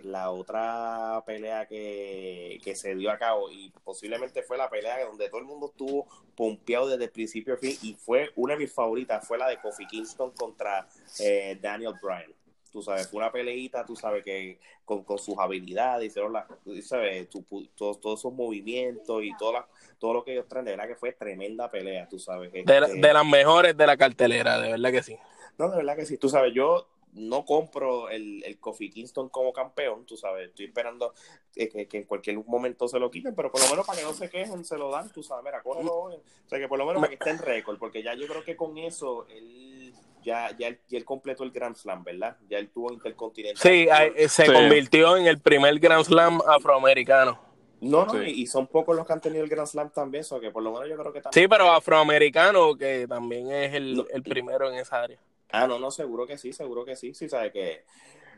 la 0.03 0.31
otra 0.31 1.23
pelea 1.25 1.65
que, 1.65 2.59
que 2.63 2.75
se 2.75 2.95
dio 2.95 3.11
a 3.11 3.17
cabo 3.17 3.49
y 3.51 3.71
posiblemente 3.83 4.43
fue 4.43 4.57
la 4.57 4.69
pelea 4.69 5.05
donde 5.05 5.27
todo 5.29 5.39
el 5.39 5.45
mundo 5.45 5.67
estuvo 5.67 6.07
pompeado 6.35 6.87
desde 6.87 7.05
el 7.05 7.11
principio 7.11 7.53
a 7.53 7.57
fin 7.57 7.77
y 7.81 7.93
fue 7.93 8.31
una 8.35 8.53
de 8.53 8.59
mis 8.59 8.73
favoritas, 8.73 9.25
fue 9.27 9.37
la 9.37 9.47
de 9.47 9.57
Kofi 9.57 9.85
Kingston 9.87 10.31
contra 10.31 10.87
eh, 11.19 11.57
Daniel 11.61 11.93
Bryan. 12.01 12.33
Tú 12.71 12.81
sabes, 12.81 13.07
fue 13.07 13.19
una 13.19 13.31
peleita, 13.31 13.85
tú 13.85 13.95
sabes 13.95 14.23
que 14.23 14.59
con, 14.83 15.03
con 15.03 15.19
sus 15.19 15.37
habilidades, 15.37 16.07
hicieron 16.07 16.33
tú 16.63 16.81
sabes, 16.81 17.29
tu- 17.29 17.45
todos, 17.75 18.01
todos 18.01 18.19
esos 18.19 18.33
movimientos 18.33 19.23
y 19.23 19.31
todo, 19.37 19.53
la- 19.53 19.67
todo 19.99 20.13
lo 20.13 20.23
que 20.23 20.33
ellos 20.33 20.47
traen, 20.47 20.65
de 20.65 20.71
verdad 20.71 20.87
que 20.87 20.95
fue 20.95 21.11
tremenda 21.13 21.69
pelea, 21.69 22.07
tú 22.09 22.17
sabes. 22.17 22.51
De, 22.51 22.59
este- 22.61 22.95
de 22.95 23.13
las 23.13 23.25
mejores 23.25 23.77
de 23.77 23.85
la 23.85 23.95
cartelera, 23.95 24.59
de 24.59 24.71
verdad 24.71 24.91
que 24.91 25.03
sí. 25.03 25.17
no, 25.59 25.69
de 25.69 25.77
verdad 25.77 25.95
que 25.95 26.05
sí. 26.07 26.17
Tú 26.17 26.29
sabes, 26.29 26.51
yo 26.55 26.87
no 27.13 27.45
compro 27.45 28.09
el, 28.09 28.43
el 28.43 28.59
Kofi 28.59 28.89
Kingston 28.89 29.29
como 29.29 29.53
campeón, 29.53 30.05
tú 30.05 30.17
sabes. 30.17 30.49
Estoy 30.49 30.65
esperando 30.65 31.13
que, 31.53 31.69
que- 31.69 31.87
que 31.87 31.97
en 31.97 32.03
cualquier 32.05 32.43
momento 32.45 32.87
se 32.87 32.99
lo 32.99 33.09
quiten, 33.11 33.35
pero 33.35 33.51
por 33.51 33.61
lo 33.61 33.69
menos 33.69 33.85
para 33.85 33.99
que 33.99 34.05
no 34.05 34.13
se 34.13 34.29
quejen, 34.29 34.65
se 34.65 34.77
lo 34.77 34.89
dan, 34.91 35.11
tú 35.11 35.21
sabes. 35.23 35.43
Mira, 35.45 35.61
cógelo 35.61 35.93
hoy. 35.93 36.15
O 36.15 36.49
sea, 36.49 36.59
que 36.59 36.67
por 36.67 36.77
lo 36.79 36.85
menos 36.85 36.99
para 37.01 37.09
que 37.09 37.15
esté 37.15 37.29
en 37.29 37.37
récord, 37.39 37.77
porque 37.77 38.01
ya 38.03 38.13
yo 38.15 38.27
creo 38.27 38.43
que 38.43 38.55
con 38.55 38.77
eso 38.77 39.25
él 39.29 39.93
ya, 40.23 40.55
ya, 40.57 40.67
él, 40.69 40.79
ya 40.87 40.97
él 40.97 41.05
completó 41.05 41.43
el 41.43 41.51
Grand 41.51 41.75
Slam, 41.75 42.03
¿verdad? 42.03 42.37
Ya 42.49 42.57
él 42.57 42.69
tuvo 42.69 42.93
Intercontinental. 42.93 43.61
Sí, 43.61 43.87
eh, 44.15 44.29
se 44.29 44.45
Sí. 44.45 44.51
convirtió 44.53 45.17
en 45.17 45.27
el 45.27 45.39
primer 45.39 45.77
Grand 45.79 46.05
Slam 46.05 46.39
afroamericano. 46.47 47.39
No, 47.81 48.05
no, 48.05 48.13
Sí. 48.13 48.19
y, 48.29 48.41
y 48.43 48.47
son 48.47 48.67
pocos 48.67 48.95
los 48.95 49.05
que 49.05 49.11
han 49.11 49.19
tenido 49.19 49.43
el 49.43 49.49
Grand 49.49 49.67
Slam 49.67 49.89
también, 49.91 50.21
eso 50.21 50.39
que 50.39 50.49
por 50.51 50.63
lo 50.63 50.71
menos 50.71 50.87
yo 50.87 50.95
creo 50.95 51.11
que 51.11 51.19
también. 51.21 51.43
Sí, 51.43 51.47
pero 51.49 51.69
afroamericano, 51.71 52.75
que 52.77 53.05
también 53.07 53.51
es 53.51 53.73
el, 53.73 53.97
No. 53.97 54.05
el 54.09 54.23
primero 54.23 54.69
en 54.71 54.75
esa 54.79 55.01
área. 55.01 55.19
Ah, 55.53 55.67
no, 55.67 55.77
no, 55.77 55.91
seguro 55.91 56.25
que 56.25 56.37
sí, 56.37 56.51
seguro 56.51 56.83
que 56.83 56.95
sí. 56.95 57.13
Sí, 57.13 57.29
sabes 57.29 57.53
que. 57.53 57.85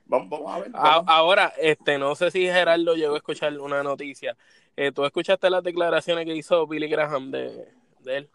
Vamos, 0.05 0.29
vamos 0.29 0.53
a 0.53 0.59
ver. 0.59 0.69
Vamos. 0.71 1.05
ahora, 1.07 1.53
este, 1.57 1.97
no 1.97 2.13
sé 2.13 2.29
si 2.29 2.41
Gerardo 2.45 2.93
llegó 2.93 3.15
a 3.15 3.17
escuchar 3.17 3.57
una 3.57 3.81
noticia. 3.81 4.35
Eh, 4.75 4.91
¿Tú 4.91 5.05
escuchaste 5.05 5.49
las 5.49 5.63
declaraciones 5.63 6.25
que 6.25 6.35
hizo 6.35 6.67
Billy 6.67 6.89
Graham 6.89 7.31
de, 7.31 7.69
de 8.01 8.17
él? 8.17 8.29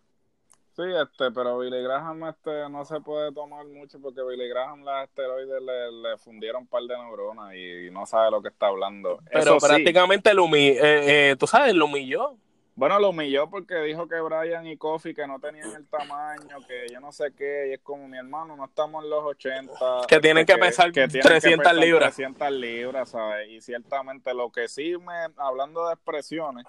Sí, 0.74 0.82
este, 0.82 1.30
pero 1.30 1.58
Billy 1.58 1.82
Graham 1.82 2.24
este, 2.28 2.70
no 2.70 2.86
se 2.86 3.00
puede 3.00 3.32
tomar 3.32 3.66
mucho 3.66 4.00
porque 4.00 4.22
Billy 4.22 4.48
Graham 4.48 4.82
las 4.82 5.08
esteroides 5.08 5.60
le, 5.60 5.92
le 5.92 6.16
fundieron 6.16 6.62
un 6.62 6.68
par 6.68 6.82
de 6.84 6.96
neuronas 6.96 7.54
y, 7.54 7.90
no 7.90 8.06
sabe 8.06 8.30
lo 8.30 8.40
que 8.40 8.48
está 8.48 8.68
hablando. 8.68 9.18
Pero 9.30 9.56
Eso 9.56 9.60
sí, 9.60 9.66
prácticamente 9.66 10.32
lo 10.32 10.44
humilló, 10.44 10.82
eh, 10.82 11.30
eh, 11.32 11.36
tú 11.36 11.46
sabes, 11.46 11.74
lo 11.74 11.84
humilló. 11.84 12.34
Bueno, 12.76 12.98
lo 12.98 13.10
humilló 13.10 13.50
porque 13.50 13.76
dijo 13.82 14.08
que 14.08 14.20
Brian 14.20 14.66
y 14.66 14.76
Kofi 14.76 15.12
que 15.12 15.26
no 15.26 15.38
tenían 15.38 15.70
el 15.74 15.86
tamaño, 15.86 16.56
que 16.66 16.86
yo 16.90 17.00
no 17.00 17.12
sé 17.12 17.32
qué, 17.36 17.68
y 17.68 17.72
es 17.74 17.80
como 17.80 18.08
mi 18.08 18.16
hermano, 18.16 18.56
no 18.56 18.64
estamos 18.64 19.04
en 19.04 19.10
los 19.10 19.22
80. 19.24 19.72
Que 20.08 20.20
tienen 20.20 20.46
que 20.46 20.56
pesar 20.56 20.90
tienen 20.92 21.10
que 21.10 21.18
300 21.20 21.58
pesar 21.58 21.74
libras. 21.76 22.14
300 22.16 22.50
libras, 22.52 23.10
¿sabes? 23.10 23.48
Y 23.50 23.60
ciertamente 23.60 24.32
lo 24.32 24.50
que 24.50 24.68
sí 24.68 24.96
me, 24.96 25.12
hablando 25.36 25.86
de 25.88 25.94
expresiones, 25.94 26.64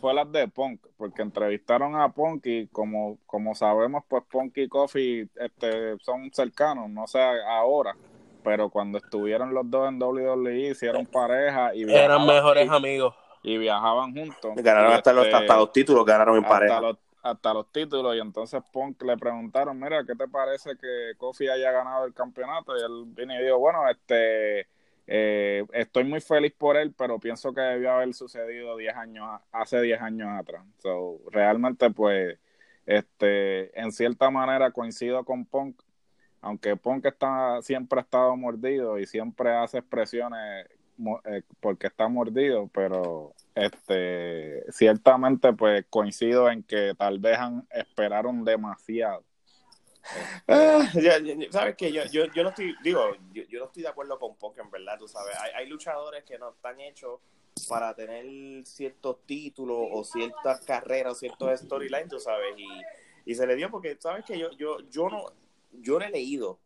fue 0.00 0.12
las 0.14 0.30
de 0.32 0.48
Punk, 0.48 0.80
porque 0.96 1.22
entrevistaron 1.22 1.96
a 1.96 2.08
Punk 2.10 2.44
y 2.46 2.66
como, 2.68 3.18
como 3.26 3.54
sabemos, 3.54 4.04
pues 4.08 4.24
Punk 4.30 4.56
y 4.58 4.68
Kofi 4.68 5.28
este, 5.36 5.96
son 6.00 6.30
cercanos, 6.32 6.90
no 6.90 7.06
sé 7.06 7.20
ahora, 7.20 7.96
pero 8.42 8.68
cuando 8.68 8.98
estuvieron 8.98 9.54
los 9.54 9.70
dos 9.70 9.88
en 9.88 10.02
WWE 10.02 10.70
hicieron 10.70 11.06
pareja 11.06 11.74
y 11.74 11.90
Eran 11.90 12.26
mejores 12.26 12.66
y- 12.66 12.74
amigos. 12.74 13.14
Y 13.42 13.58
viajaban 13.58 14.14
juntos. 14.14 14.52
Ganaron 14.56 14.92
Y, 14.92 14.94
hasta, 14.94 15.12
los, 15.12 15.26
este, 15.26 15.36
hasta 15.36 15.56
los 15.56 15.72
títulos, 15.72 16.04
ganaron 16.04 16.36
en 16.36 16.44
hasta 16.44 16.54
pareja. 16.54 16.80
los, 16.80 16.96
hasta 17.22 17.54
los 17.54 17.70
títulos 17.72 18.16
y 18.16 18.20
entonces 18.20 18.62
Punk 18.72 19.02
le 19.02 19.16
preguntaron, 19.16 19.78
mira, 19.78 20.04
¿qué 20.04 20.14
te 20.14 20.28
parece 20.28 20.76
que 20.76 21.12
Kofi 21.16 21.48
haya 21.48 21.70
ganado 21.72 22.04
el 22.04 22.14
campeonato? 22.14 22.76
Y 22.76 22.80
él 22.80 23.04
vino 23.06 23.34
y 23.34 23.44
dijo, 23.44 23.58
bueno, 23.58 23.88
este, 23.88 24.68
eh, 25.06 25.64
estoy 25.72 26.04
muy 26.04 26.20
feliz 26.20 26.52
por 26.56 26.76
él, 26.76 26.94
pero 26.96 27.18
pienso 27.18 27.52
que 27.52 27.60
debió 27.60 27.92
haber 27.92 28.12
sucedido 28.14 28.76
10 28.76 28.96
años, 28.96 29.40
hace 29.52 29.80
10 29.80 30.00
años 30.00 30.28
atrás. 30.38 30.64
So, 30.78 31.18
realmente, 31.30 31.90
pues, 31.90 32.38
este, 32.86 33.78
en 33.78 33.92
cierta 33.92 34.30
manera 34.30 34.70
coincido 34.70 35.24
con 35.24 35.44
Punk, 35.44 35.80
aunque 36.40 36.76
Punk 36.76 37.06
está, 37.06 37.60
siempre 37.62 37.98
ha 38.00 38.02
estado 38.02 38.36
mordido 38.36 38.98
y 38.98 39.06
siempre 39.06 39.52
hace 39.54 39.78
expresiones 39.78 40.66
eh, 41.24 41.42
porque 41.60 41.86
está 41.88 42.08
mordido, 42.08 42.68
pero 42.72 43.34
este 43.54 44.64
ciertamente 44.72 45.52
pues 45.52 45.84
coincido 45.90 46.50
en 46.50 46.62
que 46.62 46.94
tal 46.96 47.18
vez 47.18 47.38
han, 47.38 47.66
esperaron 47.70 48.44
demasiado. 48.44 49.24
Ah, 50.48 50.88
ya- 50.94 51.18
ya- 51.18 51.50
sabes 51.50 51.76
que 51.76 51.92
yo, 51.92 52.04
yo, 52.06 52.26
yo 52.32 52.42
no 52.42 52.50
estoy, 52.50 52.74
digo, 52.82 53.00
yo, 53.32 53.42
yo 53.44 53.58
no 53.58 53.66
estoy 53.66 53.82
de 53.82 53.88
acuerdo 53.88 54.18
con 54.18 54.36
en 54.56 54.70
verdad, 54.70 54.98
tú 54.98 55.08
sabes. 55.08 55.36
Hay, 55.40 55.50
hay 55.52 55.68
luchadores 55.68 56.24
que 56.24 56.38
no 56.38 56.50
están 56.50 56.78
hechos 56.80 57.20
para 57.68 57.94
tener 57.94 58.64
ciertos 58.64 59.24
títulos 59.26 59.76
o 59.90 60.04
ciertas 60.04 60.60
carreras 60.60 61.12
o 61.12 61.16
ciertos 61.16 61.60
storylines, 61.60 62.08
tú 62.08 62.20
sabes, 62.20 62.54
y, 62.56 63.30
y 63.30 63.34
se 63.34 63.46
le 63.46 63.56
dio 63.56 63.70
porque, 63.70 63.96
sabes 63.98 64.24
que 64.24 64.38
yo, 64.38 64.50
yo, 64.52 64.78
yo 64.90 65.08
no, 65.08 65.24
yo 65.72 65.98
no 65.98 66.04
he 66.04 66.10
leído 66.10 66.60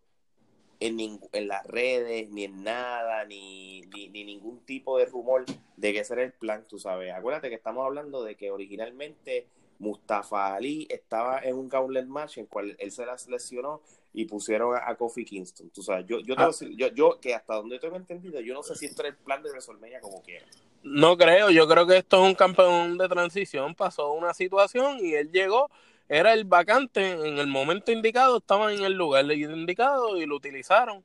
en, 0.81 1.21
en 1.33 1.49
las 1.49 1.67
redes, 1.67 2.31
ni 2.31 2.45
en 2.45 2.65
nada, 2.65 3.25
ni, 3.27 3.83
ni, 3.83 4.09
ni 4.09 4.25
ningún 4.25 4.61
tipo 4.65 4.99
de 4.99 5.05
rumor 5.07 5.45
de 5.77 5.93
que 5.93 6.01
ese 6.01 6.15
era 6.15 6.23
el 6.25 6.33
plan, 6.33 6.65
tú 6.69 6.79
sabes. 6.79 7.13
Acuérdate 7.13 7.49
que 7.51 7.55
estamos 7.55 7.85
hablando 7.87 8.25
de 8.25 8.35
que 8.35 8.51
originalmente 8.51 9.47
Mustafa 9.79 10.55
Ali 10.55 10.87
estaba 10.91 11.41
en 11.41 11.57
un 11.57 11.69
gauntlet 11.69 12.07
match 12.07 12.39
en 12.39 12.47
cual 12.47 12.77
él 12.79 12.91
se 12.93 13.07
las 13.07 13.29
lesionó 13.29 13.81
y 14.13 14.25
pusieron 14.25 14.75
a, 14.75 14.89
a 14.89 14.97
Kofi 14.97 15.25
Kingston. 15.25 15.71
Tú 15.71 15.83
sabes, 15.83 16.07
yo, 16.07 16.19
yo, 16.21 16.35
te 16.35 16.43
voy 16.43 16.45
a 16.45 16.47
decir- 16.49 16.77
yo, 16.77 16.89
yo, 16.89 17.21
que 17.21 17.35
hasta 17.35 17.55
donde 17.55 17.79
tengo 17.79 17.97
entendido, 17.97 18.41
yo 18.41 18.55
no 18.55 18.63
sé 18.63 18.75
si 18.75 18.87
esto 18.87 19.03
era 19.03 19.11
el 19.11 19.17
plan 19.17 19.43
de 19.43 19.51
WrestleMania 19.51 20.01
como 20.01 20.23
quiera. 20.23 20.47
No 20.83 21.17
creo, 21.17 21.51
yo 21.51 21.69
creo 21.69 21.87
que 21.87 21.99
esto 21.99 22.23
es 22.23 22.29
un 22.31 22.35
campeón 22.35 22.97
de 22.99 23.09
transición. 23.09 23.75
Pasó 23.75 24.13
una 24.13 24.33
situación 24.35 24.99
y 25.01 25.15
él 25.15 25.31
llegó, 25.31 25.71
era 26.11 26.33
el 26.33 26.45
vacante, 26.45 27.13
en 27.13 27.39
el 27.39 27.47
momento 27.47 27.93
indicado, 27.93 28.39
estaba 28.39 28.73
en 28.73 28.83
el 28.83 28.95
lugar 28.95 29.31
indicado 29.31 30.17
y 30.17 30.27
lo 30.27 30.35
utilizaron. 30.35 31.05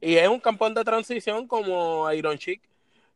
Y 0.00 0.14
es 0.14 0.28
un 0.28 0.38
campeón 0.38 0.74
de 0.74 0.84
transición 0.84 1.48
como 1.48 2.10
Iron 2.12 2.38
Chic. 2.38 2.62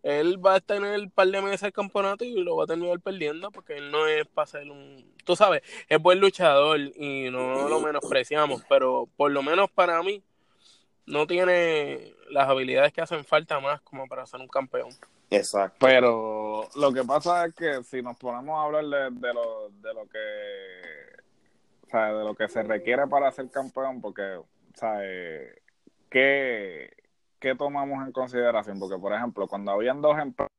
Él 0.03 0.45
va 0.45 0.57
a 0.57 0.61
tener 0.61 0.99
un 0.99 1.11
par 1.13 1.29
de 1.29 1.41
meses 1.41 1.63
el 1.63 1.73
campeonato 1.73 2.25
y 2.25 2.43
lo 2.43 2.57
va 2.57 2.65
a 2.65 2.67
terminar 2.67 2.99
perdiendo 2.99 3.53
porque 3.53 3.77
él 3.77 3.93
no 3.93 4.09
es 4.09 4.27
para 4.27 4.47
ser 4.47 4.69
un... 4.69 5.15
Tú 5.25 5.37
sabes, 5.37 5.63
es 5.89 6.03
buen 6.03 6.19
luchador 6.19 6.81
y 6.81 7.31
no 7.31 7.69
lo 7.69 7.79
menospreciamos, 7.79 8.65
pero 8.69 9.09
por 9.17 9.31
lo 9.31 9.41
menos 9.41 9.71
para 9.71 10.03
mí 10.03 10.25
no 11.07 11.29
tiene 11.29 12.15
las 12.31 12.49
habilidades 12.49 12.93
que 12.93 13.01
hacen 13.01 13.25
falta 13.25 13.61
más 13.61 13.81
como 13.83 14.09
para 14.09 14.27
ser 14.27 14.41
un 14.41 14.49
campeón. 14.49 14.89
Exacto. 15.31 15.77
Pero 15.79 16.69
lo 16.75 16.93
que 16.93 17.05
pasa 17.05 17.47
es 17.47 17.55
que 17.55 17.85
si 17.85 18.03
nos 18.03 18.17
ponemos 18.17 18.59
a 18.59 18.65
hablar 18.65 18.85
de, 18.87 19.21
de 19.21 19.35
lo, 19.35 19.69
de 19.71 19.95
lo 19.95 20.09
que 20.09 21.08
de 21.97 22.25
lo 22.25 22.35
que 22.35 22.49
se 22.49 22.63
requiere 22.63 23.07
para 23.07 23.31
ser 23.33 23.51
campeón, 23.51 24.01
porque 24.01 24.37
o 24.37 24.47
sea, 24.75 25.01
¿qué, 26.11 26.91
¿qué 27.39 27.55
tomamos 27.55 28.07
en 28.07 28.13
consideración? 28.13 28.79
Porque, 28.79 28.99
por 28.99 29.13
ejemplo, 29.13 29.47
cuando 29.49 29.73
habían 29.73 30.01
dos 30.01 30.19
empresas, 30.19 30.53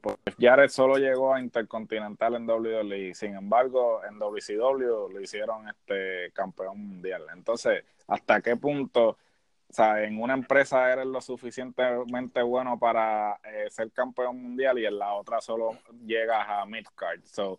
pues 0.00 0.16
Jared 0.38 0.68
solo 0.68 0.98
llegó 0.98 1.34
a 1.34 1.40
Intercontinental 1.40 2.34
en 2.36 2.48
WWE, 2.48 3.14
sin 3.14 3.34
embargo, 3.34 4.02
en 4.04 4.18
WCW 4.18 5.08
lo 5.12 5.20
hicieron 5.20 5.68
este 5.68 6.30
campeón 6.32 6.78
mundial. 6.78 7.22
Entonces, 7.32 7.84
¿hasta 8.06 8.40
qué 8.40 8.56
punto, 8.56 9.18
o 9.78 9.96
en 9.96 10.20
una 10.20 10.34
empresa 10.34 10.92
eres 10.92 11.06
lo 11.06 11.20
suficientemente 11.20 12.42
bueno 12.42 12.78
para 12.78 13.40
eh, 13.44 13.68
ser 13.70 13.90
campeón 13.90 14.40
mundial 14.40 14.78
y 14.78 14.86
en 14.86 14.98
la 14.98 15.12
otra 15.14 15.40
solo 15.40 15.72
llegas 16.04 16.46
a 16.48 16.64
midcard? 16.66 17.24
So, 17.24 17.58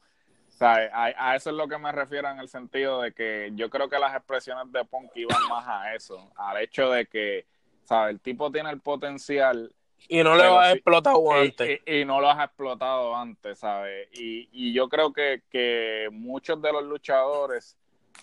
o 0.58 0.60
sea, 0.60 0.89
a, 0.91 1.32
a, 1.32 1.36
eso 1.36 1.51
es 1.51 1.55
lo 1.55 1.68
que 1.68 1.78
me 1.78 1.91
refiero 1.91 2.28
en 2.30 2.39
el 2.39 2.49
sentido 2.49 3.01
de 3.01 3.14
que 3.14 3.51
yo 3.53 3.70
creo 3.70 3.88
que 3.89 3.99
las 3.99 4.16
expresiones 4.16 4.72
de 4.72 4.84
Punk 4.86 5.12
iban 5.14 5.38
más 5.47 5.68
a 5.68 5.93
eso, 5.93 6.32
al 6.36 6.58
hecho 6.64 6.89
de 6.89 7.05
que, 7.05 7.45
¿sabes? 7.84 8.16
El 8.16 8.20
tipo 8.20 8.51
tiene 8.51 8.72
el 8.72 8.80
potencial 8.80 9.72
y 10.10 10.24
no 10.24 10.36
lo 10.36 10.60
has 10.60 10.74
explotado 10.74 11.32
antes. 11.32 11.80
Y, 11.86 11.99
y, 11.99 12.05
no 12.05 12.20
lo 12.20 12.30
has 12.30 12.43
explotado 12.43 13.16
antes, 13.16 13.60
¿sabes? 13.60 14.08
Y, 14.14 14.49
y 14.51 14.74
yo 14.74 14.89
creo 14.89 15.14
que, 15.14 15.43
que 15.51 16.10
muchos 16.12 16.60
de 16.60 16.72
los 16.72 16.84
luchadores 16.86 17.78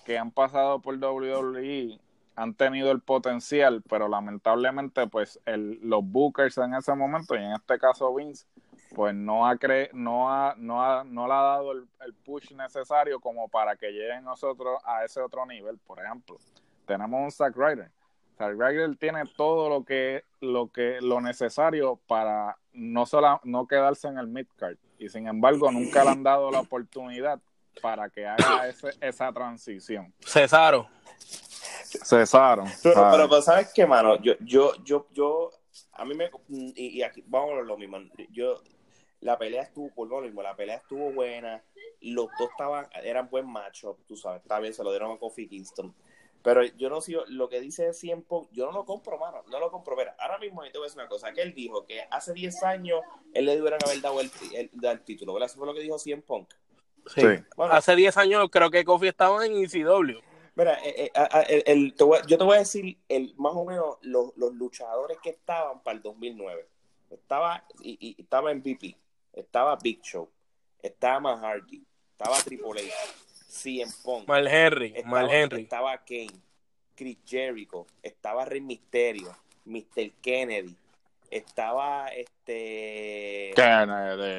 que 0.05 0.19
han 0.19 0.33
pasado 0.33 0.81
por 0.81 0.97
WWE 0.97 2.01
han 2.37 2.55
tenido 2.55 2.91
el 2.91 3.01
potencial, 3.01 3.81
pero 3.89 4.09
lamentablemente, 4.09 5.07
pues, 5.07 5.41
el, 5.47 5.79
los 5.83 6.05
bookers 6.05 6.59
en 6.59 6.75
ese 6.75 6.93
momento, 6.95 7.37
y 7.37 7.39
en 7.39 7.53
este 7.53 7.79
caso 7.79 8.13
Vince, 8.13 8.45
pues 8.95 9.15
no 9.15 9.47
ha, 9.47 9.57
cre 9.57 9.91
no 9.93 10.31
ha, 10.31 10.55
no 10.57 10.83
ha, 10.83 11.05
no 11.05 11.27
le 11.27 11.33
ha 11.33 11.43
dado 11.43 11.73
el, 11.73 11.89
el 12.05 12.15
push 12.15 12.53
necesario 12.53 13.21
como 13.21 13.49
para 13.49 13.77
que 13.77 13.91
lleguen 13.91 14.25
nosotros 14.25 14.81
a 14.85 15.05
ese 15.05 15.21
otro 15.21 15.45
nivel. 15.47 15.79
Por 15.79 16.03
ejemplo, 16.03 16.39
tenemos 16.87 17.21
un 17.23 17.31
Zack 17.31 17.57
Ryder 17.57 17.91
Zack 18.37 18.57
Ryder 18.59 18.97
tiene 18.97 19.25
todo 19.37 19.69
lo 19.69 19.85
que 19.85 20.25
lo 20.41 20.71
que 20.71 21.01
lo 21.01 21.21
necesario 21.21 22.01
para 22.07 22.57
no 22.73 23.07
solo 23.07 23.41
no 23.45 23.67
quedarse 23.67 24.09
en 24.09 24.19
el 24.19 24.27
midcard 24.27 24.77
y 24.99 25.09
sin 25.09 25.27
embargo 25.29 25.71
nunca 25.71 26.05
le 26.05 26.11
han 26.11 26.23
dado 26.23 26.51
la 26.51 26.61
oportunidad 26.61 27.41
para 27.81 28.09
que 28.09 28.27
haga 28.27 28.69
ese, 28.69 28.91
esa 29.01 29.33
transición. 29.33 30.13
Cesaron. 30.21 30.87
Cesaron. 32.05 32.67
Pero, 32.83 33.09
pero, 33.11 33.29
pero, 33.29 33.43
¿sabes 33.43 33.73
qué, 33.75 33.87
mano? 33.87 34.21
Yo, 34.21 34.35
yo, 34.41 34.73
yo, 34.85 35.07
yo, 35.13 35.51
a 35.93 36.05
mí 36.05 36.15
me, 36.15 36.31
y, 36.49 36.99
y 36.99 37.03
aquí, 37.03 37.25
vamos 37.27 37.53
a 37.53 37.57
ver 37.57 37.65
lo 37.65 37.77
mismo, 37.77 37.99
yo, 38.31 38.61
la 39.25 39.39
pelea 39.39 39.63
estuvo, 39.63 39.91
por 39.95 40.07
lo 40.07 40.21
mismo, 40.21 40.43
la 40.43 40.55
pelea 40.55 40.77
estuvo 40.77 41.11
buena, 41.11 41.65
los 42.03 42.29
dos 42.39 42.51
estaban, 42.51 42.87
eran 43.03 43.31
buen 43.31 43.51
macho, 43.51 43.97
tú 44.07 44.17
sabes, 44.19 44.43
está 44.43 44.61
bien, 44.61 44.75
se 44.75 44.85
lo 44.85 44.91
dieron 44.91 45.13
a 45.13 45.19
Kofi 45.19 45.49
Kingston. 45.49 45.95
Pero 46.43 46.63
yo 46.63 46.91
no 46.91 47.01
sé, 47.01 47.17
lo 47.29 47.49
que 47.49 47.59
dice 47.59 47.91
Punk, 48.29 48.51
yo 48.53 48.67
no 48.67 48.73
lo 48.73 48.85
compro, 48.85 49.19
mano, 49.19 49.43
no 49.49 49.59
lo 49.59 49.71
compro. 49.71 49.97
Mira, 49.97 50.15
ahora 50.19 50.39
mismo 50.39 50.63
te 50.65 50.77
voy 50.77 50.83
a 50.83 50.89
decir 50.89 51.01
una 51.01 51.09
cosa, 51.09 51.33
que 51.33 51.41
él 51.41 51.55
dijo 51.55 51.87
que 51.87 52.03
hace 52.11 52.35
10 52.35 52.63
años 52.65 53.01
él 53.33 53.47
le 53.47 53.57
debieron 53.57 53.79
haber 53.83 54.03
dado 54.03 54.21
el, 54.21 54.31
el, 54.53 54.71
el, 54.83 55.01
título, 55.01 55.33
¿verdad? 55.33 55.47
Eso 55.47 55.57
fue 55.57 55.67
lo 55.67 55.73
que 55.73 55.81
dijo 55.81 55.99
Cien 55.99 56.21
Punk. 56.21 56.53
Sí. 57.07 57.23
sí. 57.23 57.45
Bueno, 57.57 57.73
hace 57.73 57.97
10 57.97 58.19
años 58.19 58.49
creo 58.53 58.71
que 58.71 58.85
Kofi 58.85 59.09
estaba 59.09 59.47
en 59.47 59.55
ECW. 59.55 60.21
Mira, 60.55 60.79
eh, 60.85 61.11
eh, 61.15 61.63
el, 61.65 61.95
te 61.95 62.05
voy, 62.05 62.19
yo 62.29 62.37
te 62.37 62.45
voy 62.45 62.57
a 62.57 62.59
decir 62.59 62.99
el, 63.09 63.35
más 63.39 63.55
o 63.57 63.65
menos 63.65 63.97
los, 64.03 64.37
los 64.37 64.53
luchadores 64.53 65.17
que 65.23 65.31
estaban 65.31 65.83
para 65.83 65.97
el 65.97 66.03
2009. 66.03 66.69
Estaba, 67.11 67.65
y, 67.81 67.97
y, 67.99 68.21
estaba 68.21 68.53
en 68.53 68.61
VP, 68.61 68.99
estaba 69.35 69.77
Big 69.77 70.01
Show, 70.03 70.31
estaba 70.83 71.21
Matt 71.21 71.43
Hardy, 71.43 71.83
estaba 72.13 72.37
Triple 72.43 72.83
H. 72.83 72.93
CM 73.49 73.93
Punk. 74.03 74.27
Mal 74.27 74.49
Henry, 74.49 74.93
estaba, 74.97 75.11
Mal 75.11 75.31
Henry. 75.31 75.63
Estaba 75.63 75.99
Kane, 75.99 76.41
Chris 76.97 77.19
Jericho, 77.25 77.87
estaba 78.03 78.45
Rey 78.45 78.61
Mysterio, 78.61 79.37
Mr. 79.65 80.11
Kennedy, 80.21 80.77
estaba 81.35 82.09
este. 82.09 83.53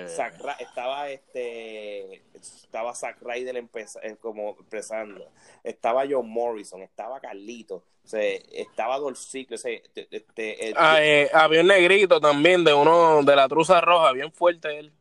Zack, 0.07 0.35
estaba 0.59 1.09
este 1.09 2.23
estaba 2.33 2.95
Zack 2.95 3.17
Ryder 3.21 3.57
empeza, 3.57 3.99
como 4.21 4.55
empezando, 4.59 5.29
estaba 5.63 6.05
John 6.09 6.29
Morrison, 6.29 6.81
estaba 6.81 7.19
Carlito, 7.19 7.75
o 7.75 8.07
sea, 8.07 8.21
estaba 8.53 8.97
Dolcico, 8.97 9.55
o 9.55 9.57
sea, 9.57 9.77
este, 9.95 10.73
ah, 10.75 10.97
eh, 11.01 11.29
había 11.33 11.61
un 11.61 11.67
negrito 11.67 12.19
también 12.21 12.63
de 12.63 12.73
uno 12.73 13.23
de 13.23 13.35
la 13.35 13.47
truza 13.47 13.81
roja, 13.81 14.11
bien 14.11 14.31
fuerte 14.31 14.79
él 14.79 14.91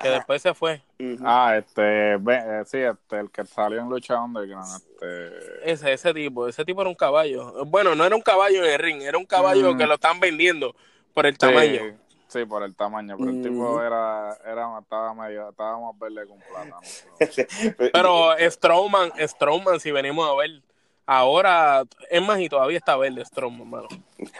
que 0.00 0.08
Ajá. 0.08 0.16
después 0.16 0.40
se 0.40 0.54
fue. 0.54 0.82
Uh 0.98 1.04
-huh. 1.04 1.22
Ah, 1.22 1.56
este, 1.58 2.14
eh, 2.14 2.62
sí, 2.64 2.78
este, 2.78 3.20
el 3.20 3.30
que 3.30 3.44
salió 3.44 3.80
en 3.80 3.90
Lucha 3.90 4.18
Underground, 4.20 4.66
este... 4.66 5.70
Ese, 5.70 5.92
ese 5.92 6.14
tipo, 6.14 6.48
ese 6.48 6.64
tipo 6.64 6.80
era 6.80 6.88
un 6.88 6.96
caballo. 6.96 7.64
Bueno, 7.66 7.94
no 7.94 8.04
era 8.04 8.16
un 8.16 8.22
caballo 8.22 8.64
en 8.64 8.72
el 8.72 8.78
ring, 8.78 9.02
era 9.02 9.18
un 9.18 9.26
caballo 9.26 9.74
mm. 9.74 9.78
que 9.78 9.86
lo 9.86 9.94
están 9.94 10.18
vendiendo 10.18 10.74
por 11.14 11.26
el 11.26 11.38
tamaño. 11.38 11.98
Sí, 12.28 12.46
por 12.46 12.62
el 12.62 12.74
tamaño, 12.74 13.16
pero 13.18 13.30
el 13.30 13.42
tipo 13.42 13.82
era, 13.82 14.34
era 14.46 14.78
estaba 14.78 15.12
medio, 15.12 15.50
estaba 15.50 15.78
más 15.78 15.98
verde 15.98 16.26
con 16.26 16.38
plátano. 16.38 16.80
pero 17.92 18.34
Strowman, 18.38 19.12
Strowman, 19.18 19.80
si 19.80 19.90
venimos 19.90 20.26
a 20.26 20.34
ver, 20.36 20.62
ahora, 21.04 21.84
es 22.08 22.22
más, 22.22 22.40
y 22.40 22.48
todavía 22.48 22.78
está 22.78 22.96
verde 22.96 23.22
Strowman, 23.22 23.68
mano. 23.68 23.88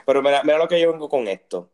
Pero 0.06 0.22
mira, 0.22 0.42
mira 0.42 0.56
lo 0.56 0.68
que 0.68 0.80
yo 0.80 0.90
vengo 0.90 1.10
con 1.10 1.28
esto. 1.28 1.68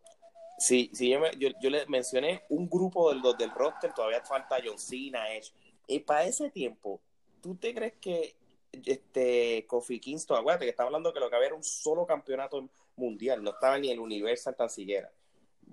Sí, 0.59 0.91
sí 0.93 1.09
yo, 1.09 1.21
me, 1.21 1.31
yo, 1.39 1.51
yo, 1.61 1.71
le 1.71 1.87
mencioné 1.87 2.43
un 2.49 2.69
grupo 2.69 3.13
del, 3.13 3.23
del 3.39 3.53
roster, 3.53 3.93
todavía 3.95 4.21
falta 4.23 4.57
John 4.65 4.77
Cena, 4.77 5.33
Edge. 5.33 5.53
Y 5.87 6.01
para 6.01 6.25
ese 6.25 6.51
tiempo, 6.51 7.01
¿tú 7.41 7.55
te 7.55 7.73
crees 7.73 7.95
que 8.01 8.35
este 8.73 9.65
Kofi 9.67 10.01
Kingston, 10.01 10.39
acuérdate 10.39 10.65
que 10.65 10.71
estaba 10.71 10.89
hablando 10.89 11.13
que 11.13 11.21
lo 11.21 11.31
que 11.31 11.37
había 11.37 11.49
era 11.49 11.57
un 11.57 11.65
solo 11.65 12.07
campeonato 12.07 12.69
mundial, 12.99 13.43
no 13.43 13.51
estaba 13.51 13.79
ni 13.79 13.91
el 13.91 14.01
Universal 14.01 14.55
tan 14.57 14.69
siquiera. 14.69 15.11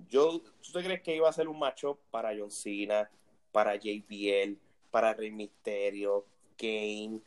Yo, 0.08 0.40
¿Tú 0.62 0.72
te 0.72 0.84
crees 0.84 1.02
que 1.02 1.16
iba 1.16 1.28
a 1.28 1.32
ser 1.32 1.48
un 1.48 1.58
matchup 1.58 1.98
para 2.10 2.30
John 2.36 2.50
Cena, 2.50 3.10
para 3.52 3.76
JBL, 3.76 4.56
para 4.90 5.14
Rey 5.14 5.30
Mysterio, 5.30 6.26
Kane? 6.58 7.20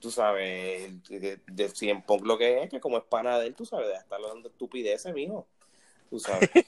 Tú 0.00 0.10
sabes, 0.10 1.02
de, 1.08 1.40
de 1.46 1.68
100 1.68 2.02
Punk 2.02 2.26
lo 2.26 2.36
que 2.36 2.62
es, 2.62 2.70
que 2.70 2.80
como 2.80 2.98
es 2.98 3.04
pana 3.04 3.38
de 3.38 3.46
él, 3.46 3.54
tú 3.54 3.64
sabes, 3.64 3.88
de 3.88 3.94
estar 3.94 4.16
hablando 4.16 4.48
de 4.48 4.52
estupideces, 4.52 5.14
mijo 5.14 5.46
tú 6.14 6.20
sabes. 6.20 6.48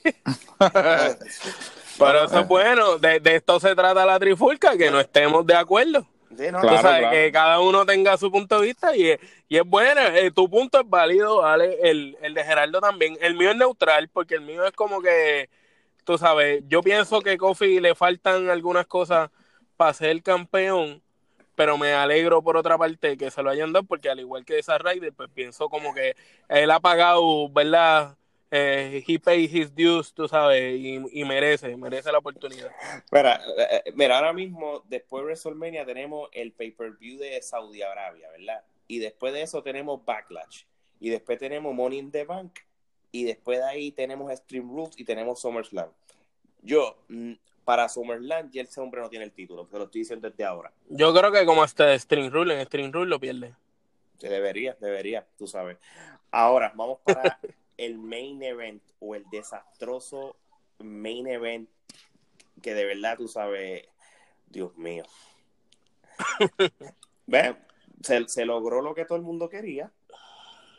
Pero 1.97 2.25
eso 2.25 2.39
es 2.39 2.47
bueno, 2.47 2.97
de, 2.97 3.19
de, 3.19 3.35
esto 3.37 3.59
se 3.59 3.75
trata 3.75 4.05
la 4.05 4.19
trifulca, 4.19 4.77
que 4.77 4.91
no 4.91 4.99
estemos 4.99 5.45
de 5.45 5.55
acuerdo. 5.55 6.05
Sí, 6.37 6.51
no, 6.51 6.61
tú 6.61 6.67
sabes, 6.67 6.99
claro. 6.99 7.11
que 7.11 7.31
cada 7.31 7.59
uno 7.59 7.85
tenga 7.85 8.15
su 8.15 8.31
punto 8.31 8.59
de 8.59 8.67
vista 8.67 8.95
y 8.95 9.09
es, 9.09 9.19
y 9.49 9.57
es 9.57 9.63
bueno, 9.65 10.01
eh, 10.01 10.29
tu 10.31 10.49
punto 10.49 10.79
es 10.79 10.87
válido, 10.87 11.43
Ale, 11.43 11.79
el, 11.81 12.15
el 12.21 12.33
de 12.35 12.43
Gerardo 12.43 12.79
también. 12.79 13.17
El 13.21 13.35
mío 13.35 13.51
es 13.51 13.57
neutral, 13.57 14.09
porque 14.09 14.35
el 14.35 14.41
mío 14.41 14.63
es 14.65 14.71
como 14.73 15.01
que, 15.01 15.49
tú 16.03 16.17
sabes, 16.17 16.63
yo 16.67 16.83
pienso 16.83 17.21
que 17.21 17.37
Kofi 17.37 17.79
le 17.79 17.95
faltan 17.95 18.49
algunas 18.49 18.85
cosas 18.85 19.31
para 19.77 19.93
ser 19.93 20.21
campeón, 20.21 21.01
pero 21.55 21.77
me 21.77 21.93
alegro 21.93 22.43
por 22.43 22.57
otra 22.57 22.77
parte 22.77 23.17
que 23.17 23.31
se 23.31 23.41
lo 23.41 23.49
hayan 23.49 23.73
dado, 23.73 23.85
porque 23.85 24.09
al 24.09 24.19
igual 24.19 24.45
que 24.45 24.59
esa 24.59 24.77
Ryder, 24.77 25.13
pues 25.13 25.29
pienso 25.33 25.69
como 25.69 25.93
que 25.95 26.15
él 26.49 26.69
ha 26.71 26.79
pagado, 26.79 27.49
¿verdad? 27.49 28.16
Eh, 28.49 29.03
he 29.05 29.19
paid 29.19 29.53
his 29.53 29.75
dues, 29.75 30.13
tú 30.13 30.27
sabes, 30.27 30.79
y, 30.79 31.01
y, 31.11 31.25
merece, 31.25 31.75
merece 31.75 32.11
la 32.11 32.19
oportunidad. 32.19 32.71
Mira, 33.11 33.41
eh, 33.57 33.91
mira, 33.93 34.17
ahora 34.17 34.33
mismo, 34.33 34.83
después 34.87 35.21
de 35.21 35.25
WrestleMania, 35.25 35.85
tenemos 35.85 36.29
el 36.31 36.53
pay-per-view 36.53 37.19
de 37.19 37.41
Saudi 37.41 37.81
Arabia, 37.81 38.29
¿verdad? 38.31 38.63
Y 38.87 38.99
después 38.99 39.33
de 39.33 39.41
eso 39.41 39.61
tenemos 39.63 40.03
Backlash. 40.05 40.63
Y 40.99 41.09
después 41.09 41.37
tenemos 41.37 41.75
Money 41.75 41.99
in 41.99 42.11
the 42.11 42.23
Bank. 42.23 42.59
Y 43.11 43.25
después 43.25 43.59
de 43.59 43.65
ahí 43.65 43.91
tenemos 43.91 44.31
Stream 44.31 44.69
Rules 44.69 44.97
y 44.97 45.03
tenemos 45.03 45.41
SummerSlam. 45.41 45.89
Yo, 46.61 46.97
mm, 47.09 47.33
para 47.65 47.89
SummerSlam, 47.89 48.49
ya 48.51 48.61
ese 48.61 48.79
hombre 48.79 49.01
no 49.01 49.09
tiene 49.09 49.25
el 49.25 49.31
título, 49.31 49.65
te 49.65 49.77
lo 49.77 49.85
estoy 49.85 50.01
diciendo 50.01 50.29
desde 50.29 50.45
ahora. 50.45 50.71
Yo 50.89 51.13
creo 51.13 51.31
que 51.31 51.45
como 51.45 51.63
este 51.63 51.97
Stream 51.99 52.31
Rule, 52.31 52.59
en 52.59 52.65
Stream 52.65 52.91
Rule 52.91 53.09
lo 53.09 53.19
pierde. 53.19 53.53
Debería, 54.19 54.75
debería, 54.79 55.25
tú 55.37 55.47
sabes. 55.47 55.77
Ahora, 56.31 56.71
vamos 56.75 56.99
para 57.03 57.39
el 57.77 57.97
main 57.97 58.41
event 58.43 58.81
o 58.99 59.15
el 59.15 59.23
desastroso 59.31 60.35
main 60.79 61.27
event 61.27 61.69
que 62.61 62.73
de 62.73 62.85
verdad 62.85 63.17
tú 63.17 63.27
sabes, 63.27 63.87
Dios 64.47 64.75
mío. 64.77 65.03
Ve, 67.27 67.55
se, 68.01 68.27
se, 68.27 68.45
logró 68.45 68.81
lo 68.81 68.95
que 68.95 69.05
todo 69.05 69.17
el 69.17 69.23
mundo 69.23 69.49
quería. 69.49 69.91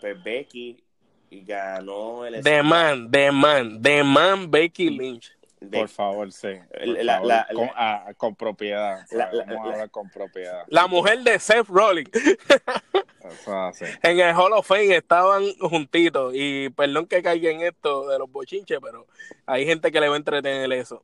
Pues 0.01 0.22
Becky 0.22 0.82
ganó 1.30 2.24
el 2.24 2.42
The 2.42 2.62
Man, 2.62 3.11
The 3.11 3.30
Man, 3.30 3.82
The 3.82 4.03
Man 4.03 4.51
Becky 4.51 4.90
Lynch. 4.90 5.36
De, 5.61 5.80
por 5.80 5.88
favor, 5.88 6.32
sí. 6.32 6.51
Por 6.70 6.86
la, 6.86 7.14
favor, 7.14 7.28
la, 7.28 7.46
con, 7.53 7.66
la, 7.66 7.72
ah, 7.74 8.14
con, 8.16 8.36
propiedad. 8.36 9.07
Vamos 9.11 9.66
a 9.66 9.72
hablar 9.72 9.90
con 9.90 10.09
propiedad. 10.09 10.64
La 10.68 10.86
mujer 10.86 11.18
de 11.24 11.38
Seth 11.38 11.66
Rollins. 11.66 12.11
en 14.02 14.20
el 14.20 14.34
Hall 14.36 14.52
of 14.52 14.66
Fame 14.66 14.94
estaban 14.96 15.44
juntitos. 15.60 16.32
Y 16.34 16.70
perdón 16.70 17.06
que 17.06 17.22
caiga 17.22 17.50
en 17.50 17.62
esto 17.62 18.08
de 18.08 18.18
los 18.18 18.30
bochinches, 18.30 18.78
pero 18.82 19.06
hay 19.46 19.66
gente 19.66 19.90
que 19.90 20.00
le 20.00 20.08
va 20.08 20.14
a 20.14 20.18
entretener 20.18 20.72
eso. 20.72 21.02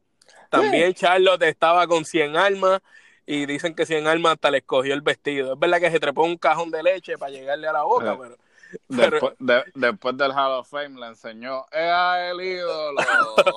También 0.51 0.89
sí. 0.89 0.95
Charlotte 0.95 1.43
estaba 1.43 1.87
con 1.87 2.05
100 2.05 2.37
armas 2.37 2.81
y 3.27 3.47
dicen 3.47 3.75
que 3.75 3.87
100 3.87 4.07
armas 4.07 4.33
hasta 4.35 4.51
le 4.51 4.59
escogió 4.59 4.95
el 4.95 5.01
vestido. 5.01 5.55
Es 5.55 5.59
verdad 5.59 5.81
que 5.81 5.91
se 5.91 6.01
trepó 6.01 6.25
un 6.25 6.37
cajón 6.37 6.71
de 6.71 6.83
leche 6.83 7.19
para 7.19 7.33
llegarle 7.33 7.67
a 7.67 7.73
la 7.73 7.83
boca, 7.83 8.13
sí. 8.13 8.19
pero 8.21 8.37
Después, 8.89 9.35
de- 9.39 9.65
después 9.75 10.17
del 10.17 10.33
Hall 10.33 10.53
of 10.59 10.69
Fame 10.69 11.01
le 11.01 11.07
enseñó, 11.07 11.65
¡Ea 11.71 12.31
el 12.31 12.41
ídolo! 12.41 13.01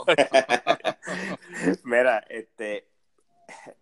Mira, 1.83 2.23
este, 2.29 2.87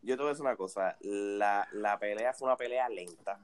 yo 0.02 0.16
te 0.16 0.22
voy 0.22 0.28
a 0.28 0.30
decir 0.30 0.46
una 0.46 0.56
cosa, 0.56 0.96
la, 1.02 1.68
la 1.74 2.00
pelea 2.00 2.34
fue 2.34 2.48
una 2.48 2.58
pelea 2.58 2.88
lenta. 2.90 3.38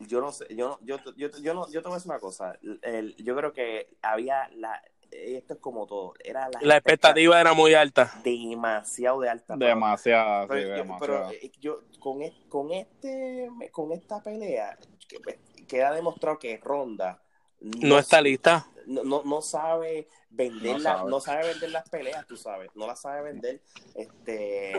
Yo 0.00 0.20
no 0.20 0.30
sé, 0.32 0.46
yo 0.54 0.68
no, 0.68 0.78
yo, 0.82 0.98
yo, 1.16 1.28
yo 1.40 1.54
no, 1.54 1.66
yo 1.70 1.80
te 1.82 1.88
voy 1.88 1.94
a 1.94 1.96
decir 1.96 2.10
una 2.10 2.20
cosa, 2.20 2.58
el- 2.82 3.16
yo 3.16 3.34
creo 3.36 3.52
que 3.52 3.96
había 4.02 4.48
la, 4.56 4.82
esto 5.10 5.54
es 5.54 5.60
como 5.60 5.86
todo, 5.86 6.12
era 6.22 6.48
la, 6.50 6.58
La 6.60 6.76
expectativa 6.76 7.40
era 7.40 7.54
muy 7.54 7.72
alta. 7.74 8.12
demasiado 8.22 9.20
de 9.20 9.28
alta. 9.30 9.54
pero- 9.56 9.68
demasiado, 9.68 10.42
sí, 10.42 10.48
pero, 10.50 10.60
yo, 10.68 10.74
demasiado. 10.74 10.98
pero, 11.00 11.30
eh, 11.30 11.52
yo 11.60 11.80
con, 11.98 12.22
e- 12.22 12.34
con 12.48 12.72
este, 12.72 13.48
con 13.72 13.92
esta 13.92 14.22
pelea 14.22 14.76
que- 15.08 15.20
pues, 15.20 15.38
queda 15.66 15.92
demostrado 15.92 16.38
que 16.38 16.58
Ronda 16.58 17.22
No 17.60 17.98
está 17.98 18.20
lista. 18.20 18.66
no, 18.86 19.02
no, 19.02 19.22
no 19.24 19.40
sabe 19.40 20.08
vender 20.28 20.72
No 20.72 20.78
la- 20.78 20.96
sabe. 20.98 21.10
no 21.10 21.20
sabe 21.20 21.46
vender 21.48 21.70
las 21.70 21.88
peleas, 21.88 22.26
tú 22.26 22.36
sabes, 22.36 22.68
no 22.74 22.86
las 22.86 23.00
sabe 23.00 23.22
vender. 23.22 23.62
Este, 23.94 24.74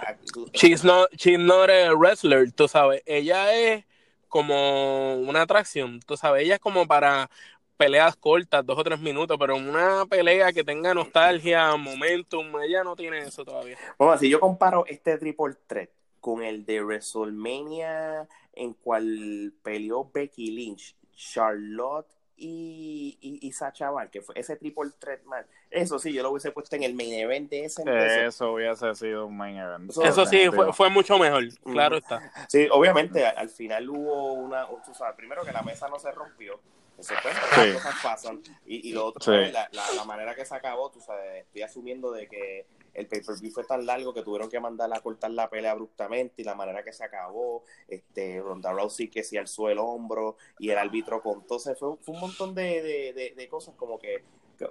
She's 0.53 0.83
not, 0.83 1.09
she's 1.17 1.39
not 1.39 1.69
a 1.71 1.93
wrestler, 1.95 2.51
tú 2.51 2.67
sabes. 2.67 3.01
Ella 3.05 3.51
es 3.53 3.83
como 4.27 5.15
una 5.15 5.41
atracción, 5.41 5.99
tú 6.01 6.17
sabes. 6.17 6.43
Ella 6.43 6.55
es 6.55 6.59
como 6.59 6.87
para 6.87 7.29
peleas 7.77 8.15
cortas, 8.15 8.65
dos 8.65 8.77
o 8.77 8.83
tres 8.83 8.99
minutos, 8.99 9.37
pero 9.39 9.55
una 9.55 10.05
pelea 10.09 10.51
que 10.51 10.63
tenga 10.63 10.93
nostalgia, 10.93 11.75
momentum, 11.75 12.59
ella 12.61 12.83
no 12.83 12.95
tiene 12.95 13.19
eso 13.19 13.45
todavía. 13.45 13.77
Bueno, 13.97 14.17
si 14.17 14.29
yo 14.29 14.39
comparo 14.39 14.85
este 14.87 15.17
triple 15.17 15.55
threat 15.67 15.89
con 16.19 16.43
el 16.43 16.65
de 16.65 16.83
WrestleMania 16.83 18.27
en 18.53 18.73
cual 18.73 19.53
peleó 19.61 20.09
Becky 20.11 20.51
Lynch, 20.51 20.95
Charlotte 21.15 22.16
y, 22.39 23.17
y, 23.19 23.47
y 23.47 23.51
Sacha 23.51 23.89
Banks, 23.89 24.11
que 24.11 24.21
fue 24.21 24.35
ese 24.37 24.55
triple 24.55 24.91
threat 24.99 25.23
match, 25.23 25.47
eso 25.71 25.97
sí, 25.99 26.13
yo 26.13 26.21
lo 26.23 26.31
hubiese 26.31 26.51
puesto 26.51 26.75
en 26.75 26.83
el 26.83 26.93
main 26.93 27.11
event 27.13 27.49
de 27.49 27.65
ese. 27.65 27.81
entonces- 27.81 28.17
Eso 28.27 28.53
hubiese 28.53 28.93
sido 28.95 29.25
un 29.25 29.35
main 29.35 29.57
event. 29.57 29.89
Eso- 29.89 30.03
Eso 30.03 30.25
sí, 30.25 30.47
fue, 30.53 30.71
fue 30.73 30.89
mucho 30.89 31.17
mejor, 31.17 31.43
claro 31.63 31.97
está. 31.97 32.31
Sí, 32.47 32.67
obviamente, 32.71 33.25
al, 33.25 33.37
al 33.37 33.49
final 33.49 33.89
hubo 33.89 34.33
una, 34.33 34.67
tú 34.85 34.93
sabes, 34.93 35.15
primero 35.15 35.43
que 35.43 35.51
la 35.51 35.63
mesa 35.63 35.87
no 35.89 35.97
se 35.99 36.11
rompió, 36.11 36.59
eso 36.97 37.13
pues, 37.21 37.35
Sí. 37.55 37.73
las 37.73 37.83
cosas 37.83 37.95
pasan, 38.03 38.41
y, 38.65 38.89
y 38.89 38.93
lo 38.93 39.05
otro, 39.07 39.21
Sí. 39.21 39.51
la, 39.51 39.67
la, 39.71 39.83
la 39.95 40.03
manera 40.05 40.35
que 40.35 40.45
se 40.45 40.55
acabó, 40.55 40.89
tú 40.91 40.99
sabes, 41.01 41.43
estoy 41.45 41.63
asumiendo 41.63 42.11
de 42.11 42.27
que 42.27 42.65
el 42.97 43.07
pay-per-view 43.07 43.51
fue 43.51 43.63
tan 43.63 43.85
largo 43.85 44.11
que 44.11 44.23
tuvieron 44.23 44.49
que 44.49 44.59
mandar 44.59 44.91
a 44.91 44.99
cortar 44.99 45.29
la 45.31 45.49
pelea 45.49 45.71
abruptamente, 45.71 46.41
y 46.41 46.45
la 46.45 46.55
manera 46.55 46.83
que 46.83 46.91
se 46.91 47.03
acabó, 47.03 47.63
este, 47.87 48.41
Ronda 48.41 48.73
Rousey 48.73 49.07
que 49.07 49.23
se 49.23 49.37
alzó 49.37 49.69
el 49.69 49.77
hombro, 49.77 50.35
y 50.57 50.71
el 50.71 50.79
árbitro 50.79 51.21
contó, 51.21 51.59
sea, 51.59 51.75
fue, 51.75 51.89
un 51.89 52.19
montón 52.19 52.55
de, 52.55 53.13
de, 53.13 53.33
de, 53.35 53.47
cosas 53.47 53.75
como 53.75 53.99
que 53.99 54.23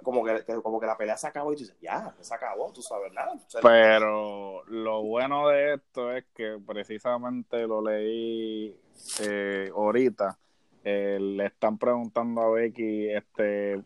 como 0.03 0.21
que, 0.21 0.43
como 0.61 0.81
que 0.81 0.85
la 0.85 0.97
pelea 0.97 1.15
se 1.15 1.27
acabó 1.27 1.53
y 1.53 1.55
tú 1.55 1.61
dices, 1.61 1.77
ya, 1.81 2.13
se 2.19 2.35
acabó, 2.35 2.73
tú 2.73 2.81
sabes, 2.81 3.13
nada. 3.13 3.33
Pero 3.61 4.65
lo 4.65 5.01
bueno 5.03 5.47
de 5.47 5.75
esto 5.75 6.11
es 6.11 6.25
que 6.35 6.59
precisamente 6.67 7.65
lo 7.65 7.81
leí 7.81 8.77
eh, 9.21 9.71
ahorita. 9.73 10.37
eh, 10.83 11.17
le 11.21 11.45
están 11.45 11.77
preguntando 11.77 12.41
a 12.41 12.49
Becky 12.49 13.09
este 13.09 13.81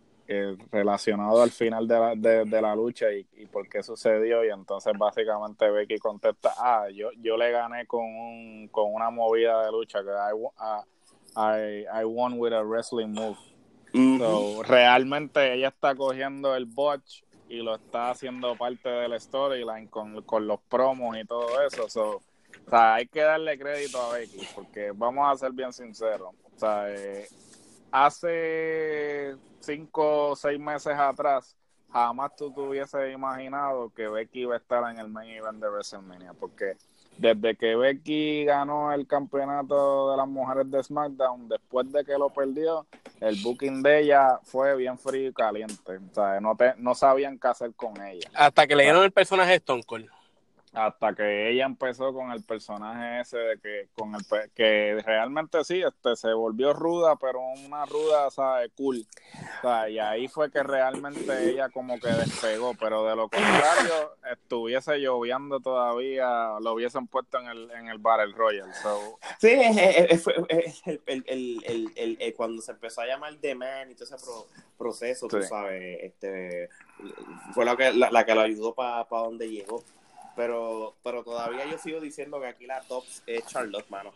relacionado 0.71 1.41
al 1.41 1.51
final 1.51 1.87
de 1.87 1.99
la, 1.99 2.15
de, 2.15 2.45
de 2.45 2.61
la 2.61 2.75
lucha 2.75 3.11
y, 3.11 3.25
y 3.37 3.45
por 3.45 3.67
qué 3.67 3.83
sucedió 3.83 4.45
y 4.45 4.49
entonces 4.49 4.93
básicamente 4.97 5.69
Becky 5.69 5.97
contesta 5.97 6.53
ah 6.57 6.87
yo 6.93 7.09
yo 7.21 7.35
le 7.37 7.51
gané 7.51 7.85
con 7.85 8.03
un 8.03 8.69
con 8.69 8.93
una 8.93 9.09
movida 9.09 9.65
de 9.65 9.71
lucha 9.71 9.99
que 10.03 10.09
I, 10.09 10.33
I, 11.35 11.85
I 12.01 12.05
won 12.05 12.39
with 12.39 12.53
a 12.53 12.63
wrestling 12.63 13.09
move. 13.09 13.37
So, 13.93 14.63
realmente 14.63 15.53
ella 15.53 15.67
está 15.67 15.95
cogiendo 15.95 16.55
el 16.55 16.65
botch 16.65 17.23
y 17.49 17.57
lo 17.57 17.75
está 17.75 18.11
haciendo 18.11 18.55
parte 18.55 18.87
del 18.87 19.19
storyline 19.19 19.87
con, 19.87 20.21
con 20.21 20.47
los 20.47 20.61
promos 20.61 21.17
y 21.17 21.25
todo 21.25 21.61
eso. 21.65 21.89
So, 21.89 22.21
o 22.65 22.69
sea, 22.69 22.95
hay 22.95 23.07
que 23.07 23.21
darle 23.21 23.59
crédito 23.59 24.01
a 24.01 24.13
Becky 24.13 24.47
porque 24.55 24.91
vamos 24.95 25.29
a 25.29 25.37
ser 25.37 25.51
bien 25.51 25.73
sinceros. 25.73 26.29
O 26.55 26.59
sea, 26.59 26.85
eh, 26.89 27.27
hace 27.91 29.35
cinco 29.59 30.29
o 30.29 30.35
seis 30.35 30.59
meses 30.59 30.93
atrás 30.97 31.55
jamás 31.91 32.35
tú 32.35 32.53
te 32.53 33.11
imaginado 33.11 33.91
que 33.93 34.07
Becky 34.07 34.41
iba 34.41 34.55
a 34.55 34.57
estar 34.57 34.89
en 34.91 34.99
el 34.99 35.09
main 35.09 35.29
event 35.31 35.61
de 35.61 35.69
WrestleMania 35.69 36.33
porque 36.33 36.77
desde 37.17 37.55
que 37.55 37.75
Becky 37.75 38.45
ganó 38.45 38.91
el 38.93 39.05
campeonato 39.05 40.11
de 40.11 40.17
las 40.17 40.27
mujeres 40.27 40.71
de 40.71 40.81
SmackDown, 40.81 41.49
después 41.49 41.91
de 41.91 42.03
que 42.03 42.17
lo 42.17 42.29
perdió, 42.29 42.87
el 43.19 43.35
booking 43.43 43.83
de 43.83 43.99
ella 43.99 44.39
fue 44.43 44.75
bien 44.75 44.97
frío 44.97 45.29
y 45.29 45.33
caliente. 45.33 45.97
O 45.97 46.15
sea, 46.15 46.39
no, 46.39 46.55
te, 46.55 46.73
no 46.77 46.95
sabían 46.95 47.37
qué 47.37 47.49
hacer 47.49 47.73
con 47.75 48.01
ella. 48.01 48.27
Hasta 48.33 48.65
que 48.65 48.75
le 48.75 48.83
dieron 48.83 49.03
el 49.03 49.11
personaje 49.11 49.55
Stone 49.55 49.83
Cold. 49.83 50.09
Hasta 50.73 51.13
que 51.13 51.51
ella 51.51 51.65
empezó 51.65 52.13
con 52.13 52.31
el 52.31 52.43
personaje 52.43 53.19
ese 53.19 53.37
de 53.37 53.59
que, 53.59 53.89
con 53.93 54.15
el, 54.15 54.21
que 54.55 55.01
realmente 55.05 55.65
sí, 55.65 55.81
este, 55.81 56.15
se 56.15 56.31
volvió 56.31 56.71
ruda, 56.71 57.17
pero 57.17 57.41
una 57.65 57.85
ruda, 57.85 58.29
¿sabes? 58.31 58.71
Cool. 58.77 59.05
O 59.57 59.61
sea, 59.67 59.89
y 59.89 59.99
ahí 59.99 60.29
fue 60.29 60.49
que 60.49 60.63
realmente 60.63 61.49
ella 61.49 61.67
como 61.67 61.99
que 61.99 62.07
despegó, 62.07 62.73
pero 62.79 63.03
de 63.05 63.17
lo 63.17 63.27
contrario, 63.27 64.15
estuviese 64.31 64.97
lloviendo 64.99 65.59
todavía, 65.59 66.57
lo 66.61 66.73
hubiesen 66.73 67.05
puesto 67.07 67.37
en 67.39 67.47
el, 67.47 67.69
en 67.71 67.89
el 67.89 67.97
Battle 67.97 68.33
Royale. 68.33 68.73
So, 68.81 69.19
Sí, 69.39 69.49
es, 69.49 69.77
es- 70.09 70.23
fue- 70.23 70.35
es 70.47 70.81
el, 70.87 71.01
el, 71.05 71.23
el, 71.27 71.63
el, 71.65 71.91
el- 71.97 72.17
el- 72.21 72.33
cuando 72.33 72.61
se 72.61 72.71
empezó 72.71 73.01
a 73.01 73.07
llamar 73.07 73.35
The 73.41 73.55
Man 73.55 73.91
y 73.91 73.95
todo 73.95 74.05
ese 74.05 74.15
pro- 74.25 74.47
proceso, 74.77 75.27
tú 75.27 75.41
Sí. 75.41 75.49
sabes, 75.49 75.99
este, 76.01 76.69
fue 77.53 77.65
la 77.65 77.75
que, 77.75 77.91
la, 77.91 78.09
la 78.09 78.25
que 78.25 78.33
lo 78.35 78.39
ayudó 78.41 78.73
para 78.73 79.05
donde 79.09 79.49
llegó. 79.49 79.83
Pero, 80.35 80.95
pero 81.03 81.23
todavía 81.23 81.65
yo 81.65 81.77
sigo 81.77 81.99
diciendo 81.99 82.39
que 82.39 82.47
aquí 82.47 82.65
la 82.65 82.81
top 82.81 83.03
es 83.25 83.45
Charlotte, 83.47 83.89
mano. 83.89 84.13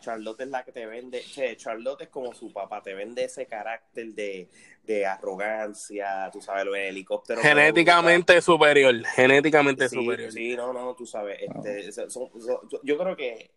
Charlotte 0.00 0.40
es 0.40 0.48
la 0.48 0.64
que 0.64 0.72
te 0.72 0.84
vende, 0.84 1.22
che, 1.22 1.56
Charlotte 1.56 2.02
es 2.02 2.08
como 2.08 2.34
su 2.34 2.52
papá, 2.52 2.82
te 2.82 2.92
vende 2.92 3.22
ese 3.24 3.46
carácter 3.46 4.08
de, 4.14 4.48
de 4.82 5.06
arrogancia, 5.06 6.28
tú 6.32 6.40
sabes, 6.42 6.64
lo 6.64 6.72
del 6.72 6.86
helicóptero. 6.86 7.40
Genéticamente 7.40 8.40
superior, 8.40 8.94
genéticamente 9.14 9.88
Sí, 9.88 9.94
superior. 9.94 10.32
sí, 10.32 10.56
no, 10.56 10.72
no, 10.72 10.94
tú 10.96 11.06
sabes, 11.06 11.38
este, 11.40 11.92
son- 11.92 12.10
son- 12.10 12.68
yo, 12.68 12.80
yo 12.82 12.98
creo 12.98 13.16
que 13.16 13.52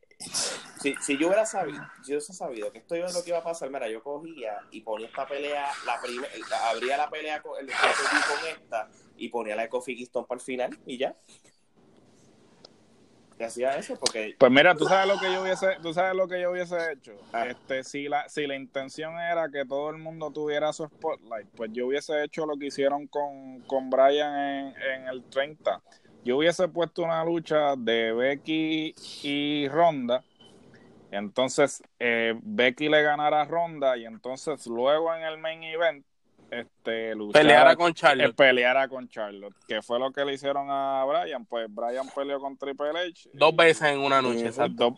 si, 0.79 0.95
si 1.01 1.17
yo 1.17 1.27
hubiera 1.27 1.47
sabido, 1.47 1.81
si 2.03 2.11
yo 2.11 2.17
hubiese 2.17 2.33
sabido 2.33 2.71
que 2.71 2.77
esto 2.77 2.95
iba 2.95 3.11
lo 3.11 3.23
que 3.23 3.29
iba 3.31 3.39
a 3.39 3.43
pasar, 3.43 3.71
mira, 3.71 3.89
yo 3.89 4.03
cogía 4.03 4.59
y 4.69 4.81
ponía 4.81 5.07
esta 5.07 5.27
pelea, 5.27 5.65
la 5.85 5.99
primera, 5.99 6.31
abría 6.69 6.95
la 6.97 7.09
pelea 7.09 7.41
con, 7.41 7.59
el, 7.59 7.65
con 7.67 8.47
esta 8.47 8.87
y 9.17 9.29
ponía 9.29 9.55
la 9.55 9.63
de 9.63 9.69
Kofi 9.69 9.95
Kingston 9.95 10.25
para 10.27 10.37
el 10.39 10.45
final 10.45 10.77
y 10.85 10.99
ya. 10.99 11.15
Hacía 13.39 13.77
eso 13.77 13.97
porque 13.99 14.35
Pues 14.37 14.51
mira, 14.51 14.75
tú 14.75 14.85
sabes 14.85 15.07
lo 15.07 15.19
que 15.19 15.31
yo 15.31 15.41
hubiese, 15.41 15.77
tú 15.81 15.93
sabes 15.93 16.15
lo 16.15 16.27
que 16.27 16.41
yo 16.41 16.51
hubiese 16.51 16.77
hecho. 16.93 17.13
Este, 17.47 17.83
si 17.83 18.07
la, 18.07 18.29
si 18.29 18.47
la 18.47 18.55
intención 18.55 19.19
era 19.19 19.49
que 19.49 19.65
todo 19.65 19.89
el 19.89 19.97
mundo 19.97 20.31
tuviera 20.31 20.71
su 20.71 20.85
spotlight, 20.85 21.47
pues 21.55 21.71
yo 21.73 21.87
hubiese 21.87 22.23
hecho 22.23 22.45
lo 22.45 22.57
que 22.57 22.67
hicieron 22.67 23.07
con, 23.07 23.59
con 23.61 23.89
Brian 23.89 24.33
en, 24.37 24.73
en 24.81 25.07
el 25.09 25.23
30. 25.25 25.81
Yo 26.23 26.37
hubiese 26.37 26.67
puesto 26.69 27.03
una 27.03 27.23
lucha 27.25 27.75
de 27.77 28.13
Becky 28.13 28.95
y 29.23 29.67
Ronda. 29.67 30.23
Entonces 31.11 31.83
eh, 31.99 32.33
Becky 32.41 32.89
le 32.89 33.01
ganara 33.03 33.41
a 33.41 33.45
Ronda 33.45 33.95
y 33.97 34.05
entonces 34.05 34.65
luego 34.65 35.13
en 35.13 35.23
el 35.23 35.37
main 35.37 35.63
event 35.63 36.05
este 36.51 37.15
luchara- 37.15 37.41
Peleara 37.41 37.75
con 37.75 37.89
eh, 37.89 37.93
Charlotte. 37.93 38.35
peleara 38.35 38.87
con 38.87 39.07
Charlotte, 39.09 39.55
que 39.67 39.81
fue 39.81 39.99
lo 39.99 40.11
que 40.11 40.23
le 40.25 40.33
hicieron 40.33 40.67
a 40.69 41.03
Brian. 41.05 41.45
Pues 41.45 41.67
Brian 41.69 42.07
peleó 42.13 42.39
con 42.39 42.57
Triple 42.57 42.89
H. 42.89 43.29
Dos 43.33 43.55
veces 43.55 43.89
en 43.89 43.99
una 43.99 44.21
noche, 44.21 44.45
exacto. 44.47 44.95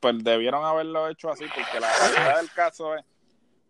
Pues 0.00 0.24
debieron 0.24 0.64
haberlo 0.64 1.08
hecho 1.08 1.30
así, 1.30 1.44
porque 1.54 1.80
la 1.80 1.88
realidad 1.98 2.40
del 2.40 2.50
caso 2.52 2.94
es 2.96 3.04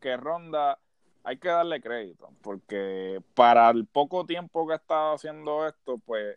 que 0.00 0.16
Ronda 0.16 0.78
hay 1.24 1.36
que 1.36 1.48
darle 1.48 1.80
crédito, 1.82 2.30
porque 2.42 3.20
para 3.34 3.68
el 3.70 3.86
poco 3.86 4.24
tiempo 4.24 4.66
que 4.66 4.72
ha 4.72 4.76
estado 4.76 5.14
haciendo 5.14 5.66
esto, 5.66 5.98
pues 6.06 6.36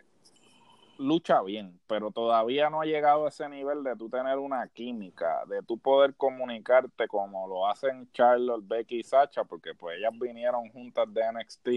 lucha 1.04 1.42
bien, 1.42 1.80
pero 1.88 2.12
todavía 2.12 2.70
no 2.70 2.82
ha 2.82 2.86
llegado 2.86 3.26
a 3.26 3.30
ese 3.30 3.48
nivel 3.50 3.84
de 3.84 3.96
tú 3.96 4.10
tener 4.10 4.38
una 4.40 4.68
química, 4.68 5.44
de 5.48 5.62
tú 5.62 5.78
poder 5.78 6.16
comunicarte 6.16 7.08
como 7.08 7.48
lo 7.48 7.68
hacen 7.68 8.10
Charlotte, 8.12 8.64
Becky 8.66 9.00
y 9.00 9.04
Sacha, 9.04 9.44
porque 9.44 9.74
pues 9.76 9.98
ellas 9.98 10.14
vinieron 10.20 10.70
juntas 10.70 11.14
de 11.14 11.22
NXT, 11.32 11.70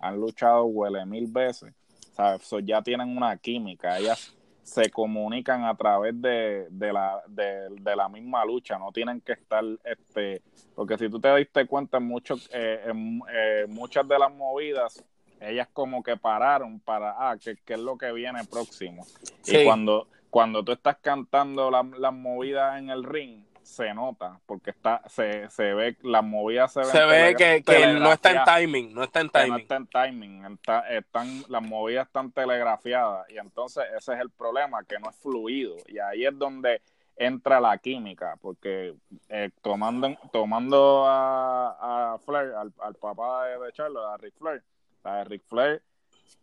han 0.00 0.20
luchado 0.20 0.64
huele 0.66 1.04
mil 1.06 1.26
veces, 1.26 1.74
¿sabes? 2.12 2.42
So, 2.46 2.60
ya 2.60 2.82
tienen 2.82 3.16
una 3.16 3.36
química, 3.36 3.98
ellas 3.98 4.36
se 4.62 4.90
comunican 4.90 5.64
a 5.64 5.76
través 5.76 6.20
de, 6.20 6.66
de 6.70 6.92
la, 6.92 7.22
de, 7.26 7.68
de 7.70 7.96
la 7.96 8.08
misma 8.08 8.44
lucha, 8.44 8.78
no 8.78 8.92
tienen 8.92 9.20
que 9.20 9.32
estar, 9.32 9.62
este, 9.84 10.42
porque 10.74 10.96
si 10.96 11.08
tú 11.10 11.20
te 11.20 11.34
diste 11.36 11.66
cuenta 11.66 11.98
en, 11.98 12.04
muchos, 12.04 12.48
eh, 12.52 12.80
en 12.86 13.20
eh, 13.32 13.66
muchas 13.68 14.08
de 14.08 14.18
las 14.18 14.32
movidas, 14.32 15.04
ellas 15.44 15.68
como 15.72 16.02
que 16.02 16.16
pararon 16.16 16.80
para, 16.80 17.14
ah, 17.30 17.36
¿qué, 17.42 17.56
qué 17.64 17.74
es 17.74 17.80
lo 17.80 17.96
que 17.98 18.12
viene 18.12 18.44
próximo? 18.44 19.04
Sí. 19.42 19.58
Y 19.58 19.64
cuando, 19.64 20.08
cuando 20.30 20.64
tú 20.64 20.72
estás 20.72 20.96
cantando 21.00 21.70
la- 21.70 21.86
las 21.98 22.12
movidas 22.12 22.78
en 22.78 22.90
el 22.90 23.04
ring, 23.04 23.44
se 23.62 23.94
nota, 23.94 24.38
porque 24.44 24.70
está, 24.70 25.02
se, 25.08 25.48
se 25.48 25.72
ve, 25.72 25.96
las 26.02 26.22
movidas 26.22 26.70
se 26.72 26.80
ven. 26.80 26.88
Se 26.90 27.04
ve 27.06 27.34
que, 27.34 27.62
que 27.62 27.86
no 27.94 28.12
está 28.12 28.30
en 28.32 28.44
timing, 28.44 28.92
no 28.94 29.02
está 29.04 29.20
en 29.22 29.28
que 29.30 29.38
no 29.38 29.44
timing. 29.44 29.60
está 29.62 29.76
en 29.76 29.86
timing, 29.86 30.44
está- 30.52 30.88
están, 30.90 31.42
las 31.48 31.62
movidas 31.62 32.06
están 32.06 32.30
telegrafiadas, 32.30 33.26
y 33.30 33.38
entonces 33.38 33.84
ese 33.96 34.12
es 34.12 34.20
el 34.20 34.28
problema, 34.30 34.84
que 34.84 34.98
no 34.98 35.08
es 35.08 35.16
fluido, 35.16 35.76
y 35.88 35.98
ahí 35.98 36.26
es 36.26 36.38
donde 36.38 36.82
entra 37.16 37.58
la 37.58 37.78
química, 37.78 38.36
porque 38.42 38.94
eh, 39.30 39.50
tomando, 39.62 40.14
tomando 40.30 41.06
a, 41.06 42.14
a 42.14 42.18
Flair, 42.18 42.52
al, 42.54 42.70
al 42.82 42.94
papá 42.96 43.46
de, 43.46 43.58
de 43.60 43.72
Charlotte, 43.72 44.12
a 44.12 44.16
Ric 44.18 44.34
Flair, 44.36 44.62
a 45.04 45.24
Ric 45.24 45.42
Flair, 45.46 45.82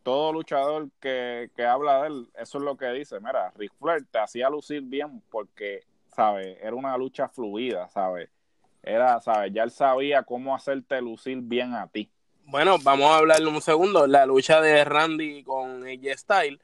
todo 0.03 0.33
luchador 0.33 0.89
que, 0.99 1.51
que 1.55 1.65
habla 1.65 2.01
de 2.01 2.07
él, 2.07 2.29
eso 2.35 2.57
es 2.57 2.63
lo 2.63 2.77
que 2.77 2.87
dice, 2.91 3.19
mira, 3.19 3.51
Ric 3.55 3.73
Flair 3.79 4.05
te 4.09 4.19
hacía 4.19 4.49
lucir 4.49 4.81
bien 4.81 5.21
porque, 5.29 5.81
¿sabes? 6.15 6.57
Era 6.61 6.75
una 6.75 6.97
lucha 6.97 7.27
fluida, 7.27 7.87
¿sabes? 7.89 8.29
Era, 8.83 9.19
¿sabes? 9.21 9.53
Ya 9.53 9.63
él 9.63 9.71
sabía 9.71 10.23
cómo 10.23 10.55
hacerte 10.55 11.01
lucir 11.01 11.39
bien 11.41 11.73
a 11.73 11.87
ti. 11.87 12.09
Bueno, 12.45 12.77
vamos 12.83 13.11
a 13.11 13.17
hablarle 13.17 13.47
un 13.47 13.61
segundo. 13.61 14.07
La 14.07 14.25
lucha 14.25 14.59
de 14.59 14.83
Randy 14.83 15.43
con 15.43 15.83
AJ 15.83 16.17
Style, 16.17 16.59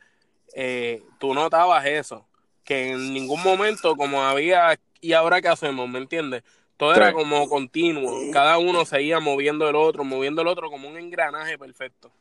eh, 0.55 1.03
tú 1.19 1.33
notabas 1.33 1.85
eso, 1.85 2.25
que 2.63 2.91
en 2.91 3.13
ningún 3.13 3.41
momento, 3.43 3.95
como 3.95 4.21
había, 4.23 4.79
y 4.99 5.13
ahora 5.13 5.41
qué 5.41 5.47
hacemos, 5.49 5.87
¿me 5.87 5.99
entiendes? 5.99 6.43
Todo 6.77 6.93
era 6.93 7.11
como 7.11 7.49
continuo, 7.49 8.15
cada 8.31 8.59
uno 8.59 8.85
seguía 8.85 9.19
moviendo 9.19 9.67
el 9.67 9.75
otro, 9.75 10.03
moviendo 10.03 10.43
el 10.43 10.47
otro 10.47 10.69
como 10.69 10.87
un 10.87 10.95
engranaje 10.97 11.57
perfecto. 11.57 12.11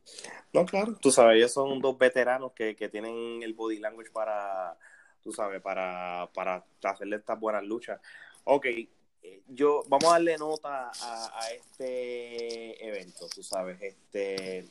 No, 0.53 0.65
claro. 0.65 0.97
Tú 1.01 1.11
sabes, 1.11 1.37
ellos 1.37 1.53
son 1.53 1.79
dos 1.81 1.99
veteranos 1.99 2.53
que, 2.53 2.75
que 2.75 2.89
tienen 2.89 3.43
el 3.43 3.53
body 3.53 3.79
language 3.79 4.11
para, 4.11 4.75
tú 5.23 5.31
sabes, 5.31 5.61
para, 5.61 6.31
para 6.33 6.65
hacerle 6.85 7.17
estas 7.17 7.39
buenas 7.39 7.65
luchas. 7.65 8.01
Ok, 8.45 8.65
eh, 8.67 9.43
yo, 9.49 9.83
vamos 9.89 10.09
a 10.09 10.13
darle 10.13 10.39
nota 10.39 10.91
a, 11.03 11.39
a 11.39 11.51
este 11.51 12.89
evento, 12.89 13.27
tú 13.35 13.43
sabes, 13.43 13.79
este... 13.83 14.67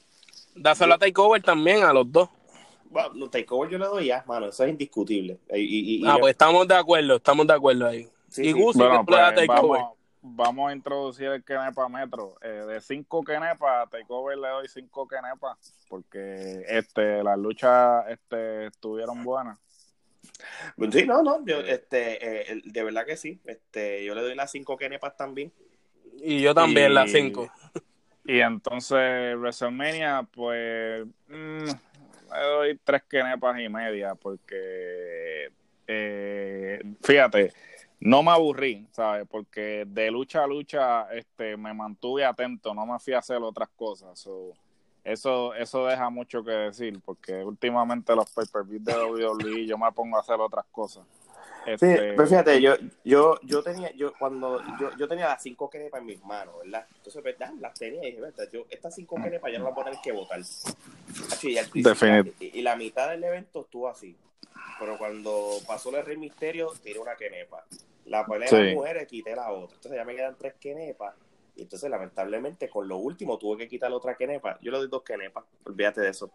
Dáselo 0.55 0.95
a 0.95 0.97
Takeover 0.97 1.43
también, 1.43 1.83
a 1.83 1.93
los 1.93 2.11
dos. 2.11 2.29
Bueno, 2.86 3.29
takeover 3.29 3.69
yo 3.69 3.77
le 3.77 3.86
doy 3.86 4.05
ya, 4.07 4.23
mano, 4.25 4.47
eso 4.47 4.63
es 4.63 4.69
indiscutible. 4.71 5.38
Y, 5.53 5.59
y- 5.59 5.95
y- 5.97 6.07
Ah, 6.07 6.17
pues 6.19 6.31
estamos 6.31 6.67
de 6.67 6.75
acuerdo, 6.75 7.17
estamos 7.17 7.45
de 7.45 7.53
acuerdo 7.53 7.88
ahí. 7.88 8.07
Sí, 8.36 8.47
y. 8.47 8.51
Gusi, 8.51 8.79
Bueno, 8.79 9.05
pues 9.05 9.19
Takeover. 9.19 9.47
vamos, 9.81 9.93
vamos 10.21 10.69
a 10.71 10.73
introducir 10.75 11.27
el 11.27 11.43
Kenepa 11.43 11.88
Metro. 11.89 12.36
Eh, 12.41 12.47
de 12.67 12.81
cinco 12.81 13.23
Kenepa, 13.23 13.81
a 13.83 13.88
Takeover 13.88 14.38
le 14.38 14.47
doy 14.49 14.67
cinco 14.67 15.07
Kenepa, 15.07 15.57
porque 15.89 16.63
este, 16.67 17.23
las 17.23 17.38
luchas 17.38 18.05
este, 18.09 18.67
estuvieron 18.67 19.23
buenas. 19.23 19.57
Sí, 20.91 21.05
no, 21.05 21.21
no, 21.21 21.45
yo, 21.45 21.59
este, 21.59 22.51
eh, 22.51 22.61
de 22.65 22.83
verdad 22.83 23.05
que 23.05 23.15
sí. 23.15 23.39
Este, 23.45 24.03
yo 24.03 24.15
le 24.15 24.21
doy 24.21 24.36
las 24.36 24.51
cinco 24.51 24.75
kenepas 24.75 25.15
también. 25.15 25.53
Y 26.17 26.41
yo 26.41 26.53
también, 26.55 26.91
Y- 26.91 26.93
las 26.95 27.11
cinco. 27.11 27.47
Y 28.27 28.39
entonces 28.39 29.38
WrestleMania, 29.38 30.27
pues 30.33 31.05
mm, 31.27 31.63
le 32.33 32.41
doy 32.41 32.79
tres 32.83 33.03
kenepas 33.03 33.59
y 33.59 33.69
media 33.69 34.15
porque 34.15 35.51
eh, 35.86 36.81
fíjate, 37.03 37.53
no 38.05 38.21
me 38.21 38.29
aburrí, 38.29 38.87
¿sabes? 38.91 39.25
Porque 39.27 39.83
de 39.87 40.11
lucha 40.11 40.43
a 40.43 40.47
lucha 40.47 41.11
este, 41.11 41.57
me 41.57 41.73
mantuve 41.73 42.23
atento, 42.23 42.71
no 42.71 42.85
me 42.85 42.99
fui 42.99 43.13
a 43.13 43.17
hacer 43.17 43.37
otras 43.41 43.67
cosas. 43.75 44.19
So, 44.19 44.53
eso, 45.03 45.55
eso 45.55 45.87
deja 45.87 46.11
mucho 46.11 46.43
que 46.43 46.51
decir, 46.51 46.99
porque 47.03 47.43
últimamente 47.43 48.15
los 48.15 48.29
pay-per-views 48.29 48.83
de 48.85 48.93
WWE 48.93 49.65
yo 49.65 49.75
me 49.79 49.91
pongo 49.91 50.17
a 50.17 50.19
hacer 50.19 50.39
otras 50.39 50.65
cosas. 50.71 51.03
Sí, 51.65 51.71
Este, 51.71 51.95
pero 52.13 52.27
fíjate, 52.27 52.61
yo, 52.61 52.75
yo, 53.03 53.39
yo 53.41 53.63
tenía, 53.63 53.91
yo 53.93 54.13
cuando 54.19 54.61
yo, 54.79 54.95
yo 54.99 55.07
tenía 55.07 55.25
las 55.25 55.41
cinco 55.41 55.67
kenepas 55.67 56.01
en 56.01 56.05
mis 56.05 56.23
manos, 56.23 56.53
¿verdad? 56.63 56.85
Entonces, 56.97 57.23
¿verdad? 57.23 57.53
Las 57.59 57.73
tenía 57.73 58.03
y 58.03 58.11
dije, 58.11 58.21
¿verdad? 58.21 58.47
Yo, 58.53 58.67
estas 58.69 58.93
cinco 58.93 59.15
kenepas 59.15 59.51
ya 59.51 59.57
no 59.57 59.65
las 59.65 59.73
voy 59.73 59.81
a 59.81 59.85
tener 59.85 59.99
que 60.03 60.11
votar. 60.11 60.39
Y, 61.41 61.57
y, 61.57 62.59
y 62.59 62.61
la 62.61 62.75
mitad 62.75 63.09
del 63.09 63.23
evento 63.23 63.61
estuvo 63.61 63.89
así. 63.89 64.15
Pero 64.79 64.95
cuando 64.99 65.57
pasó 65.65 65.95
el 65.97 66.05
Rey 66.05 66.17
Misterio, 66.17 66.71
tiré 66.83 66.99
una 66.99 67.15
kenepa. 67.15 67.65
La 68.05 68.25
pelea 68.25 68.49
de 68.49 68.55
Sí. 68.57 68.63
las 68.63 68.73
mujeres, 68.75 69.07
quité 69.07 69.35
la 69.35 69.51
otra. 69.51 69.75
Entonces 69.75 69.97
ya 69.97 70.05
me 70.05 70.15
quedan 70.15 70.35
tres 70.37 70.53
kenepas. 70.59 71.15
Y 71.55 71.63
entonces, 71.63 71.89
lamentablemente, 71.89 72.69
con 72.69 72.87
lo 72.87 72.97
último 72.97 73.37
tuve 73.37 73.57
que 73.57 73.67
quitar 73.67 73.89
la 73.89 73.97
otra 73.97 74.15
kenepa. 74.15 74.59
Yo 74.61 74.71
le 74.71 74.77
doy 74.79 74.87
dos 74.89 75.03
kenepas. 75.03 75.43
Olvídate 75.65 76.01
de 76.01 76.09
eso. 76.09 76.29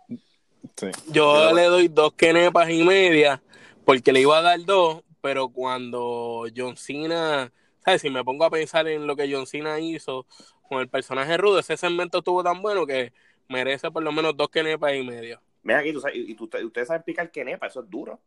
sí. 0.77 0.89
Yo 1.13 1.33
Pero- 1.35 1.55
le 1.55 1.63
doy 1.65 1.89
dos 1.89 2.13
kenepas 2.15 2.69
y 2.71 2.83
media 2.85 3.43
porque 3.85 4.13
le 4.13 4.21
iba 4.21 4.39
a 4.39 4.43
dar 4.43 4.63
dos, 4.65 5.03
pero 5.21 5.49
cuando 5.49 6.47
John 6.57 6.77
Cena, 6.77 7.53
¿sabes? 7.85 8.03
Si 8.03 8.11
me 8.11 8.25
pongo 8.25 8.45
a 8.45 8.51
pensar 8.51 8.87
en 8.89 9.07
lo 9.07 9.15
que 9.17 9.31
John 9.33 9.47
Cena 9.47 9.79
hizo 9.81 10.27
con 10.69 10.81
el 10.81 10.89
personaje 10.89 11.37
rudo, 11.37 11.59
ese 11.59 11.77
segmento 11.77 12.19
estuvo 12.19 12.43
tan 12.43 12.61
bueno 12.63 12.87
que 12.87 13.13
merece 13.49 13.91
por 13.91 14.03
lo 14.03 14.13
menos 14.13 14.37
dos 14.37 14.49
kenepas 14.49 14.95
y 14.95 15.03
media. 15.03 15.41
Mira 15.63 15.81
aquí, 15.81 15.93
tú 15.93 16.01
sabes, 16.01 16.17
y, 16.17 16.31
y 16.33 16.35
tú- 16.35 16.45
ustedes 16.65 16.89
saben 16.89 17.03
picar 17.03 17.31
kenepa, 17.31 17.67
eso 17.67 17.81
es 17.81 17.91
duro. 17.91 18.19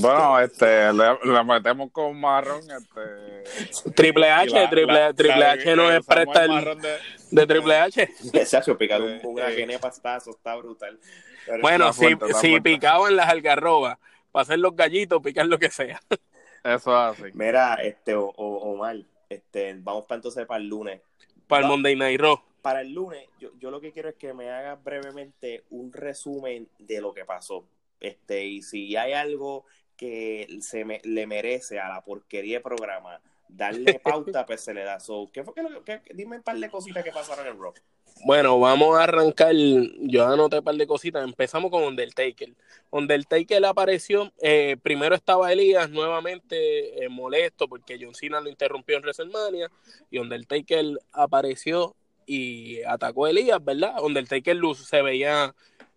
Bueno, 0.00 0.40
este, 0.40 0.92
le, 0.92 1.18
le 1.24 1.44
metemos 1.44 1.90
con 1.92 2.18
marrón, 2.18 2.62
este... 2.70 3.90
Triple 3.92 4.30
H, 4.30 4.50
la- 4.50 4.70
Triple, 4.70 4.94
la- 4.94 5.12
Triple 5.12 5.36
la- 5.38 5.52
H 5.52 5.76
no 5.76 5.90
es 5.90 6.04
presta 6.06 6.44
el 6.44 6.80
de- 6.80 6.98
de 7.30 7.46
Triple 7.46 7.76
H. 7.76 8.08
Chacho, 8.46 8.76
picar 8.78 9.02
un, 9.02 9.20
una 9.24 9.46
kenepa 9.54 9.88
está, 9.88 10.16
está 10.16 10.56
brutal. 10.56 10.98
Pero- 11.46 11.60
Bueno, 11.60 11.90
Está 11.90 12.00
si, 12.02 12.08
si 12.08 12.16
fuerte. 12.50 12.60
picaban 12.62 13.16
las 13.16 13.28
algarrobas, 13.28 13.98
para 14.32 14.42
hacer 14.42 14.58
los 14.58 14.74
gallitos, 14.74 15.20
picar 15.22 15.46
lo 15.46 15.58
que 15.58 15.70
sea. 15.70 16.00
Eso 16.64 17.10
es 17.12 17.20
así. 17.20 17.30
Mira, 17.34 17.74
este, 17.74 18.14
o, 18.14 18.24
o- 18.26 18.72
Omar, 18.72 18.96
este, 19.28 19.74
vamos 19.78 20.06
para 20.06 20.16
entonces 20.16 20.46
para 20.46 20.60
el 20.60 20.68
lunes. 20.68 21.00
Para 21.46 21.62
el 21.62 21.68
Monday 21.68 21.94
Night 21.96 22.20
Raw. 22.20 22.40
Para 22.62 22.80
el 22.80 22.92
lunes, 22.94 23.28
yo, 23.38 23.50
yo 23.58 23.70
lo 23.70 23.78
que 23.78 23.92
quiero 23.92 24.08
es 24.08 24.14
que 24.14 24.32
me 24.32 24.48
hagas 24.50 24.82
brevemente 24.82 25.64
un 25.68 25.92
resumen 25.92 26.66
de 26.78 27.02
lo 27.02 27.12
que 27.12 27.26
pasó. 27.26 27.66
Este, 28.04 28.44
y 28.46 28.62
si 28.62 28.96
hay 28.96 29.12
algo 29.12 29.64
que 29.96 30.58
se 30.60 30.84
me, 30.84 31.00
le 31.04 31.26
merece 31.26 31.78
a 31.78 31.88
la 31.88 32.04
porquería 32.04 32.58
de 32.58 32.62
programa 32.62 33.20
darle 33.48 33.94
pauta, 34.04 34.44
pues 34.46 34.60
se 34.60 34.74
le 34.74 34.82
da. 34.84 34.98
So, 35.00 35.30
¿qué 35.32 35.44
fue 35.44 35.54
que, 35.54 35.62
lo- 35.62 35.84
que- 35.84 36.02
dime 36.14 36.36
un 36.36 36.42
par 36.42 36.56
de 36.58 36.68
cositas 36.70 37.02
que 37.04 37.12
pasaron 37.12 37.46
en 37.46 37.58
Rock. 37.58 37.80
Bueno, 38.24 38.58
vamos 38.60 38.96
a 38.96 39.04
arrancar. 39.04 39.54
Yo 39.54 40.26
anoté 40.26 40.58
un 40.58 40.64
par 40.64 40.74
de 40.76 40.86
cositas. 40.86 41.24
Empezamos 41.24 41.70
con 41.70 41.82
Undertaker. 41.82 42.52
Undertaker 42.90 43.64
apareció. 43.64 44.32
eh, 44.40 44.76
primero 44.82 45.14
estaba 45.14 45.52
Elías 45.52 45.90
nuevamente 45.90 47.04
eh, 47.04 47.08
molesto 47.08 47.66
porque 47.68 47.98
John 48.00 48.14
Cena 48.14 48.40
lo 48.40 48.48
interrumpió 48.48 48.96
en 48.96 49.02
WrestleMania. 49.02 49.70
Y 50.10 50.18
Undertaker 50.18 50.84
apareció 51.12 51.96
y 52.26 52.82
atacó 52.84 53.26
a 53.26 53.30
Elías, 53.30 53.62
¿verdad? 53.62 54.00
Undertaker 54.02 54.56
luz, 54.56 54.86
se 54.86 55.02
veía, 55.02 55.54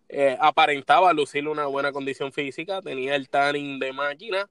eh, 0.08 0.36
aparentaba 0.40 1.12
lucir 1.12 1.46
una 1.48 1.66
buena 1.66 1.92
condición 1.92 2.32
física. 2.32 2.82
Tenía 2.82 3.14
el 3.14 3.28
tanning 3.28 3.78
de 3.78 3.92
máquina. 3.92 4.48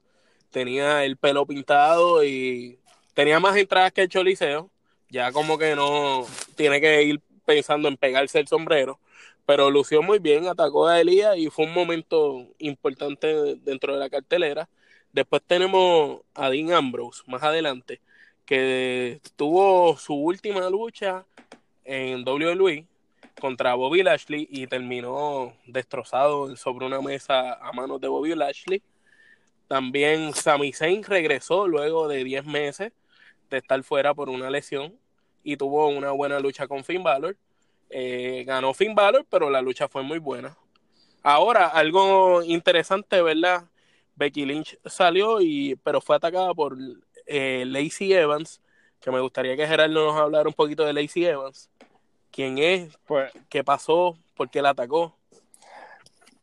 Tenía 0.51 1.03
el 1.03 1.17
pelo 1.17 1.45
pintado 1.45 2.23
y 2.23 2.79
tenía 3.13 3.39
más 3.39 3.55
entradas 3.57 3.91
que 3.91 4.03
el 4.03 4.09
Choliseo. 4.09 4.69
Ya 5.09 5.31
como 5.31 5.57
que 5.57 5.75
no 5.75 6.25
tiene 6.55 6.81
que 6.81 7.03
ir 7.03 7.21
pensando 7.45 7.87
en 7.87 7.97
pegarse 7.97 8.39
el 8.39 8.47
sombrero, 8.47 8.99
pero 9.45 9.71
lució 9.71 10.03
muy 10.03 10.19
bien, 10.19 10.47
atacó 10.47 10.87
a 10.87 10.99
Elías 10.99 11.37
y 11.37 11.49
fue 11.49 11.65
un 11.65 11.73
momento 11.73 12.45
importante 12.59 13.55
dentro 13.55 13.93
de 13.93 13.99
la 13.99 14.09
cartelera. 14.09 14.69
Después 15.13 15.41
tenemos 15.47 16.21
a 16.35 16.49
Dean 16.49 16.73
Ambrose 16.73 17.23
más 17.25 17.43
adelante, 17.43 18.01
que 18.45 19.21
tuvo 19.37 19.97
su 19.97 20.13
última 20.13 20.69
lucha 20.69 21.25
en 21.85 22.27
WWE 22.27 22.85
contra 23.39 23.75
Bobby 23.75 24.03
Lashley 24.03 24.47
y 24.49 24.67
terminó 24.67 25.53
destrozado 25.65 26.55
sobre 26.55 26.85
una 26.85 27.01
mesa 27.01 27.53
a 27.53 27.71
manos 27.71 28.01
de 28.01 28.07
Bobby 28.07 28.35
Lashley. 28.35 28.81
También 29.67 30.33
Sami 30.33 30.73
Zayn 30.73 31.03
regresó 31.03 31.67
luego 31.67 32.07
de 32.07 32.23
10 32.23 32.45
meses 32.45 32.93
de 33.49 33.57
estar 33.57 33.81
fuera 33.83 34.13
por 34.13 34.29
una 34.29 34.49
lesión 34.49 34.97
y 35.43 35.57
tuvo 35.57 35.87
una 35.87 36.11
buena 36.11 36.39
lucha 36.39 36.67
con 36.67 36.83
Finn 36.83 37.03
Balor. 37.03 37.37
Eh, 37.89 38.43
ganó 38.45 38.73
Finn 38.73 38.95
Balor, 38.95 39.25
pero 39.29 39.49
la 39.49 39.61
lucha 39.61 39.87
fue 39.87 40.03
muy 40.03 40.19
buena. 40.19 40.57
Ahora, 41.23 41.67
algo 41.67 42.43
interesante, 42.43 43.21
¿verdad? 43.21 43.65
Becky 44.15 44.45
Lynch 44.45 44.77
salió, 44.85 45.41
y, 45.41 45.75
pero 45.83 46.01
fue 46.01 46.15
atacada 46.15 46.53
por 46.53 46.77
eh, 47.25 47.63
Lacey 47.67 48.13
Evans, 48.13 48.61
que 48.99 49.11
me 49.11 49.19
gustaría 49.19 49.55
que 49.55 49.67
Gerardo 49.67 50.05
nos 50.05 50.19
hablara 50.19 50.49
un 50.49 50.55
poquito 50.55 50.83
de 50.85 50.93
Lacey 50.93 51.25
Evans. 51.25 51.69
¿Quién 52.37 52.59
es? 52.59 52.95
Pues, 53.07 53.33
¿Qué 53.49 53.63
pasó? 53.63 54.15
¿Por 54.35 54.47
qué 54.51 54.61
la 54.61 54.69
atacó? 54.69 55.15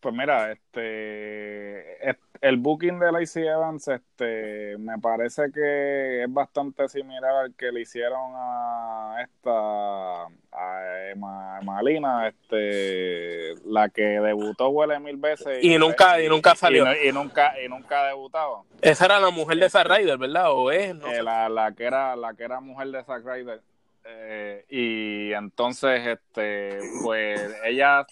pues 0.01 0.13
mira, 0.15 0.51
este, 0.53 2.11
es- 2.11 2.17
el 2.43 2.57
booking 2.59 2.99
de 2.99 3.11
Lacey 3.13 3.47
Evans, 3.47 3.87
este, 3.89 4.77
me 4.77 4.99
parece 4.99 5.45
que 5.55 6.25
es 6.25 6.31
bastante 6.33 6.89
similar 6.91 7.31
al 7.37 7.55
que 7.55 7.71
le 7.73 7.83
hicieron 7.83 8.33
a 8.35 9.17
esta, 9.23 10.25
a 10.53 11.11
Emma, 11.11 11.61
Malina, 11.63 12.27
este, 12.29 13.55
la 13.65 13.89
que 13.89 14.03
debutó 14.03 14.69
huele 14.71 14.99
mil 14.99 15.17
veces 15.17 15.61
Y 15.63 15.79
nunca- 15.79 16.21
y 16.21 16.29
nunca 16.29 16.55
salió. 16.57 16.85
y, 17.03 17.11
nunca 17.13 17.55
y 17.65 17.69
nunca 17.69 18.05
debutaba. 18.09 18.63
Esa 18.83 19.05
era 19.07 19.21
la 19.21 19.31
mujer 19.31 19.57
de 19.59 19.71
Zack 19.71 19.87
Ryder, 19.89 20.19
¿verdad? 20.19 20.51
¿O 20.53 20.71
es? 20.73 20.95
No 20.95 21.07
Eh, 21.07 21.23
la, 21.23 21.49
la 21.49 21.73
que 21.73 21.85
era 21.85 22.15
la 22.17 22.35
que 22.35 22.43
era 22.45 22.61
mujer 22.61 22.89
de 22.89 23.03
Zack 23.05 23.25
Ryder 23.25 23.63
Eh, 24.07 24.65
y 24.69 25.33
entonces 25.33 26.07
este 26.07 26.79
pues 27.03 27.41
ellas 27.65 28.07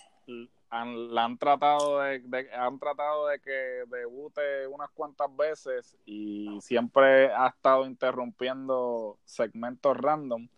han, 0.70 1.14
la 1.14 1.24
han 1.24 1.36
tratado 1.36 2.00
de, 2.00 2.20
de- 2.20 2.50
han 2.54 2.78
tratado 2.78 3.26
de 3.26 3.38
que 3.40 3.84
debute 3.88 4.66
unas 4.68 4.88
cuantas 4.90 5.28
veces 5.36 5.96
y 6.06 6.58
siempre 6.62 7.30
ha 7.32 7.48
estado 7.48 7.84
interrumpiendo 7.84 9.18
segmentos 9.26 9.94
random 9.98 10.48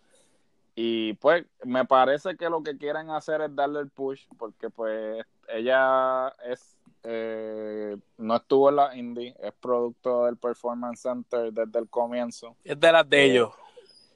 y 0.76 1.14
pues 1.14 1.45
me 1.64 1.85
parece 1.85 2.37
que 2.37 2.49
lo 2.49 2.62
que 2.62 2.76
quieren 2.78 3.11
hacer 3.11 3.41
es 3.41 3.55
darle 3.57 3.80
el 3.80 3.91
push 3.91 4.26
porque 4.39 4.70
pues 4.70 5.24
ella 5.49 6.28
es 6.49 6.76
eh, 7.03 7.97
no 8.16 8.37
estuvo 8.37 8.70
en 8.70 8.76
la 8.76 8.97
indie 8.97 9.35
es 9.43 9.53
producto 9.61 10.24
del 10.26 10.37
Performance 10.37 11.03
Center 11.03 11.53
desde 11.53 11.78
el 11.80 11.89
comienzo 11.89 12.57
Es 12.64 12.78
de 12.80 12.93
las 12.93 13.09
de 13.09 13.18
Eh, 13.18 13.30
ellos. 13.32 13.51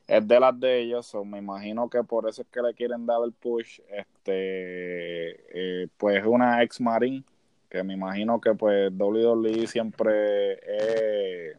Es 0.09 0.27
de 0.27 0.41
las 0.41 0.59
de 0.59 0.81
ellos, 0.81 1.07
so 1.07 1.23
me 1.23 1.37
imagino 1.37 1.91
que 1.91 2.03
por 2.03 2.27
eso 2.27 2.41
es 2.41 2.49
que 2.49 2.63
le 2.63 2.73
quieren 2.73 3.05
dar 3.05 3.19
el 3.23 3.33
push. 3.33 3.81
Este, 3.91 5.83
eh, 5.83 5.89
pues 5.99 6.25
una 6.25 6.63
ex 6.63 6.81
Marine, 6.81 7.23
que 7.69 7.83
me 7.83 7.93
imagino 7.93 8.41
que 8.41 8.55
pues 8.55 8.91
WWE 8.91 9.67
siempre 9.67 10.55
es, 10.55 11.59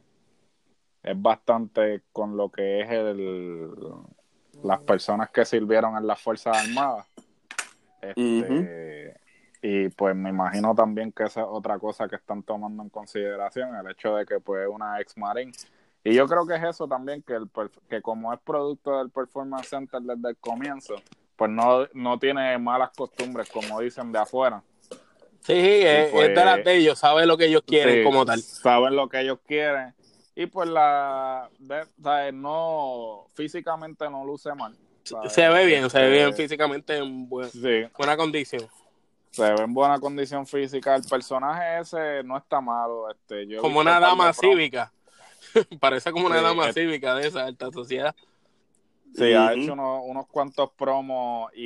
es 1.03 1.21
bastante 1.21 2.01
con 2.11 2.35
lo 2.35 2.49
que 2.49 2.81
es 2.81 2.89
el, 2.89 3.69
las 4.63 4.79
personas 4.79 5.29
que 5.29 5.45
sirvieron 5.45 5.95
en 5.95 6.07
las 6.07 6.19
Fuerzas 6.19 6.57
Armadas. 6.57 7.05
Este, 8.01 9.15
Y 9.61 9.89
pues 9.89 10.15
me 10.15 10.29
imagino 10.29 10.73
también 10.73 11.11
que 11.11 11.25
esa 11.25 11.41
es 11.41 11.47
otra 11.47 11.77
cosa 11.77 12.07
que 12.07 12.15
están 12.15 12.41
tomando 12.41 12.81
en 12.81 12.89
consideración, 12.89 13.75
el 13.75 13.91
hecho 13.91 14.15
de 14.15 14.25
que 14.25 14.39
pues 14.39 14.67
una 14.67 14.99
ex 14.99 15.15
Marine 15.17 15.51
y 16.03 16.13
yo 16.13 16.27
creo 16.27 16.45
que 16.47 16.55
es 16.55 16.63
eso 16.63 16.87
también, 16.87 17.21
que, 17.23 17.33
el, 17.33 17.49
que 17.89 18.01
como 18.01 18.33
es 18.33 18.39
producto 18.39 18.97
del 18.97 19.09
Performance 19.09 19.67
Center 19.69 20.01
desde 20.01 20.29
el 20.29 20.37
comienzo, 20.37 20.95
pues 21.35 21.51
no, 21.51 21.87
no 21.93 22.19
tiene 22.19 22.57
malas 22.57 22.91
costumbres, 22.95 23.49
como 23.49 23.79
dicen 23.79 24.11
de 24.11 24.19
afuera. 24.19 24.61
Sí, 25.41 25.53
es, 25.55 26.09
pues, 26.11 26.29
es 26.29 26.35
de 26.35 26.45
las 26.45 26.63
de 26.63 26.75
ellos. 26.75 26.99
Sabe 26.99 27.25
lo 27.25 27.37
que 27.37 27.45
ellos 27.45 27.63
quieren 27.65 27.95
Sí, 27.95 28.03
como 28.03 28.25
tal. 28.25 28.41
Saben 28.41 28.95
lo 28.95 29.07
que 29.07 29.21
ellos 29.21 29.39
quieren. 29.47 29.93
Y 30.35 30.45
pues 30.47 30.69
la... 30.69 31.49
de- 31.59 31.85
¿sabes? 32.03 32.33
no, 32.33 33.27
físicamente 33.33 34.09
no 34.09 34.25
luce 34.25 34.53
mal. 34.53 34.75
¿sabes? 35.03 35.31
Se 35.33 35.47
ve 35.49 35.65
bien, 35.65 35.89
se 35.89 35.99
ve 35.99 36.09
bien 36.11 36.29
Este, 36.29 36.43
físicamente 36.43 36.97
en 36.97 37.27
buen- 37.27 37.49
Sí, 37.49 37.83
buena 37.97 38.15
condición. 38.17 38.67
se 39.31 39.43
ve 39.53 39.63
en 39.63 39.73
buena 39.73 39.97
condición 39.99 40.45
física. 40.45 40.95
El 40.95 41.03
personaje 41.03 41.79
ese 41.79 42.21
no 42.23 42.37
está 42.37 42.59
malo. 42.61 43.09
Este, 43.09 43.47
yo 43.47 43.61
Como 43.61 43.79
una 43.79 43.99
dama 43.99 44.33
cívica. 44.33 44.91
Parece 45.79 46.11
como 46.11 46.27
una 46.27 46.37
Sí, 46.37 46.43
dama 46.43 46.69
es- 46.69 46.75
cívica 46.75 47.15
de 47.15 47.27
esa 47.27 47.45
alta 47.45 47.71
sociedad. 47.71 48.15
Sí, 49.15 49.33
ha 49.33 49.53
hecho 49.53 49.73
unos, 49.73 50.03
unos 50.05 50.27
cuantos 50.27 50.69
promos 50.77 51.51
y, 51.55 51.63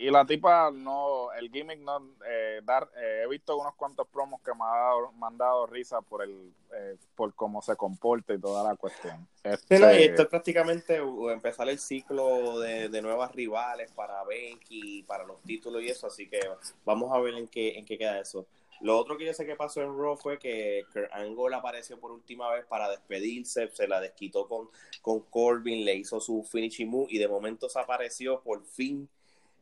y 0.00 0.10
la 0.10 0.26
tipa 0.26 0.72
no, 0.72 1.32
el 1.32 1.48
gimmick 1.48 1.78
no, 1.78 2.02
eh, 2.26 2.60
dar, 2.64 2.90
eh, 2.96 3.22
he 3.24 3.28
visto 3.28 3.56
unos 3.56 3.76
cuantos 3.76 4.08
promos 4.08 4.40
que 4.42 4.52
me, 4.52 4.64
ha 4.64 4.76
dado, 4.76 5.12
me 5.12 5.26
han 5.28 5.38
dado 5.38 5.66
risa 5.66 6.00
por 6.02 6.22
el, 6.24 6.52
eh, 6.74 6.96
por 7.14 7.32
cómo 7.34 7.62
se 7.62 7.76
comporta 7.76 8.34
y 8.34 8.40
toda 8.40 8.64
la 8.68 8.74
cuestión. 8.76 9.28
Este, 9.44 9.76
Sí, 9.76 9.82
no, 9.82 9.92
y 9.92 10.02
esto 10.02 10.22
es 10.22 10.28
prácticamente 10.28 11.00
uh, 11.00 11.30
empezar 11.30 11.68
el 11.68 11.78
ciclo 11.78 12.58
de, 12.58 12.88
de 12.88 13.02
nuevas 13.02 13.32
rivales 13.36 13.92
para 13.92 14.24
Becky, 14.24 15.04
para 15.04 15.22
los 15.24 15.40
títulos 15.42 15.82
y 15.82 15.88
eso, 15.90 16.08
así 16.08 16.28
que 16.28 16.40
vamos 16.84 17.12
a 17.14 17.20
ver 17.20 17.34
en 17.34 17.46
qué, 17.46 17.78
en 17.78 17.84
qué 17.84 17.96
queda 17.96 18.18
eso. 18.18 18.46
Lo 18.80 18.96
otro 18.98 19.18
que 19.18 19.26
yo 19.26 19.34
sé 19.34 19.44
que 19.44 19.56
pasó 19.56 19.82
en 19.82 19.96
Raw 19.96 20.16
fue 20.16 20.38
que 20.38 20.84
Kurt 20.92 21.12
Angle 21.12 21.54
apareció 21.54 21.98
por 22.00 22.12
última 22.12 22.50
vez 22.52 22.64
para 22.66 22.88
despedirse, 22.90 23.68
se 23.72 23.86
la 23.86 24.00
desquitó 24.00 24.48
con, 24.48 24.68
con 25.02 25.20
Corbin, 25.20 25.84
le 25.84 25.94
hizo 25.94 26.20
su 26.20 26.42
finishing 26.44 26.88
move 26.88 27.08
y 27.10 27.18
de 27.18 27.28
momento 27.28 27.68
se 27.68 27.78
apareció 27.78 28.40
por 28.40 28.64
fin, 28.64 29.08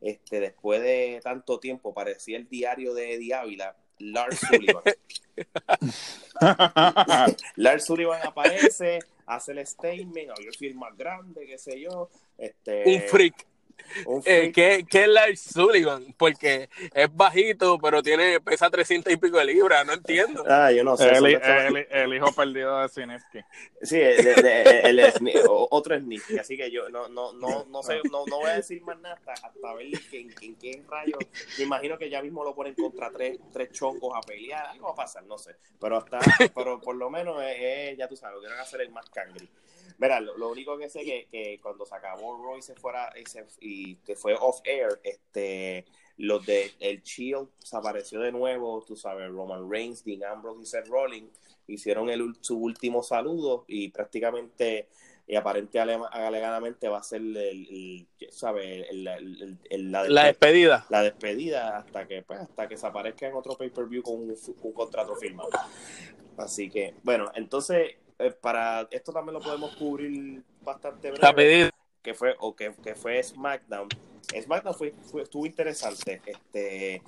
este, 0.01 0.39
después 0.39 0.81
de 0.81 1.19
tanto 1.21 1.59
tiempo, 1.59 1.93
parecía 1.93 2.37
el 2.37 2.47
diario 2.47 2.93
de 2.93 3.13
Eddie 3.15 3.33
Ávila, 3.33 3.75
Lars 3.99 4.39
Sullivan. 4.49 4.83
Lars 7.55 7.85
Sullivan 7.85 8.21
aparece, 8.25 8.99
hace 9.25 9.51
el 9.51 9.67
statement, 9.67 10.31
"Oh, 10.31 10.41
yo 10.41 10.51
soy 10.57 10.67
el 10.69 10.75
más 10.75 10.95
grande, 10.97 11.45
qué 11.45 11.57
sé 11.57 11.79
yo. 11.79 12.09
Este, 12.37 12.83
Un 12.85 13.01
freak. 13.01 13.45
Eh. 14.25 14.51
¿qué, 14.53 14.85
¿Qué 14.89 15.01
es 15.03 15.07
Lars 15.07 15.41
Sullivan? 15.41 16.13
Porque 16.17 16.69
es 16.93 17.15
bajito, 17.15 17.77
pero 17.79 18.01
tiene 18.03 18.39
pesa 18.39 18.69
300 18.69 19.11
y 19.13 19.17
pico 19.17 19.37
de 19.37 19.45
libras. 19.45 19.85
No 19.85 19.93
entiendo. 19.93 20.43
Ah, 20.47 20.71
yo 20.71 20.83
no 20.83 20.95
sé. 20.97 21.09
el, 21.09 22.13
hijo 22.13 22.31
perdido 22.33 22.81
de 22.81 22.89
Sinevsky. 22.89 23.39
Sí, 23.81 23.99
el, 23.99 24.27
el- 24.27 24.45
el- 24.45 24.99
el 24.99 25.13
Sni- 25.13 25.43
o- 25.47 25.67
otro 25.71 25.97
Sneaky, 25.99 26.37
así 26.39 26.55
que 26.57 26.69
yo 26.71 26.89
no, 26.89 27.07
no, 27.09 27.33
no, 27.33 27.65
no 27.65 27.83
sé, 27.83 27.99
no, 28.11 28.25
no 28.25 28.37
voy 28.39 28.49
a 28.51 28.55
decir 28.55 28.81
más 28.81 28.99
nada 28.99 29.15
hasta, 29.15 29.33
hasta 29.47 29.73
ver 29.73 29.87
que- 30.09 30.19
en, 30.21 30.33
en 30.41 30.55
qué 30.55 30.83
rayos. 30.87 31.19
Me 31.57 31.63
imagino 31.63 31.97
que 31.97 32.09
ya 32.09 32.21
mismo 32.21 32.43
lo 32.43 32.53
ponen 32.55 32.73
contra 32.75 33.09
tres, 33.11 33.37
tres 33.51 33.71
chongos 33.71 34.13
a 34.15 34.21
pelear, 34.21 34.65
algo 34.67 34.87
va 34.87 34.91
a 34.93 34.95
pasar, 34.95 35.23
no 35.23 35.37
sé. 35.37 35.55
Pero 35.79 35.97
hasta, 35.97 36.19
pero 36.55 36.79
por 36.79 36.95
lo 36.95 37.09
menos 37.09 37.41
es, 37.43 37.55
es- 37.91 37.97
ya 37.97 38.07
tú 38.07 38.15
sabes, 38.15 38.35
lo 38.35 38.41
quieren 38.41 38.59
hacer 38.59 38.81
el 38.81 38.89
más 38.91 39.09
cangri. 39.09 39.49
Verá, 39.99 40.19
lo, 40.21 40.35
lo 40.37 40.49
único 40.49 40.77
que 40.77 40.89
sé 40.89 41.03
que, 41.03 41.27
que 41.29 41.59
cuando 41.61 41.85
se 41.85 41.93
acabó 41.93 42.41
Roy 42.41 42.61
se 42.61 42.73
fuera 42.73 43.11
y, 43.21 43.25
se, 43.29 43.45
y 43.59 43.95
que 43.97 44.15
fue 44.15 44.33
off 44.33 44.61
air, 44.63 44.99
este 45.03 45.85
los 46.17 46.45
de 46.45 46.71
el 46.79 47.01
Shield 47.03 47.47
se 47.59 47.77
apareció 47.77 48.19
de 48.21 48.31
nuevo, 48.31 48.83
tú 48.85 48.95
sabes, 48.95 49.29
Roman 49.29 49.69
Reigns, 49.69 50.03
Dean 50.03 50.23
Ambrose 50.23 50.61
y 50.61 50.65
Seth 50.65 50.87
Rollins 50.87 51.31
hicieron 51.67 52.09
el, 52.09 52.35
su 52.41 52.57
último 52.57 53.03
saludo 53.03 53.63
y 53.67 53.89
prácticamente 53.89 54.87
y 55.27 55.35
aparente 55.35 55.79
ale- 55.79 55.99
alegadamente 56.11 56.89
va 56.89 56.97
a 56.97 57.03
ser 57.03 57.21
el, 57.21 57.37
el- 57.37 58.07
¿sabe? 58.31 58.89
el- 58.89 59.57
el- 59.69 59.91
la, 59.91 60.03
La 60.09 60.23
despe- 60.23 60.25
despedida. 60.27 60.85
la 60.89 61.03
despedida 61.03 61.77
hasta 61.77 62.07
que 62.07 62.23
pues, 62.23 62.39
hasta 62.39 62.67
que 62.67 62.77
se 62.77 62.87
aparezca 62.87 63.27
en 63.27 63.35
otro 63.35 63.55
pay-per-view 63.55 64.01
con 64.01 64.15
un, 64.15 64.35
un 64.63 64.73
contrato 64.73 65.15
firmado. 65.15 65.49
Así 66.37 66.69
que, 66.69 66.95
bueno, 67.03 67.31
entonces 67.35 67.95
eh, 68.19 68.31
para 68.31 68.87
esto 68.91 69.11
también 69.11 69.33
lo 69.33 69.39
podemos 69.41 69.75
cubrir 69.75 70.43
bastante 70.61 71.09
breve 71.11 71.21
que 72.01 72.13
fue 72.13 72.35
o 72.39 72.55
que, 72.55 72.73
que 72.83 72.95
fue 72.95 73.21
SmackDown. 73.23 73.89
SmackDown 74.41 74.75
fue, 74.75 74.93
fue- 75.11 75.23
estuvo 75.23 75.45
interesante. 75.45 76.21
Este 76.25 77.01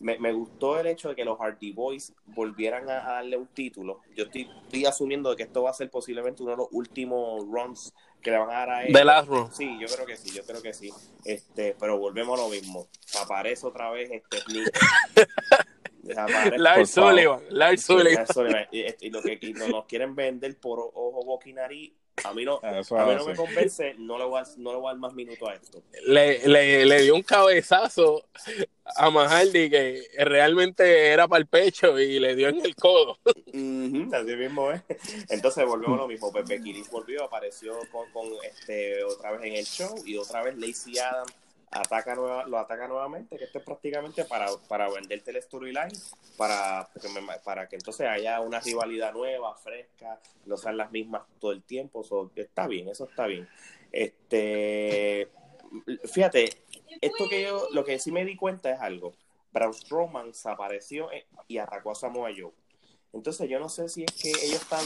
me, 0.00 0.18
me 0.18 0.32
gustó 0.32 0.80
el 0.80 0.86
hecho 0.88 1.10
de 1.10 1.14
que 1.14 1.24
los 1.24 1.38
Hardy 1.38 1.72
Boys 1.72 2.12
volvieran 2.26 2.88
a, 2.90 3.06
a 3.08 3.12
darle 3.14 3.36
un 3.36 3.46
título. 3.48 4.00
Yo 4.16 4.24
estoy, 4.24 4.50
estoy 4.64 4.84
asumiendo 4.86 5.30
de 5.30 5.36
que 5.36 5.42
esto 5.44 5.62
va 5.62 5.70
a 5.70 5.74
ser 5.74 5.90
posiblemente 5.90 6.42
uno 6.42 6.52
de 6.52 6.56
los 6.58 6.68
últimos 6.72 7.44
runs 7.46 7.92
que 8.20 8.30
le 8.32 8.38
van 8.38 8.50
a 8.50 8.52
dar 8.54 8.70
a 8.70 8.88
Last 9.04 9.28
Run. 9.28 9.52
Sí, 9.52 9.78
yo 9.80 9.86
creo 9.88 10.06
que 10.06 10.16
sí, 10.16 10.30
yo 10.34 10.44
creo 10.44 10.60
que 10.62 10.72
sí. 10.72 10.90
Este, 11.24 11.76
pero 11.78 11.98
volvemos 11.98 12.38
a 12.38 12.42
lo 12.44 12.48
mismo. 12.48 12.86
Aparece 13.20 13.66
otra 13.66 13.90
vez 13.90 14.10
este. 14.10 14.38
Lars. 16.56 16.90
Sullivan. 16.90 17.40
Lars 17.50 17.82
Sullivan. 17.84 18.26
Y, 18.72 18.84
y 19.06 19.10
lo 19.10 19.22
que 19.22 19.38
y 19.40 19.52
no- 19.52 19.68
nos 19.68 19.86
quieren 19.86 20.14
vender 20.14 20.58
por 20.58 20.78
ojo, 20.80 21.24
boca 21.24 21.48
y 21.48 21.52
nariz, 21.52 21.92
a 22.24 22.34
mí 22.34 22.44
no, 22.44 22.60
Eso 22.62 22.98
a 22.98 23.06
mí 23.06 23.14
no 23.14 23.24
me 23.24 23.34
convence, 23.34 23.94
no 23.98 24.18
le 24.18 24.24
voy 24.24 24.40
a, 24.40 24.44
no 24.58 24.72
le 24.72 24.78
voy 24.78 24.86
a 24.88 24.92
dar 24.92 24.98
más 24.98 25.14
minutos 25.14 25.48
a 25.48 25.54
esto. 25.54 25.82
Le, 26.06 26.46
le, 26.46 26.84
le 26.84 27.02
dio 27.02 27.14
un 27.14 27.22
cabezazo 27.22 28.26
a 28.84 29.10
Mahaldi 29.10 29.70
que 29.70 30.02
realmente 30.18 31.08
era 31.08 31.26
para 31.26 31.40
el 31.40 31.46
pecho 31.46 31.98
y 31.98 32.20
le 32.20 32.36
dio 32.36 32.48
en 32.48 32.64
el 32.64 32.76
codo. 32.76 33.18
Así 33.26 34.36
mismo 34.36 34.70
es. 34.70 34.82
Entonces 35.30 35.66
volvemos 35.66 35.98
a 35.98 36.02
lo 36.02 36.08
mismo. 36.08 36.30
Pepe 36.32 36.60
Kiris 36.60 36.90
volvió, 36.90 37.24
apareció 37.24 37.78
con, 37.90 38.10
con, 38.12 38.28
este 38.44 39.02
otra 39.04 39.32
vez 39.32 39.44
en 39.44 39.54
el 39.54 39.64
show 39.64 39.94
y 40.04 40.16
otra 40.18 40.42
vez 40.42 40.56
Lacey 40.58 40.98
Adams 40.98 41.32
ataca 41.72 42.14
nueva, 42.14 42.46
lo 42.46 42.58
ataca 42.58 42.86
nuevamente, 42.86 43.36
que 43.36 43.44
esto 43.44 43.58
es 43.58 43.64
prácticamente 43.64 44.24
para, 44.24 44.46
para 44.68 44.90
venderte 44.90 45.30
el 45.30 45.42
storyline, 45.42 45.92
para, 46.36 46.88
para 47.44 47.68
que 47.68 47.76
entonces 47.76 48.06
haya 48.06 48.40
una 48.40 48.60
rivalidad 48.60 49.12
nueva, 49.12 49.56
fresca, 49.56 50.20
no 50.46 50.56
sean 50.56 50.76
las 50.76 50.92
mismas 50.92 51.22
todo 51.40 51.52
el 51.52 51.62
tiempo. 51.62 52.04
So, 52.04 52.30
está 52.36 52.66
bien, 52.66 52.88
eso 52.88 53.04
está 53.04 53.26
bien. 53.26 53.48
Este 53.90 55.30
fíjate, 56.04 56.50
esto 57.00 57.28
que 57.28 57.42
yo, 57.42 57.68
lo 57.72 57.84
que 57.84 57.98
sí 57.98 58.12
me 58.12 58.24
di 58.24 58.36
cuenta 58.36 58.70
es 58.70 58.80
algo. 58.80 59.14
Braun 59.52 59.74
Strowman 59.74 60.34
se 60.34 60.50
apareció 60.50 61.10
eh, 61.12 61.26
y 61.48 61.58
atacó 61.58 61.90
a 61.92 61.94
Samoa 61.94 62.30
Joe. 62.36 62.52
Entonces 63.12 63.48
yo 63.48 63.58
no 63.58 63.68
sé 63.68 63.88
si 63.88 64.04
es 64.04 64.12
que 64.12 64.30
ellos 64.30 64.62
están 64.62 64.84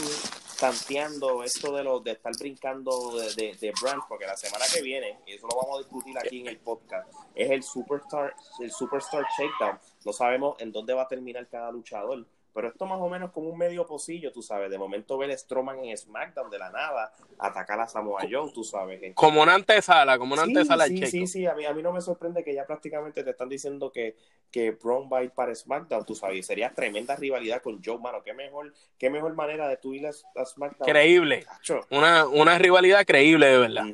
tanteando 0.59 1.42
esto 1.42 1.72
de 1.72 1.84
lo 1.84 2.00
de 2.00 2.12
estar 2.12 2.32
brincando 2.38 3.16
de, 3.16 3.34
de, 3.34 3.57
de 3.61 3.72
brands, 3.80 4.07
porque 4.09 4.26
la 4.26 4.36
semana 4.36 4.64
que 4.72 4.82
viene, 4.82 5.18
y 5.26 5.34
eso 5.34 5.46
lo 5.46 5.57
vamos 5.57 5.76
a 5.76 5.78
discutir 5.78 6.18
aquí 6.18 6.40
en 6.40 6.48
el 6.48 6.59
podcast, 6.59 7.09
es 7.34 7.50
el 7.50 7.62
Superstar, 7.62 8.34
el 8.61 8.70
Superstar 8.70 9.24
Shakedown. 9.38 9.78
No 10.04 10.12
sabemos 10.12 10.57
en 10.61 10.72
dónde 10.72 10.94
va 10.94 11.02
a 11.02 11.09
terminar 11.09 11.46
cada 11.48 11.70
luchador, 11.70 12.24
pero 12.57 12.68
esto 12.68 12.86
más 12.86 12.98
o 13.02 13.09
menos 13.11 13.32
como 13.32 13.50
un 13.50 13.59
medio 13.59 13.86
pocillo, 13.86 14.32
tú 14.32 14.40
sabes, 14.40 14.70
de 14.70 14.78
momento 14.78 15.18
ver 15.18 15.30
a 15.30 15.36
Strowman 15.36 15.78
en 15.84 15.94
SmackDown 15.94 16.48
de 16.48 16.59
la 16.59 16.70
nada, 16.70 17.12
atacar 17.38 17.78
a 17.80 17.86
Samoa 17.86 18.22
Joe, 18.22 18.50
tú 18.50 18.64
sabes. 18.64 19.14
Como 19.14 19.42
una 19.42 19.52
antesala, 19.52 20.16
como 20.16 20.32
una 20.32 20.44
Sí, 20.44 20.48
antesala 20.57 20.84
al 20.84 20.88
sí, 20.88 21.07
sí, 21.07 21.26
sí, 21.26 21.46
a 21.46 21.54
mí, 21.54 21.66
a 21.66 21.74
mí 21.74 21.82
no 21.82 21.92
me 21.92 22.00
sorprende 22.00 22.42
que 22.42 22.54
ya 22.54 22.64
prácticamente 22.64 23.22
te 23.22 23.28
están 23.28 23.50
diciendo 23.50 23.92
que, 23.92 24.16
que 24.50 24.70
Braun 24.70 25.11
va 25.12 25.18
a 25.18 25.24
ir 25.24 25.32
para 25.32 25.54
SmackDown, 25.54 26.07
tú 26.07 26.14
sabes, 26.14 26.38
y 26.38 26.42
sería 26.42 26.72
tremenda 26.72 27.14
rivalidad 27.14 27.61
con 27.61 27.78
Joe, 27.84 27.98
mano, 27.98 28.22
qué 28.22 28.32
mejor, 28.32 28.72
qué 28.98 29.11
mejor 29.11 29.34
manera 29.34 29.68
de 29.68 29.76
tú 29.76 29.92
ir 29.92 30.07
a, 30.07 30.11
a 30.11 30.44
SmackDown. 30.46 30.88
Creíble. 30.90 31.44
Una, 31.90 32.26
una 32.26 32.57
rivalidad 32.59 33.04
creíble, 33.04 33.48
de 33.48 33.59
verdad. 33.59 33.84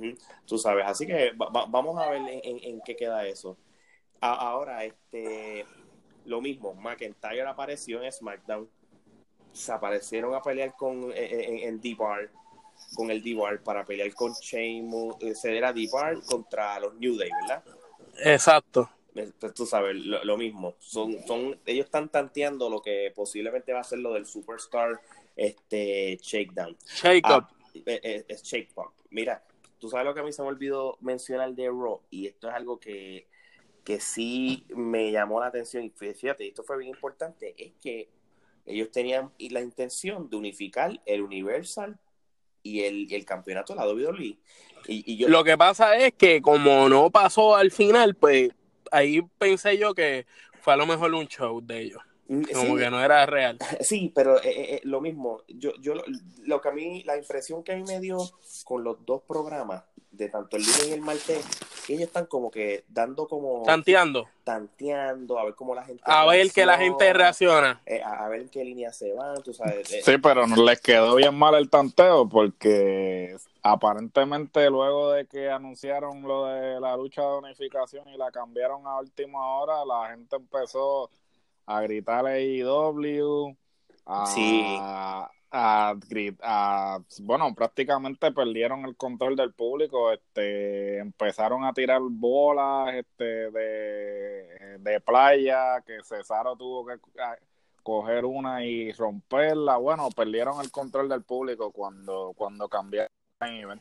Tú 0.46 0.56
sabes, 0.56 0.84
así 0.86 1.04
que 1.04 1.32
va- 1.32 1.50
va- 1.50 1.66
vamos 1.66 1.98
a 2.00 2.08
ver 2.10 2.20
en, 2.20 2.28
en- 2.44 2.60
en 2.62 2.80
qué 2.82 2.94
queda 2.94 3.26
eso. 3.26 3.56
A- 4.20 4.34
ahora, 4.34 4.84
este, 4.84 5.66
lo 6.24 6.40
mismo, 6.40 6.74
McIntyre 6.74 7.42
apareció 7.42 8.02
en 8.02 8.12
SmackDown, 8.12 8.68
se 9.52 9.72
aparecieron 9.72 10.34
a 10.34 10.42
pelear 10.42 10.74
con 10.76 11.12
en, 11.12 11.40
en, 11.40 11.58
en 11.58 11.80
D-Bar, 11.80 12.30
con 12.94 13.10
el 13.10 13.22
D-Bar 13.22 13.62
para 13.62 13.84
pelear 13.84 14.12
con 14.14 14.32
Sheamus, 14.32 15.16
eh, 15.20 15.34
ceder 15.34 15.64
a 15.64 15.72
D-Bar 15.72 16.22
contra 16.24 16.78
los 16.80 16.94
New 16.94 17.16
Day, 17.16 17.30
¿verdad? 17.42 17.64
Exacto. 18.24 18.90
Entonces, 19.14 19.54
tú 19.54 19.66
sabes, 19.66 19.94
lo, 19.96 20.24
lo 20.24 20.36
mismo. 20.38 20.74
Son, 20.78 21.16
son, 21.26 21.58
ellos 21.66 21.84
están 21.86 22.08
tanteando 22.08 22.70
lo 22.70 22.80
que 22.80 23.12
posiblemente 23.14 23.72
va 23.72 23.80
a 23.80 23.84
ser 23.84 23.98
lo 23.98 24.14
del 24.14 24.24
Superstar 24.24 25.00
este, 25.36 26.18
Shakedown. 26.22 26.76
Jacob. 26.86 27.44
Ah, 27.48 27.56
eh, 27.74 28.00
eh, 28.02 28.24
es 28.28 28.42
Shake 28.42 28.72
Pop. 28.74 28.92
Mira, 29.10 29.42
tú 29.78 29.88
sabes 29.88 30.06
lo 30.06 30.14
que 30.14 30.20
a 30.20 30.22
mí 30.22 30.32
se 30.32 30.42
me 30.42 30.48
olvidó 30.48 30.96
mencionar 31.00 31.52
de 31.54 31.68
Raw, 31.68 32.00
y 32.10 32.26
esto 32.26 32.48
es 32.48 32.54
algo 32.54 32.78
que, 32.78 33.26
que 33.84 34.00
sí 34.00 34.64
me 34.68 35.10
llamó 35.10 35.40
la 35.40 35.46
atención, 35.46 35.84
y 35.84 35.90
fíjate, 35.90 36.46
esto 36.46 36.62
fue 36.62 36.78
bien 36.78 36.90
importante, 36.90 37.54
es 37.56 37.72
que 37.80 38.08
ellos 38.64 38.90
tenían 38.90 39.32
la 39.38 39.60
intención 39.60 40.30
de 40.30 40.36
unificar 40.36 41.00
el 41.04 41.22
Universal 41.22 41.98
y 42.62 42.82
el, 42.82 43.10
y 43.10 43.14
el 43.14 43.24
campeonato 43.24 43.74
de 43.74 43.80
la 43.80 43.88
WWE. 43.88 44.38
Y, 44.86 45.12
y 45.12 45.16
yo, 45.16 45.28
Lo 45.28 45.42
que 45.42 45.58
pasa 45.58 45.96
es 45.96 46.14
que 46.14 46.40
como 46.40 46.88
no 46.88 47.10
pasó 47.10 47.56
al 47.56 47.70
final, 47.70 48.14
pues 48.14 48.50
ahí 48.90 49.22
pensé 49.38 49.78
yo 49.78 49.94
que 49.94 50.26
fue 50.60 50.74
a 50.74 50.76
lo 50.76 50.86
mejor 50.86 51.12
un 51.14 51.26
show 51.26 51.60
de 51.60 51.80
ellos. 51.80 52.02
Mm, 52.28 52.42
Como 52.52 52.76
sí, 52.76 52.82
que 52.82 52.90
no 52.90 53.02
era 53.04 53.26
real. 53.26 53.58
Sí, 53.80 54.12
pero 54.14 54.38
eh, 54.38 54.42
eh, 54.44 54.74
eh, 54.76 54.80
lo 54.84 55.00
mismo, 55.00 55.42
yo, 55.48 55.72
yo 55.80 55.94
lo, 55.94 56.04
lo 56.44 56.60
que 56.60 56.68
a 56.68 56.72
mí, 56.72 57.02
la 57.02 57.16
impresión 57.16 57.64
que 57.64 57.72
a 57.72 57.76
mí 57.76 57.82
me 57.82 58.00
dio 58.00 58.18
con 58.64 58.84
los 58.84 59.04
dos 59.04 59.22
programas, 59.22 59.84
de 60.12 60.28
tanto 60.28 60.56
el 60.56 60.62
lunes 60.62 60.88
y 60.88 60.92
el 60.92 61.00
martes, 61.00 61.44
ellos 61.88 62.02
están 62.02 62.26
como 62.26 62.50
que 62.50 62.84
dando 62.88 63.26
como 63.26 63.62
Tanteando. 63.64 64.28
tanteando, 64.44 65.38
a 65.38 65.44
ver 65.44 65.54
cómo 65.54 65.74
la 65.74 65.84
gente 65.84 66.02
A 66.06 66.24
ver 66.26 66.52
que 66.52 66.64
la 66.66 66.78
gente 66.78 67.12
reacciona. 67.12 67.80
eh, 67.86 68.00
a, 68.02 68.24
a 68.24 68.28
ver 68.28 68.42
en 68.42 68.48
qué 68.50 68.64
línea 68.64 68.92
se 68.92 69.12
van, 69.12 69.42
tú 69.42 69.52
sabes. 69.52 69.90
eh, 69.92 70.02
Sí, 70.04 70.18
pero 70.18 70.46
no 70.46 70.62
les 70.62 70.80
quedó 70.80 71.16
bien 71.16 71.34
mal 71.36 71.54
el 71.54 71.68
tanteo 71.70 72.28
porque 72.28 73.36
aparentemente 73.62 74.68
luego 74.70 75.10
de 75.12 75.26
que 75.26 75.50
anunciaron 75.50 76.22
lo 76.22 76.46
de 76.46 76.78
la 76.80 76.96
lucha 76.96 77.22
de 77.22 77.38
unificación 77.38 78.06
y 78.08 78.16
la 78.16 78.30
cambiaron 78.30 78.86
a 78.86 78.98
última 79.00 79.44
hora, 79.56 79.84
la 79.84 80.10
gente 80.10 80.36
empezó 80.36 81.10
a 81.66 81.80
gritar 81.80 82.26
AEW, 82.26 83.56
a, 84.06 84.26
Sí. 84.26 84.76
a, 84.80 85.30
grit- 85.52 86.38
a- 86.42 86.98
bueno, 87.20 87.54
prácticamente 87.54 88.32
perdieron 88.32 88.84
el 88.86 88.96
control 88.96 89.36
del 89.36 89.52
público, 89.52 90.10
este, 90.10 90.98
empezaron 90.98 91.64
a 91.64 91.72
tirar 91.72 92.00
bolas 92.02 92.94
este, 92.94 93.50
de, 93.50 94.78
de 94.78 95.00
playa, 95.00 95.82
que 95.82 96.02
Cesaro 96.02 96.56
tuvo 96.56 96.86
que 96.86 96.94
coger 97.82 98.24
una 98.24 98.64
y 98.64 98.92
romperla. 98.92 99.76
Bueno, 99.76 100.08
perdieron 100.14 100.60
el 100.60 100.70
control 100.70 101.08
del 101.08 101.22
público 101.22 101.70
cuando, 101.72 102.32
cuando 102.36 102.68
cambiaron 102.68 103.08
el 103.40 103.80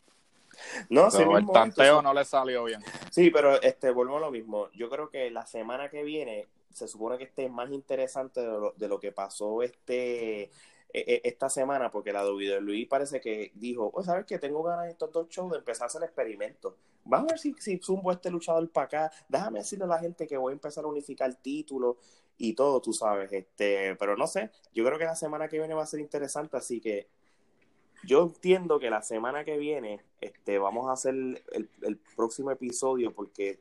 no, 0.89 1.09
sí 1.09 1.21
el 1.21 1.29
mismo, 1.29 1.53
tanteo 1.53 1.85
entonces- 1.99 2.03
no 2.03 2.13
le 2.13 2.25
salió 2.25 2.63
bien. 2.65 2.83
Sí, 3.09 3.29
pero 3.29 3.61
este, 3.61 3.91
vuelvo 3.91 4.17
a 4.17 4.19
lo 4.19 4.31
mismo. 4.31 4.69
Yo 4.73 4.89
creo 4.89 5.09
que 5.09 5.31
la 5.31 5.45
semana 5.45 5.89
que 5.89 6.03
viene 6.03 6.47
se 6.73 6.87
supone 6.87 7.17
que 7.17 7.23
esté 7.25 7.47
más 7.49 7.71
interesante 7.71 8.41
de 8.41 8.47
lo, 8.47 8.73
de 8.75 8.87
lo 8.87 8.99
que 8.99 9.11
pasó 9.11 9.61
este 9.63 10.49
e- 10.93 11.15
e- 11.15 11.21
esta 11.23 11.49
semana, 11.49 11.91
porque 11.91 12.11
la 12.13 12.25
WWE 12.25 12.87
parece 12.89 13.19
que 13.21 13.51
dijo, 13.55 13.91
oh, 13.93 14.03
¿sabes 14.03 14.25
qué? 14.25 14.39
Tengo 14.39 14.63
ganas 14.63 14.85
de 14.85 14.91
estos 14.91 15.11
dos 15.11 15.29
shows 15.29 15.51
de 15.51 15.59
empezar 15.59 15.85
a 15.85 15.87
hacer 15.87 16.03
experimentos. 16.03 16.75
Vamos 17.03 17.31
a 17.31 17.33
ver 17.33 17.39
si, 17.39 17.53
si 17.59 17.77
zumbo 17.77 18.11
este 18.11 18.29
luchador 18.29 18.69
para 18.71 18.85
acá. 18.85 19.11
Déjame 19.27 19.59
decirle 19.59 19.85
a 19.85 19.87
la 19.87 19.99
gente 19.99 20.27
que 20.27 20.37
voy 20.37 20.51
a 20.51 20.53
empezar 20.53 20.83
a 20.83 20.87
unificar 20.87 21.33
títulos 21.35 21.97
y 22.37 22.53
todo, 22.53 22.81
tú 22.81 22.93
sabes. 22.93 23.31
este 23.31 23.95
Pero 23.95 24.15
no 24.17 24.27
sé, 24.27 24.51
yo 24.73 24.85
creo 24.85 24.97
que 24.97 25.05
la 25.05 25.15
semana 25.15 25.47
que 25.47 25.57
viene 25.57 25.73
va 25.73 25.83
a 25.83 25.87
ser 25.87 25.99
interesante, 25.99 26.57
así 26.57 26.81
que 26.81 27.07
yo 28.03 28.23
entiendo 28.23 28.79
que 28.79 28.89
la 28.89 29.01
semana 29.01 29.43
que 29.43 29.57
viene 29.57 30.01
este, 30.19 30.57
vamos 30.57 30.89
a 30.89 30.93
hacer 30.93 31.13
el, 31.13 31.69
el 31.81 31.97
próximo 32.15 32.51
episodio 32.51 33.13
porque 33.13 33.59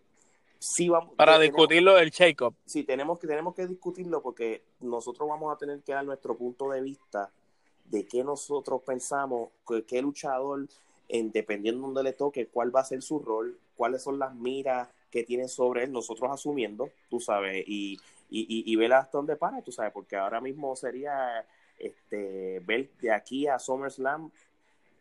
sí 0.60 0.88
vamos 0.88 1.14
Para 1.16 1.32
tenemos- 1.38 1.56
discutirlo 1.56 1.94
del 1.94 2.12
Jacob. 2.12 2.54
sí 2.66 2.84
tenemos 2.84 3.18
que 3.18 3.26
tenemos 3.26 3.54
que 3.54 3.66
discutirlo 3.66 4.22
porque 4.22 4.62
nosotros 4.80 5.28
vamos 5.28 5.52
a 5.52 5.58
tener 5.58 5.80
que 5.82 5.92
dar 5.92 6.04
nuestro 6.04 6.36
punto 6.36 6.70
de 6.70 6.82
vista 6.82 7.30
de 7.86 8.06
qué 8.06 8.22
nosotros 8.22 8.82
pensamos 8.86 9.48
qué 9.88 10.00
luchador 10.02 10.68
en 11.08 11.32
dependiendo 11.32 11.80
de 11.80 11.86
donde 11.86 12.02
le 12.04 12.12
toque 12.12 12.46
cuál 12.46 12.74
va 12.74 12.80
a 12.80 12.84
ser 12.84 13.02
su 13.02 13.18
rol 13.18 13.58
cuáles 13.74 14.02
son 14.02 14.18
las 14.18 14.34
miras 14.34 14.88
que 15.10 15.24
tienen 15.24 15.48
sobre 15.48 15.84
él 15.84 15.92
nosotros 15.92 16.30
asumiendo 16.30 16.90
tú 17.08 17.18
sabes 17.18 17.64
y, 17.66 17.94
y, 18.28 18.42
y, 18.42 18.70
y 18.72 18.76
ver 18.76 18.92
hasta 18.92 19.18
dónde 19.18 19.34
para 19.36 19.62
tú 19.62 19.72
sabes 19.72 19.92
porque 19.92 20.14
ahora 20.16 20.40
mismo 20.42 20.76
sería 20.76 21.44
este 21.78 22.60
ver 22.60 22.90
de 23.00 23.10
aquí 23.12 23.46
a 23.48 23.58
SummerSlam 23.58 24.30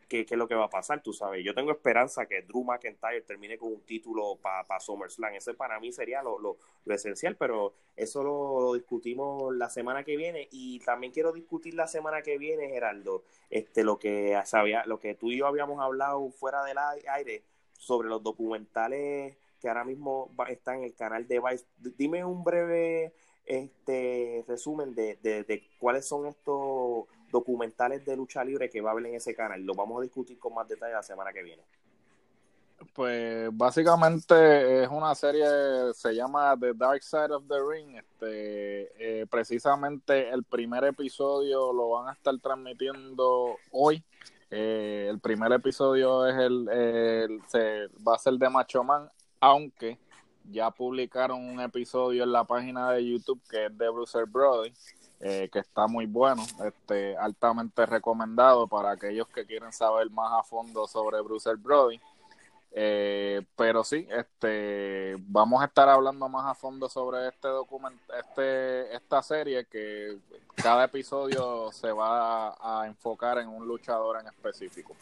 qué, 0.10 0.26
qué 0.26 0.34
es 0.34 0.38
lo 0.38 0.48
que 0.48 0.56
va 0.56 0.66
a 0.66 0.70
pasar, 0.70 1.02
tú 1.02 1.14
sabes. 1.14 1.46
Yo 1.46 1.54
tengo 1.54 1.72
esperanza 1.72 2.26
que 2.26 2.42
Drew 2.42 2.64
McIntyre 2.64 3.22
termine 3.22 3.58
con 3.58 3.72
un 3.72 3.82
título 3.82 4.38
para 4.42 4.80
SummerSlam. 4.80 5.36
Ese 5.36 5.54
para 5.54 5.80
mí 5.80 5.94
sería 5.94 6.22
lo, 6.22 6.40
lo, 6.40 6.58
lo 6.84 6.94
esencial, 6.94 7.38
pero 7.38 7.74
eso 7.96 8.24
lo, 8.24 8.60
lo, 8.60 8.74
discutimos 8.74 9.56
la 9.56 9.70
semana 9.70 10.04
que 10.04 10.18
viene. 10.18 10.50
Y 10.52 10.80
también 10.80 11.14
quiero 11.14 11.32
discutir 11.32 11.76
la 11.76 11.88
semana 11.88 12.22
que 12.24 12.38
viene, 12.38 12.70
Geraldo, 12.70 13.24
este, 13.50 13.84
lo 13.84 14.00
que 14.00 14.38
sabía, 14.46 14.84
lo 14.86 15.00
que 15.00 15.16
tú 15.16 15.32
y 15.32 15.38
yo 15.38 15.48
habíamos 15.48 15.80
hablado 15.80 16.30
fuera 16.32 16.64
del 16.66 16.78
aire 17.08 17.44
sobre 17.78 18.10
los 18.10 18.22
documentales 18.22 19.38
que 19.62 19.68
ahora 19.68 19.84
mismo 19.84 20.32
están 20.48 20.80
en 20.80 20.84
el 20.86 20.96
canal 20.96 21.28
de 21.28 21.40
Vice. 21.40 21.66
Dime 21.98 22.26
un 22.26 22.44
breve 22.44 23.14
este 23.46 24.46
resumen 24.48 24.94
de, 24.94 25.16
de, 25.16 25.44
de 25.44 25.68
cuáles 25.80 26.06
son 26.08 26.28
estos 26.28 27.06
documentales 27.32 28.06
de 28.06 28.16
lucha 28.16 28.44
libre 28.44 28.70
que 28.70 28.82
va 28.82 28.90
a 28.90 28.94
haber 28.94 29.08
en 29.08 29.16
ese 29.16 29.36
canal. 29.36 29.62
Lo 29.62 29.74
vamos 29.74 30.00
a 30.00 30.04
discutir 30.04 30.38
con 30.40 30.54
más 30.54 30.68
detalle 30.68 30.94
la 30.94 31.04
semana 31.04 31.32
que 31.32 31.44
viene. 31.44 31.64
Pues 32.94 33.50
básicamente 33.52 34.84
es 34.84 34.90
una 34.90 35.14
serie, 35.14 35.46
se 35.94 36.14
llama 36.14 36.56
The 36.60 36.74
Dark 36.74 37.04
Side 37.04 37.34
of 37.34 37.44
the 37.48 37.56
Ring. 37.60 37.96
Este, 37.96 39.22
eh, 39.22 39.26
precisamente 39.28 40.30
el 40.30 40.44
primer 40.44 40.86
episodio 40.86 41.74
lo 41.74 41.90
van 41.90 42.10
a 42.10 42.14
estar 42.14 42.38
transmitiendo 42.40 43.58
hoy. 43.72 44.04
Eh, 44.50 45.08
el 45.10 45.20
primer 45.20 45.52
episodio 45.52 46.26
es 46.26 46.36
el, 46.36 46.68
el 46.70 47.42
se, 47.48 47.88
va 48.06 48.16
a 48.16 48.20
ser 48.20 48.34
de 48.34 48.50
Macho 48.50 48.84
Man, 48.84 49.10
aunque 49.40 50.00
ya 50.50 50.72
publicaron 50.72 51.44
un 51.44 51.60
episodio 51.60 52.24
en 52.24 52.32
la 52.32 52.44
página 52.44 52.92
de 52.92 53.06
YouTube 53.06 53.42
que 53.50 53.68
es 53.68 53.78
de 53.78 53.90
Bruce 53.90 54.24
Brody. 54.26 54.74
Eh, 55.22 55.50
que 55.52 55.60
está 55.60 55.86
muy 55.88 56.06
bueno, 56.06 56.46
este, 56.64 57.18
altamente 57.18 57.86
recomendado 57.86 58.68
para 58.68 58.92
aquellos 58.92 59.28
que 59.28 59.46
quieren 59.46 59.74
saber 59.74 60.10
más 60.12 60.32
a 60.32 60.44
fondo 60.44 60.88
sobre 60.88 61.20
Bruce 61.20 61.54
Brody. 61.56 62.00
Eh, 62.72 63.42
pero 63.58 63.84
sí, 63.84 64.08
este, 64.10 65.18
vamos 65.20 65.62
a 65.62 65.66
estar 65.66 65.90
hablando 65.90 66.30
más 66.30 66.46
a 66.46 66.56
fondo 66.56 66.88
sobre 66.88 67.28
este 67.28 67.50
documento, 67.50 68.14
este, 68.14 68.96
esta 68.96 69.22
serie 69.22 69.66
que 69.66 70.20
cada 70.56 70.86
episodio 70.86 71.70
se 71.74 71.92
va 71.92 72.56
a, 72.60 72.88
enfocar 72.88 73.40
en 73.40 73.50
un 73.50 73.68
luchador 73.68 74.22
en 74.22 74.28
específico. 74.28 74.96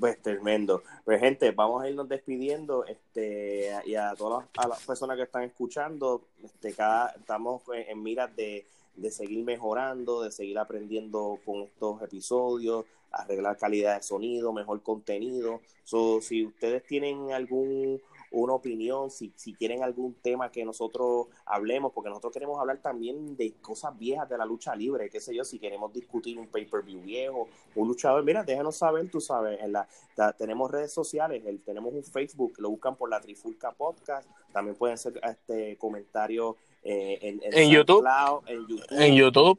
Pues 0.00 0.20
tremendo. 0.20 0.82
Pues 1.04 1.20
gente, 1.20 1.52
vamos 1.52 1.84
a 1.84 1.88
irnos 1.88 2.08
despidiendo 2.08 2.84
este 2.86 3.70
y 3.84 3.94
a 3.94 4.12
todas 4.16 4.44
las, 4.56 4.64
a 4.64 4.68
las 4.68 4.84
personas 4.84 5.16
que 5.16 5.22
están 5.22 5.44
escuchando, 5.44 6.22
este 6.42 6.74
cada 6.74 7.10
estamos 7.10 7.62
en 7.72 8.02
miras 8.02 8.34
de, 8.34 8.66
de 8.96 9.10
seguir 9.10 9.44
mejorando, 9.44 10.22
de 10.22 10.30
seguir 10.30 10.58
aprendiendo 10.58 11.38
con 11.44 11.62
estos 11.62 12.02
episodios, 12.02 12.84
arreglar 13.10 13.56
calidad 13.56 13.96
de 13.96 14.02
sonido, 14.02 14.52
mejor 14.52 14.82
contenido. 14.82 15.60
So, 15.84 16.20
si 16.20 16.46
ustedes 16.46 16.84
tienen 16.86 17.32
algún 17.32 18.00
una 18.32 18.54
opinión, 18.54 19.10
si, 19.10 19.32
si 19.36 19.52
quieren 19.54 19.82
algún 19.82 20.14
tema 20.14 20.50
que 20.50 20.64
nosotros 20.64 21.26
hablemos, 21.44 21.92
porque 21.92 22.08
nosotros 22.08 22.32
queremos 22.32 22.58
hablar 22.58 22.78
también 22.78 23.36
de 23.36 23.52
cosas 23.60 23.96
viejas 23.98 24.28
de 24.28 24.38
la 24.38 24.46
lucha 24.46 24.74
libre, 24.74 25.10
qué 25.10 25.20
sé 25.20 25.34
yo, 25.34 25.44
si 25.44 25.58
queremos 25.58 25.92
discutir 25.92 26.38
un 26.38 26.48
pay-per-view 26.48 27.02
viejo, 27.02 27.48
un 27.74 27.88
luchador, 27.88 28.24
mira, 28.24 28.42
déjenos 28.42 28.76
saber, 28.76 29.10
tú 29.10 29.20
sabes, 29.20 29.60
en 29.60 29.72
la, 29.72 29.86
la, 30.16 30.32
tenemos 30.32 30.70
redes 30.70 30.92
sociales, 30.92 31.44
el, 31.46 31.60
tenemos 31.60 31.92
un 31.92 32.02
Facebook, 32.02 32.54
lo 32.58 32.70
buscan 32.70 32.96
por 32.96 33.10
la 33.10 33.20
Trifulca 33.20 33.72
Podcast, 33.72 34.28
también 34.52 34.76
pueden 34.76 34.96
ser 34.96 35.20
este 35.22 35.76
comentarios 35.76 36.56
eh, 36.84 37.18
en, 37.22 37.40
en, 37.42 37.58
en 37.58 37.70
YouTube, 37.70 38.04
en 38.46 38.66
YouTube, 38.66 38.86
en 38.90 39.14
YouTube. 39.14 39.58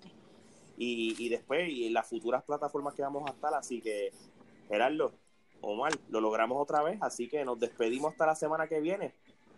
y, 0.77 1.15
y 1.17 1.29
después 1.29 1.69
y 1.69 1.85
en 1.87 1.93
las 1.93 2.07
futuras 2.07 2.43
plataformas 2.43 2.93
que 2.93 3.01
vamos 3.01 3.23
a 3.29 3.33
estar. 3.33 3.53
Así 3.53 3.81
que, 3.81 4.11
Gerardo, 4.67 5.13
Omar, 5.61 5.93
lo 6.09 6.19
logramos 6.21 6.61
otra 6.61 6.81
vez. 6.83 6.97
Así 7.01 7.29
que 7.29 7.45
nos 7.45 7.59
despedimos 7.59 8.11
hasta 8.11 8.25
la 8.25 8.35
semana 8.35 8.67
que 8.67 8.79
viene. 8.81 9.13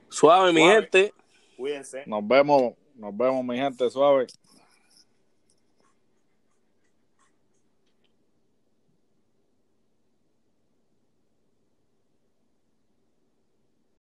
Suave, 0.09 0.53
mi 0.53 0.61
gente. 0.61 1.13
Cuídense. 1.57 2.03
Nos 2.05 2.28
vemos, 2.28 2.74
nos 2.95 3.16
vemos, 3.16 3.43
mi 3.43 3.57
gente, 3.57 3.89
suave. 3.89 4.28